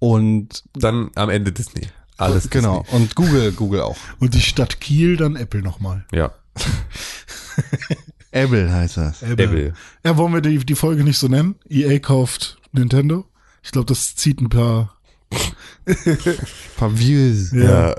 [0.00, 1.88] Und Dann am Ende Disney.
[2.18, 2.84] Alles Genau.
[2.92, 3.96] Und Google, Google auch.
[4.20, 6.04] Und die Stadt Kiel dann Apple nochmal.
[6.10, 6.18] Disney.
[6.18, 6.34] Ja.
[8.30, 9.22] Apple heißt das.
[9.22, 9.72] Apple.
[10.04, 11.56] Ja, wollen wir die, die Folge nicht so nennen?
[11.68, 13.24] EA kauft Nintendo?
[13.62, 14.94] Ich glaube, das zieht ein paar.
[16.76, 17.52] paar Views.
[17.52, 17.94] Ja.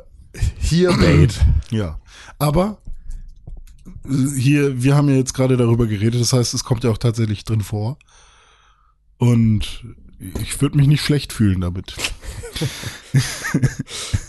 [0.60, 1.40] Hier Bait.
[1.72, 2.00] Ja.
[2.38, 2.78] Aber
[4.08, 7.44] hier, wir haben ja jetzt gerade darüber geredet, das heißt, es kommt ja auch tatsächlich
[7.44, 7.98] drin vor.
[9.18, 9.84] Und
[10.20, 11.96] ich würde mich nicht schlecht fühlen damit.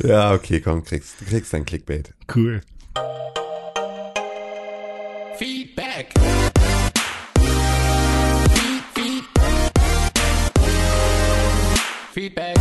[0.03, 2.15] Ja, okay, komm, kriegst, du kriegst dein Clickbait.
[2.35, 2.63] Cool.
[6.01, 6.15] Feedback.
[12.13, 12.57] Feedback.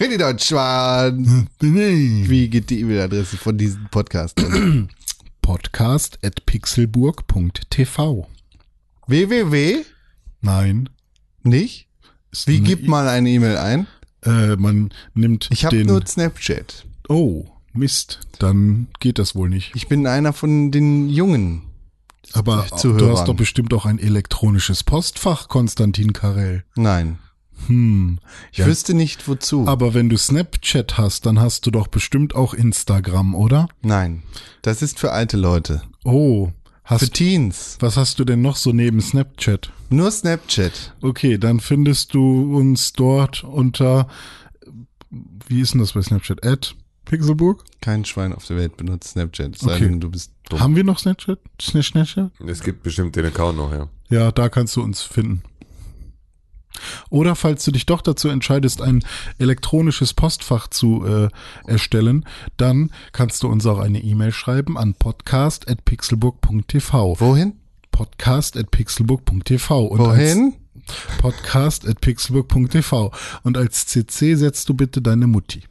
[0.00, 1.48] René Deutschmann.
[1.60, 2.28] Wie?
[2.28, 4.40] Wie geht die E-Mail-Adresse von diesem Podcast?
[5.42, 8.26] Podcast at pixelburg.tv.
[9.06, 9.84] www?
[10.40, 10.88] Nein.
[11.42, 11.88] Nicht?
[12.32, 13.86] Ist Wie gibt mal eine E-Mail ein?
[14.24, 15.86] Äh, man nimmt Ich habe den.
[15.86, 16.86] nur Snapchat.
[17.08, 18.20] oh, Mist.
[18.38, 19.72] Dann geht das wohl nicht.
[19.74, 21.62] Ich bin einer von den Jungen.
[22.32, 22.98] Aber Zuhörern.
[22.98, 26.64] du hast doch bestimmt auch ein elektronisches Postfach, Konstantin Karel.
[26.74, 27.18] Nein.
[27.66, 28.18] Hm.
[28.50, 28.66] Ich Ja.
[28.66, 29.66] wüsste nicht wozu.
[29.68, 33.68] Aber wenn du Snapchat hast, dann hast du doch bestimmt auch Instagram, oder?
[33.82, 34.22] Nein.
[34.62, 35.82] Das ist für alte Leute.
[36.04, 36.52] Oh, Für
[36.84, 37.76] hast Teens.
[37.80, 39.70] was hast du denn noch so neben Snapchat?
[39.90, 40.94] Nur Snapchat.
[41.02, 44.08] Okay, dann findest du uns dort unter
[45.46, 46.44] wie ist denn das bei Snapchat?
[46.44, 46.74] At
[47.04, 47.64] Pixelburg?
[47.80, 49.54] Kein Schwein auf der Welt benutzt Snapchat.
[49.56, 49.72] Es Okay.
[49.72, 50.60] Sei denn, du bist dumm.
[50.60, 51.38] Haben wir noch Snapchat?
[51.60, 52.30] Sna- Snapchat?
[52.46, 53.88] Es gibt bestimmt den Account noch, ja.
[54.10, 55.42] Ja, da kannst du uns finden.
[57.08, 59.04] Oder falls du dich doch dazu entscheidest, ein
[59.38, 61.28] elektronisches Postfach zu äh,
[61.66, 62.26] erstellen,
[62.56, 67.20] dann kannst du uns auch eine E-Mail schreiben an podcast.pixelburg.tv.
[67.20, 67.52] Wohin?
[67.92, 69.86] Podcast.pixelburg.tv.
[69.86, 70.54] Und Wohin?
[70.54, 70.56] Als
[71.18, 73.12] podcast.pixelburg.tv.
[73.44, 75.62] Und als CC setzt du bitte deine Mutti.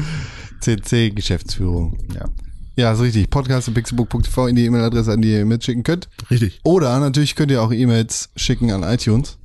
[0.60, 1.98] CC Geschäftsführung.
[2.14, 2.28] Ja.
[2.78, 3.30] Ja, ist richtig.
[3.30, 6.10] Podcast.pixelbook.tv in die E-Mail-Adresse, an die ihr mitschicken könnt.
[6.30, 6.60] Richtig.
[6.62, 9.38] Oder natürlich könnt ihr auch E-Mails schicken an iTunes.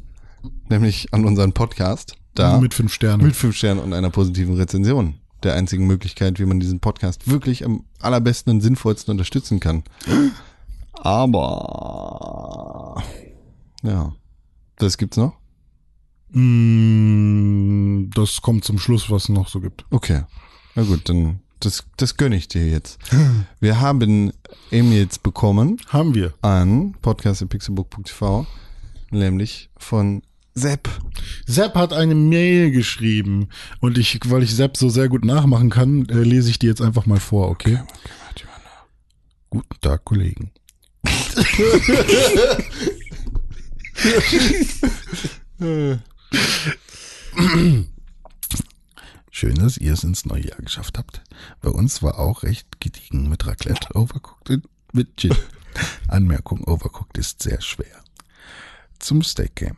[0.70, 2.16] Nämlich an unseren Podcast.
[2.36, 2.60] Da.
[2.60, 3.26] Mit fünf Sternen.
[3.26, 5.16] Mit fünf Sternen und einer positiven Rezension.
[5.44, 9.84] Der einzigen Möglichkeit, wie man diesen Podcast wirklich am allerbesten und sinnvollsten unterstützen kann.
[10.94, 13.02] Aber
[13.82, 14.14] ja,
[14.78, 15.41] das gibt's noch.
[16.34, 19.86] Mm, das kommt zum Schluss, was es noch so gibt.
[19.90, 20.24] Okay,
[20.76, 23.00] na gut, dann das das gönn ich dir jetzt.
[23.60, 24.32] Wir haben
[24.72, 26.34] E-Mails bekommen Haben wir.
[26.42, 28.46] an podcast.pixelbook.tv,
[29.12, 30.22] nämlich von
[30.54, 30.90] Sepp.
[31.46, 36.08] Sepp hat eine Mail geschrieben und ich, weil ich Sepp so sehr gut nachmachen kann,
[36.10, 37.80] äh, lese ich die jetzt einfach mal vor, okay?
[39.50, 40.52] Guten Tag, Kollegen.
[49.32, 51.22] Schön, dass ihr es ins neue Jahr geschafft habt.
[51.62, 54.62] Bei uns war auch recht gediegen mit Raclette, Overcooked
[54.94, 55.36] mit Gin.
[56.08, 58.04] Anmerkung, Overcooked ist sehr schwer.
[59.00, 59.78] Zum Steak Game.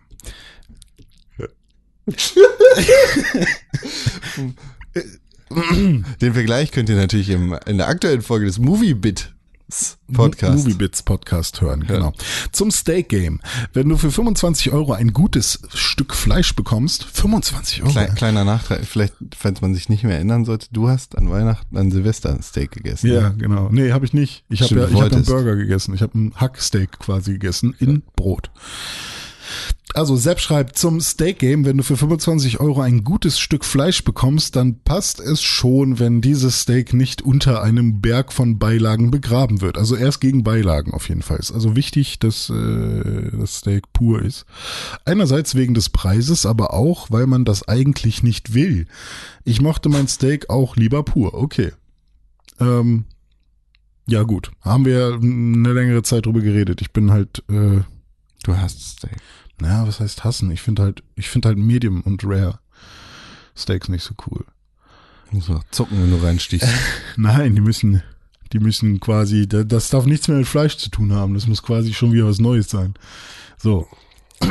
[6.21, 9.32] Den Vergleich könnt ihr natürlich im, in der aktuellen Folge des Movie Bit
[10.13, 10.57] Podcast.
[10.65, 12.13] Movie Bits Podcast hören, genau.
[12.51, 13.39] Zum Steak Game.
[13.73, 17.91] Wenn du für 25 Euro ein gutes Stück Fleisch bekommst, 25 Euro.
[17.91, 21.75] Klei- kleiner Nachtrag, vielleicht, falls man sich nicht mehr erinnern sollte, du hast an Weihnachten
[21.77, 23.11] an Silvester ein Steak gegessen.
[23.11, 23.69] Ja, genau.
[23.71, 24.43] Nee, habe ich nicht.
[24.49, 25.25] Ich habe ja, ich hab einen.
[25.25, 25.93] Burger gegessen.
[25.95, 28.51] Ich habe einen Hacksteak quasi gegessen in Brot.
[29.93, 34.03] Also Sepp schreibt zum Steak Game, wenn du für 25 Euro ein gutes Stück Fleisch
[34.03, 39.61] bekommst, dann passt es schon, wenn dieses Steak nicht unter einem Berg von Beilagen begraben
[39.61, 39.77] wird.
[39.77, 41.37] Also erst gegen Beilagen auf jeden Fall.
[41.37, 44.45] Ist also wichtig, dass äh, das Steak pur ist.
[45.05, 48.87] Einerseits wegen des Preises, aber auch, weil man das eigentlich nicht will.
[49.43, 51.35] Ich mochte mein Steak auch lieber pur.
[51.35, 51.71] Okay.
[52.59, 53.05] Ähm,
[54.07, 56.81] ja gut, haben wir eine längere Zeit drüber geredet.
[56.81, 57.81] Ich bin halt, äh,
[58.43, 59.21] Du hast Steak.
[59.59, 60.51] Naja, was heißt hassen?
[60.51, 62.59] Ich finde halt, ich finde halt Medium und Rare
[63.55, 64.45] Steaks nicht so cool.
[65.31, 66.67] Muss noch zucken, wenn du reinstichst.
[67.17, 68.01] Nein, die müssen,
[68.51, 71.33] die müssen quasi, da- das darf nichts mehr mit Fleisch zu tun haben.
[71.33, 72.93] Das muss quasi schon wieder was Neues sein.
[73.57, 73.87] So.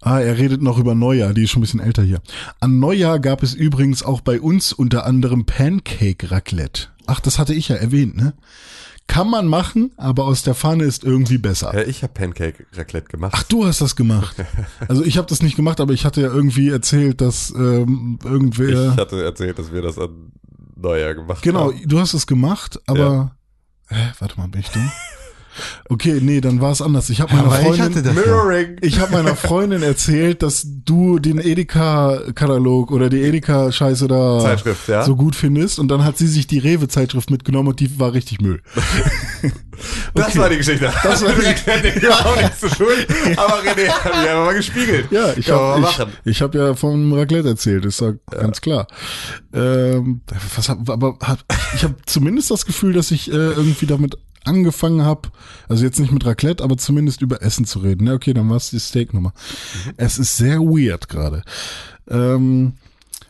[0.00, 2.22] Ah, er redet noch über Neujahr, die ist schon ein bisschen älter hier.
[2.60, 6.86] An Neujahr gab es übrigens auch bei uns unter anderem Pancake Raclette.
[7.06, 8.34] Ach, das hatte ich ja erwähnt, ne?
[9.08, 11.74] Kann man machen, aber aus der Pfanne ist irgendwie besser.
[11.74, 13.32] Ja, ich habe Pancake Raclette gemacht.
[13.34, 14.36] Ach, du hast das gemacht.
[14.88, 18.92] Also ich habe das nicht gemacht, aber ich hatte ja irgendwie erzählt, dass ähm, irgendwer.
[18.92, 20.30] ich hatte erzählt, dass wir das an
[20.76, 21.82] Neujahr gemacht Genau, haben.
[21.88, 23.34] du hast es gemacht, aber.
[23.88, 24.88] Hä, warte mal, bin ich dumm?
[25.88, 27.10] Okay, nee, dann war es anders.
[27.10, 28.12] Ich habe meiner Freundin, ja.
[28.12, 28.76] Mirroring.
[28.80, 35.02] ich habe meiner Freundin erzählt, dass du den Edeka-Katalog oder die Edeka-Scheiße da Zeitschrift, ja.
[35.04, 35.78] so gut findest.
[35.78, 38.62] Und dann hat sie sich die Rewe-Zeitschrift mitgenommen und die war richtig Müll.
[40.14, 40.92] Das war die Geschichte.
[41.02, 43.06] Das war die- René war auch nicht so schuld,
[43.36, 45.06] aber René hat mich einfach mal gespiegelt.
[45.10, 45.86] Ja, ich habe
[46.24, 48.88] ich, ich hab ja vom Raclette erzählt, ist ja, ganz klar.
[49.54, 50.20] Ähm,
[50.56, 51.38] was hab, aber hab,
[51.74, 54.18] ich habe zumindest das Gefühl, dass ich äh, irgendwie damit
[54.48, 55.28] angefangen habe,
[55.68, 58.06] also jetzt nicht mit Raclette, aber zumindest über Essen zu reden.
[58.06, 59.32] Ja, okay, dann war es die Steak-Nummer.
[59.96, 61.42] Es ist sehr weird gerade.
[62.08, 62.72] Ähm,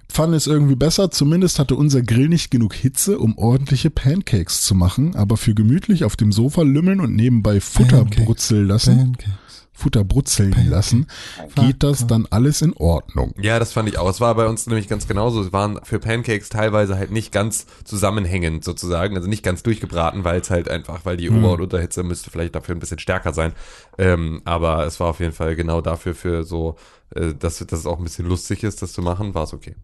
[0.09, 1.11] fand es irgendwie besser.
[1.11, 6.05] Zumindest hatte unser Grill nicht genug Hitze, um ordentliche Pancakes zu machen, aber für gemütlich
[6.05, 8.25] auf dem Sofa lümmeln und nebenbei Futter Pancakes.
[8.25, 8.97] brutzeln lassen.
[8.97, 9.33] Pancakes.
[9.79, 11.07] Futter brutzeln lassen,
[11.55, 13.33] geht das dann alles in Ordnung.
[13.41, 14.11] Ja, das fand ich auch.
[14.11, 15.41] Es war bei uns nämlich ganz genauso.
[15.41, 20.41] Es waren für Pancakes teilweise halt nicht ganz zusammenhängend sozusagen, also nicht ganz durchgebraten, weil
[20.41, 23.53] es halt einfach, weil die Ober- und Unterhitze müsste vielleicht dafür ein bisschen stärker sein.
[23.99, 26.77] Ähm, aber es war auf jeden Fall genau dafür, für so,
[27.15, 29.77] äh, dass, dass es auch ein bisschen lustig ist, das zu machen, war es okay.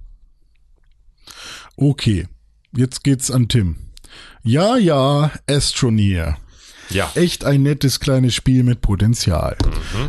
[1.76, 2.26] Okay,
[2.76, 3.76] jetzt geht's an Tim.
[4.42, 6.36] Ja, ja, Astroneer.
[6.94, 7.10] Ja.
[7.14, 9.56] Echt ein nettes kleines Spiel mit Potenzial.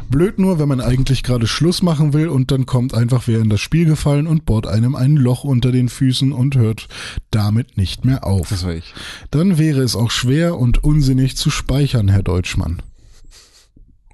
[0.10, 3.50] Blöd nur, wenn man eigentlich gerade Schluss machen will und dann kommt einfach wer in
[3.50, 6.88] das Spiel gefallen und bohrt einem ein Loch unter den Füßen und hört
[7.32, 8.50] damit nicht mehr auf.
[8.50, 8.94] Das war ich.
[9.32, 12.82] Dann wäre es auch schwer und unsinnig zu speichern, Herr Deutschmann.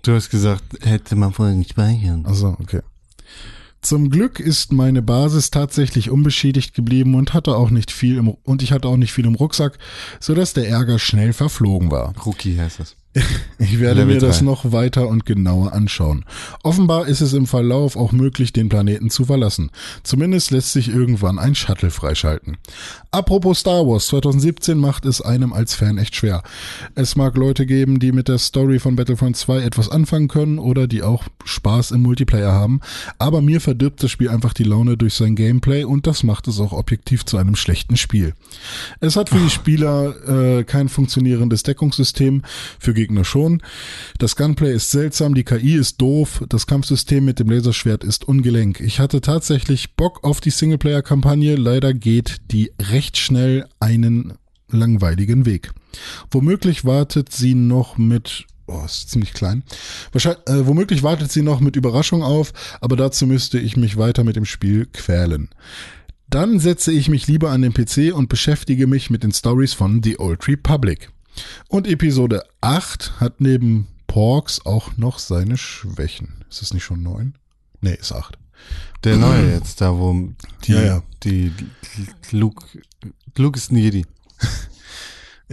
[0.04, 2.26] Du hast gesagt, hätte man vorher nicht speichern.
[2.26, 2.82] Also, okay.
[3.82, 8.62] Zum Glück ist meine Basis tatsächlich unbeschädigt geblieben und hatte auch nicht viel im, und
[8.62, 9.80] ich hatte auch nicht viel im Rucksack,
[10.20, 12.14] so dass der Ärger schnell verflogen war.
[12.26, 12.96] Rookie heißt das.
[13.60, 16.26] Ich werde Level mir das noch weiter und genauer anschauen.
[16.64, 19.70] Offenbar ist es im Verlauf auch möglich, den Planeten zu verlassen.
[20.02, 22.58] Zumindest lässt sich irgendwann ein Shuttle freischalten.
[23.12, 26.42] Apropos Star Wars, 2017 macht es einem als Fan echt schwer.
[26.96, 30.88] Es mag Leute geben, die mit der Story von Battlefront 2 etwas anfangen können oder
[30.88, 32.80] die auch Spaß im Multiplayer haben,
[33.20, 36.60] aber mir verdirbt das Spiel einfach die Laune durch sein Gameplay und das macht es
[36.60, 38.34] auch objektiv zu einem schlechten Spiel.
[39.02, 42.44] Es hat für die Spieler äh, kein funktionierendes Deckungssystem,
[42.80, 43.64] für Gegner schon.
[44.20, 48.80] Das Gunplay ist seltsam, die KI ist doof, das Kampfsystem mit dem Laserschwert ist ungelenk.
[48.80, 54.34] Ich hatte tatsächlich Bock auf die Singleplayer-Kampagne, leider geht die recht schnell einen
[54.70, 55.72] langweiligen Weg.
[56.30, 59.64] Womöglich wartet sie noch mit Oh, ist ziemlich klein.
[60.14, 64.24] Wahrscheinlich, äh, womöglich wartet sie noch mit Überraschung auf, aber dazu müsste ich mich weiter
[64.24, 65.50] mit dem Spiel quälen.
[66.30, 70.02] Dann setze ich mich lieber an den PC und beschäftige mich mit den Stories von
[70.02, 71.10] The Old Republic.
[71.68, 76.44] Und Episode 8 hat neben Porks auch noch seine Schwächen.
[76.50, 77.34] Ist es nicht schon 9?
[77.82, 78.38] Nee, ist 8.
[79.04, 80.30] Der neue jetzt, da wo
[80.66, 81.04] die, Ja, ja.
[81.24, 81.52] die
[82.32, 82.66] Luke,
[83.38, 84.06] Luke ist ein Jedi.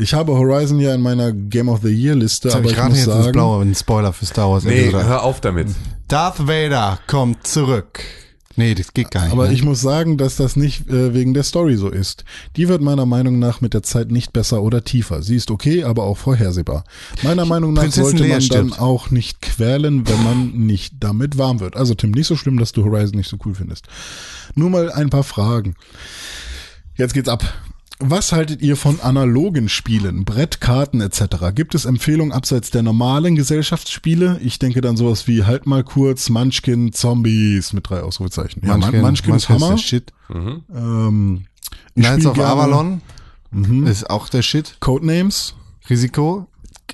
[0.01, 2.91] Ich habe Horizon ja in meiner Game of the Year Liste, aber ich ich gerade
[2.91, 4.63] muss jetzt ins sagen, Blaue, ein Spoiler für Star Wars.
[4.63, 5.67] Nee, hör auf damit.
[6.07, 7.99] Darth Vader kommt zurück.
[8.59, 9.33] Nee, das geht gar nicht.
[9.33, 9.55] aber ne?
[9.55, 12.25] ich muss sagen, dass das nicht äh, wegen der Story so ist.
[12.57, 15.23] Die wird meiner Meinung nach mit der Zeit nicht besser oder tiefer.
[15.23, 16.83] Sie ist okay, aber auch vorhersehbar.
[17.23, 21.61] Meiner Meinung nach Prinzessin sollte man dann auch nicht quälen, wenn man nicht damit warm
[21.61, 21.77] wird.
[21.77, 23.87] Also Tim, nicht so schlimm, dass du Horizon nicht so cool findest.
[24.57, 25.77] Nur mal ein paar Fragen.
[26.97, 27.45] Jetzt geht's ab.
[28.01, 31.53] Was haltet ihr von analogen Spielen, Brettkarten etc.?
[31.53, 34.39] Gibt es Empfehlungen abseits der normalen Gesellschaftsspiele?
[34.43, 38.63] Ich denke dann sowas wie halt mal kurz Munchkin Zombies mit drei Ausrufezeichen.
[38.65, 39.71] Ja, Munchkin, Munchkin ist Hammer.
[39.71, 40.13] der Shit.
[40.33, 41.47] Ähm,
[41.97, 43.03] ich Knights of gerne Avalon
[43.87, 44.77] ist auch der Shit.
[44.79, 45.55] Codenames.
[45.91, 46.47] Risiko.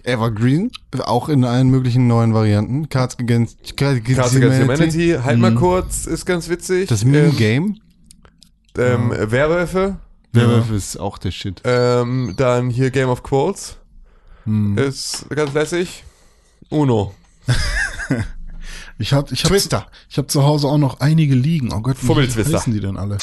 [0.04, 0.70] Evergreen,
[1.04, 2.88] auch in allen möglichen neuen Varianten.
[2.88, 4.90] Cards Against, Cards Against, Cards Against Humanity.
[4.90, 6.88] Humanity, halt mal kurz, ist ganz witzig.
[6.88, 7.78] Das ähm, Meme-Game.
[8.76, 9.96] ähm, Werwölfe,
[10.34, 11.62] Werwolf ist auch der Shit.
[11.64, 13.76] ähm, dann hier Game of Quotes,
[14.76, 16.04] ist ganz lässig.
[16.70, 17.14] Uno.
[18.98, 19.88] Ich hab, ich hab, Twister.
[20.08, 21.72] Ich habe zu Hause auch noch einige liegen.
[21.72, 23.18] Oh Gott, wie heißen die denn alle?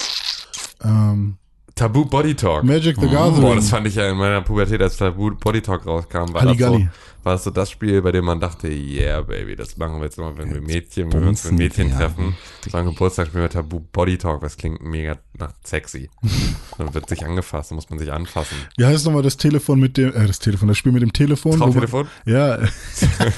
[0.84, 1.38] Ähm,
[1.76, 2.64] Tabu Body Talk.
[2.64, 3.42] Magic the Gathering.
[3.42, 6.58] Boah, das fand ich ja in meiner Pubertät, als Tabu Body Talk rauskam, war das,
[6.58, 6.88] so,
[7.24, 10.18] war das so das Spiel, bei dem man dachte, yeah, Baby, das machen wir jetzt
[10.18, 11.98] immer, wenn wir Mädchen, wenn wir uns mit Mädchen ja.
[11.98, 12.36] treffen.
[12.70, 16.10] So ein Geburtstag spielen wir Tabu Body Talk, das klingt mega nach sexy.
[16.78, 18.58] Dann wird sich angefasst, dann muss man sich anfassen.
[18.78, 21.52] Wie heißt nochmal das Telefon mit dem, äh, das Telefon, das Spiel mit dem Telefon?
[21.52, 22.08] man- Traumtelefon?
[22.26, 22.60] Ja.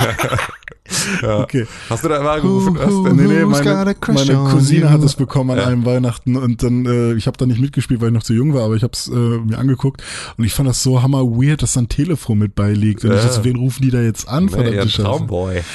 [1.21, 1.39] Ja.
[1.43, 1.65] Okay.
[1.89, 2.77] Hast du da mal gerufen?
[2.77, 5.67] Hast du, Nee, nee, meine, meine Cousine hat es bekommen an Ja.
[5.67, 8.53] einem Weihnachten und dann, äh, ich habe da nicht mitgespielt, weil ich noch zu jung
[8.53, 10.03] war, aber ich habe es äh, mir angeguckt
[10.37, 13.03] und ich fand das so hammer weird, dass da ein Telefon mit beiliegt.
[13.05, 13.23] Und ich Ja.
[13.27, 14.45] dachte, wen rufen die da jetzt an?
[14.45, 14.85] nee, ja.
[14.85, 15.61] Traumboy.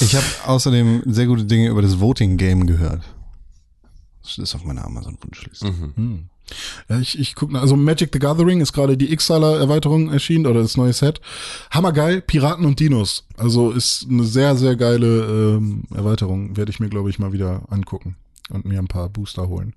[0.00, 3.02] Ich habe außerdem sehr gute Dinge über das Voting Game gehört.
[4.22, 5.66] Das ist auf meiner Amazon-Wunschliste.
[5.66, 5.92] Mhm.
[5.96, 6.24] Hm.
[6.88, 10.76] Ja, ich, ich guck, also Magic the Gathering ist gerade die X-Saler-Erweiterung erschienen oder das
[10.76, 11.20] neue Set.
[11.70, 13.24] Hammergeil, Piraten und Dinos.
[13.36, 16.56] Also ist eine sehr, sehr geile ähm, Erweiterung.
[16.56, 18.16] Werde ich mir, glaube ich, mal wieder angucken
[18.50, 19.74] und mir ein paar Booster holen.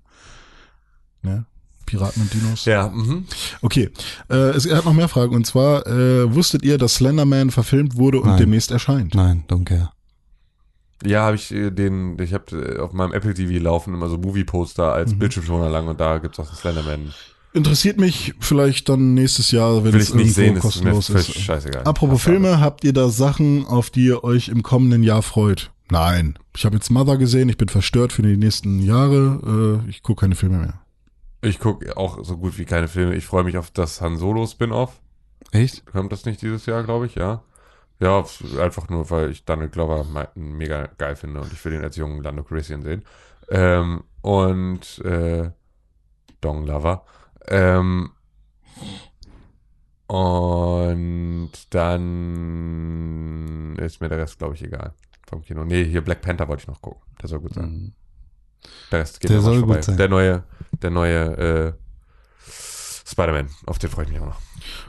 [1.22, 1.46] Ne?
[1.86, 2.64] Piraten und Dinos.
[2.64, 3.26] Ja, mhm.
[3.62, 3.90] Okay,
[4.28, 7.96] äh, es, er hat noch mehr Fragen und zwar, äh, wusstet ihr, dass Slenderman verfilmt
[7.96, 8.38] wurde und Nein.
[8.38, 9.14] demnächst erscheint?
[9.14, 9.92] Nein, don't care.
[11.04, 14.92] Ja, habe ich äh, den, ich habe auf meinem Apple TV laufen immer so Movie-Poster
[14.92, 15.18] als Mhm.
[15.18, 17.12] Bildschirmschoner lang und da gibt's auch das Slenderman.
[17.52, 21.36] Interessiert mich vielleicht dann nächstes Jahr, wenn Will es ich nicht sehen, ist kostenlos völlig
[21.36, 21.40] ist.
[21.42, 21.84] scheißegal.
[21.84, 25.70] Apropos Filme, habt ihr da Sachen, auf die ihr euch im kommenden Jahr freut?
[25.90, 26.38] Nein.
[26.56, 29.82] Ich habe jetzt Mother gesehen, ich bin verstört für die nächsten Jahre.
[29.86, 30.80] Äh, ich gucke keine Filme mehr.
[31.42, 33.14] Ich gucke auch so gut wie keine Filme.
[33.14, 35.00] Ich freue mich auf das Han Solo Spin-off.
[35.52, 35.86] Echt?
[35.86, 37.42] Kommt das nicht dieses Jahr, glaube ich, ja?
[37.98, 38.22] Ja,
[38.60, 41.96] einfach nur, weil ich Donald Glover me- mega geil finde und ich will ihn als
[41.96, 43.02] jungen Lando Calrissian sehen.
[43.48, 45.50] Ähm, und äh,
[46.40, 47.04] Dong Lover.
[47.48, 48.10] Ähm,
[50.08, 54.92] und dann ist mir der Rest, glaube ich, egal.
[55.28, 55.64] Vom Kino.
[55.64, 57.02] Nee, hier Black Panther wollte ich noch gucken.
[57.20, 57.92] Der soll gut sein.
[58.92, 59.96] Der Rest geht Der soll gut sein.
[59.96, 60.44] Der neue,
[60.82, 61.72] der neue äh,
[63.06, 64.40] Spider-Man, auf den freue ich mich auch noch.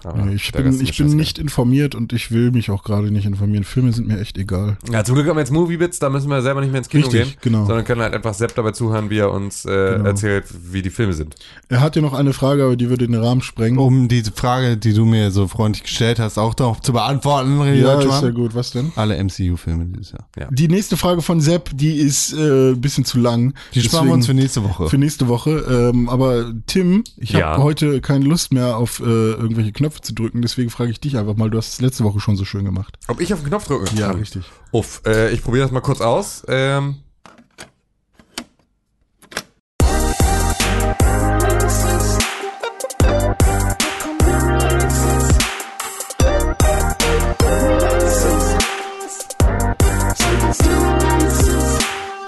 [0.04, 3.26] Aber ich der bin, ich bin nicht informiert und ich will mich auch gerade nicht
[3.28, 3.64] informieren.
[3.64, 4.78] Filme sind mir echt egal.
[4.92, 7.06] Ja, zum Glück haben wir jetzt Movie-Bits, da müssen wir selber nicht mehr ins Kino
[7.06, 7.66] Richtig, gehen, genau.
[7.66, 10.06] sondern können halt einfach Sepp dabei zuhören, wie er uns äh, Genau.
[10.06, 11.36] erzählt, wie die Filme sind.
[11.70, 13.78] Er hat ja noch eine Frage, aber die würde den Rahmen sprengen.
[13.78, 18.00] Um diese Frage, die du mir so freundlich gestellt hast, auch noch zu beantworten, ja,
[18.00, 18.56] ist ja gut.
[18.56, 18.92] Was denn?
[18.96, 20.50] Alle MCU-Filme dieses Jahr.
[20.50, 23.54] Die nächste Frage von Sepp, die ist äh, ein bisschen zu lang.
[23.76, 24.90] Die sparen wir uns für nächste Woche.
[24.90, 25.92] für nächste Woche.
[25.94, 27.58] Ähm, aber Tim, ich habe Ja.
[27.58, 31.36] heute keine Lust mehr auf äh, irgendwelche Knöpfe zu drücken, deswegen frage ich dich einfach
[31.36, 31.50] mal.
[31.50, 32.98] Du hast es letzte Woche schon so schön gemacht.
[33.10, 34.16] Ob ich auf den Knopf drücken kann?
[34.16, 34.46] richtig.
[34.72, 36.46] Uff, äh, ich probiere das mal kurz aus.
[36.48, 36.96] Ähm,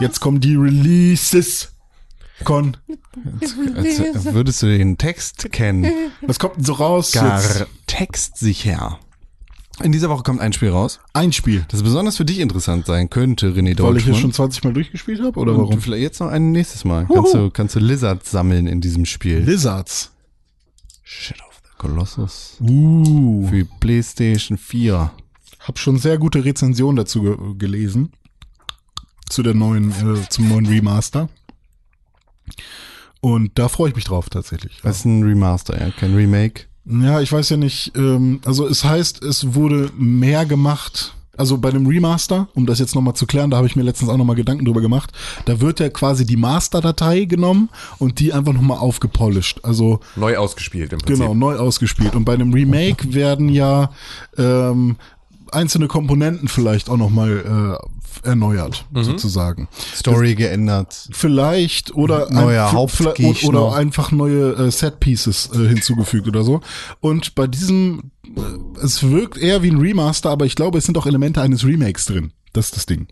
[0.01, 1.73] Jetzt kommen die Releases.
[2.43, 2.77] Con,
[3.41, 3.55] Als
[4.33, 5.91] würdest du den Text kennen.
[6.21, 7.11] was kommt denn so raus?
[7.11, 7.65] Gar Jetzt?
[7.87, 8.99] textsicher.
[9.81, 11.65] In dieser Woche kommt ein Spiel raus, Ein Spiel.
[11.69, 13.87] das besonders für dich interessant sein könnte, René Deutschmann.
[13.91, 15.81] Weil ich hier schon 20 Mal durchgespielt habe oder Und warum?
[15.81, 17.07] vielleicht jetzt noch ein nächstes Mal.
[17.13, 19.39] Kannst du, kannst du Lizards sammeln in diesem Spiel.
[19.39, 20.11] Lizards.
[21.03, 22.57] Shit of the Colossus.
[22.59, 23.47] Uh.
[23.47, 25.11] Für PlayStation 4.
[25.61, 28.11] Hab schon sehr gute Rezensionen dazu ge gelesen.
[29.29, 31.29] Zu der neuen, äh, zum neuen Remaster.
[33.21, 34.79] Und da freue ich mich drauf tatsächlich.
[34.83, 36.63] Das ist ein Remaster, ja, kein Remake.
[36.85, 41.13] Ja, ich weiß ja nicht, ähm, also es heißt, es wurde mehr gemacht.
[41.37, 44.09] Also bei dem Remaster, um das jetzt nochmal zu klären, da habe ich mir letztens
[44.09, 45.11] auch nochmal Gedanken drüber gemacht,
[45.45, 49.63] da wird ja quasi die Masterdatei genommen und die einfach nochmal aufgepolished.
[49.63, 51.25] Also neu ausgespielt im Prinzip.
[51.25, 52.13] genau, neu ausgespielt.
[52.13, 53.91] Und bei einem Remake werden ja
[54.37, 54.97] ähm,
[55.53, 57.77] einzelne Komponenten vielleicht auch nochmal
[58.23, 59.67] äh, erneuert, sozusagen.
[59.95, 61.09] Story geändert.
[61.11, 63.13] Vielleicht oder Neuer ein- Hauptgegner.
[63.15, 66.61] vielleicht- oder einfach neue äh, Set Pieces äh, hinzugefügt oder so.
[66.99, 70.97] Und bei diesem äh, es wirkt eher wie ein Remaster, aber ich glaube, es sind
[70.97, 72.31] auch Elemente eines Remakes drin.
[72.53, 73.07] Das ist das Ding.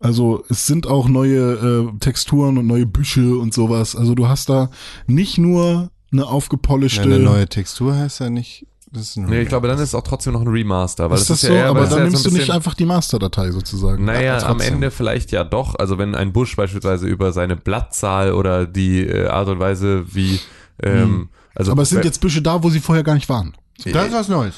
[0.00, 3.96] Also es sind auch neue äh, Texturen und neue Büsche und sowas.
[3.96, 4.70] Also du hast da
[5.06, 8.66] nicht nur eine Ja, aufgepolischte eine neue Textur heißt ja nicht.
[8.94, 11.10] Das ist ein Nee, ich glaube, dann ist es auch trotzdem noch ein Remaster.
[11.10, 11.52] Weil ist das ist so?
[11.54, 14.04] ja eher- aber dann ja nimmst so du nicht einfach die Masterdatei sozusagen.
[14.04, 14.60] Naja, Ja, am.
[14.60, 15.74] Ende vielleicht ja doch.
[15.78, 20.40] Also wenn ein Busch beispielsweise über seine Blattzahl oder die äh, Art und Weise, wie
[20.82, 21.72] ähm, also Hm.
[21.72, 23.54] aber es sind jetzt Büsche da, wo sie vorher gar nicht waren.
[23.84, 24.54] Das ist was Neues.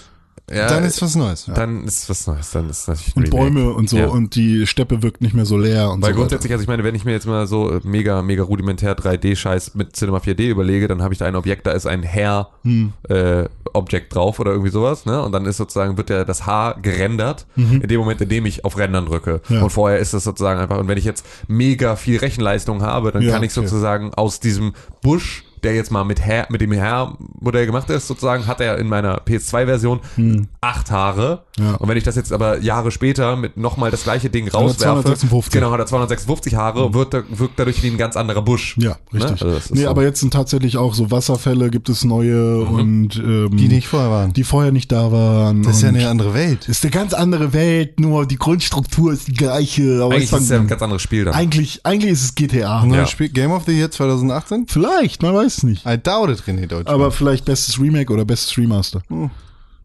[0.50, 1.46] Ja, Dann ist was Neues.
[1.52, 2.50] dann ist was Neues.
[2.52, 3.30] Dann ist natürlich Und.
[3.30, 3.96] Bäume und so.
[3.98, 4.06] Ja.
[4.06, 6.18] Und die Steppe wirkt nicht mehr so leer und Weil so.
[6.20, 9.72] grundsätzlich, also ich meine, wenn ich mir jetzt mal so äh, mega, mega rudimentär 3D-Scheiß
[9.74, 12.92] mit Cinema 4D überlege, dann habe ich da ein Objekt, da ist ein Hair Hm.
[13.08, 13.44] äh,
[14.08, 15.22] drauf oder irgendwie sowas, ne?
[15.22, 18.64] Und dann ist sozusagen, wird ja das Haar gerendert in dem Moment, in dem ich
[18.64, 19.40] auf Rendern drücke.
[19.48, 19.54] Mhm.
[19.56, 19.62] Ja.
[19.64, 23.22] Und vorher ist das sozusagen einfach, und wenn ich jetzt mega viel Rechenleistung habe, dann
[23.22, 23.66] Ja, kann ich okay.
[23.66, 24.72] sozusagen aus diesem
[25.02, 28.88] Busch der jetzt mal mit, Hair, mit dem Hair-Modell gemacht ist, sozusagen, hat er in
[28.88, 30.00] meiner PS2-Version
[30.60, 31.44] acht Haare.
[31.58, 31.64] Hm.
[31.66, 31.74] Ja.
[31.76, 35.02] Und wenn ich das jetzt aber Jahre später mit nochmal das gleiche Ding er rauswerfe,
[35.02, 35.52] 256.
[35.52, 38.76] genau, hat er 256 Haare, wird, da- wirkt dadurch wie ein ganz anderer Busch.
[38.78, 39.40] Ja, richtig.
[39.42, 39.52] Ne?
[39.54, 39.88] Also nee, so.
[39.88, 44.10] aber jetzt sind tatsächlich auch so Wasserfälle, gibt es neue und ähm, Die nicht vorher
[44.10, 44.32] waren.
[44.32, 45.62] die vorher nicht da waren.
[45.62, 46.68] das ist ja eine andere Welt.
[46.68, 50.02] ist eine ganz andere Welt, nur die Grundstruktur ist die gleiche.
[50.02, 51.34] Aber Eigentlich ist es ja ein ganz anderes Spiel dann.
[51.34, 52.84] eigentlich, eigentlich ist es GTA.
[52.84, 53.06] Neues Ja.
[53.06, 54.66] Spiel Game of the Year 2018?
[54.68, 55.86] Vielleicht, man weiß es nicht.
[55.86, 56.94] I doubt it, René Deutschmann.
[56.94, 59.02] Aber vielleicht bestes Remake oder bestes Remaster.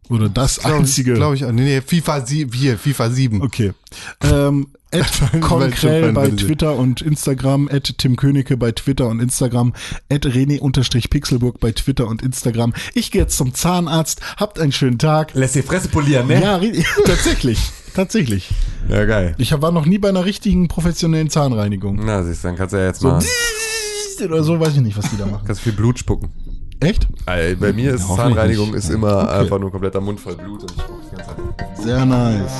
[0.10, 1.14] Oder das einzige.
[1.14, 1.52] Glaube ich auch.
[1.52, 3.42] Nee, nee, FIFA 7, hier, FIFA 7.
[3.42, 3.72] Okay.
[4.22, 6.30] Ähm, at Konkrell bei.
[6.30, 9.74] Twitter und Instagram, at Tim Königke bei Twitter und Instagram,
[10.12, 12.74] at René-Pixelburg bei Twitter und Instagram.
[12.94, 14.20] Ich gehe jetzt zum Zahnarzt.
[14.36, 15.34] Habt einen schönen Tag.
[15.34, 16.42] Lässt die Fresse polieren, ne?
[16.42, 16.60] Ja,
[17.06, 17.72] tatsächlich.
[17.94, 18.50] Tatsächlich.
[18.90, 19.36] Ja, geil.
[19.38, 22.00] Ich war noch nie bei einer richtigen professionellen Zahnreinigung.
[22.04, 23.22] Na, siehst du, dann kannst du ja jetzt mal
[24.26, 25.46] Oder so, weiß ich nicht, was die da machen.
[25.46, 26.30] ganz viel Blut spucken.
[26.80, 27.08] Echt?
[27.28, 28.78] Ey, bei mir ist Hoffentlich Zahnreinigung nicht.
[28.78, 29.34] ist immer Okay.
[29.42, 31.84] einfach nur kompletter Mund voll Blut und ich spuck die ganze Zeit.
[31.84, 32.52] Sehr nice.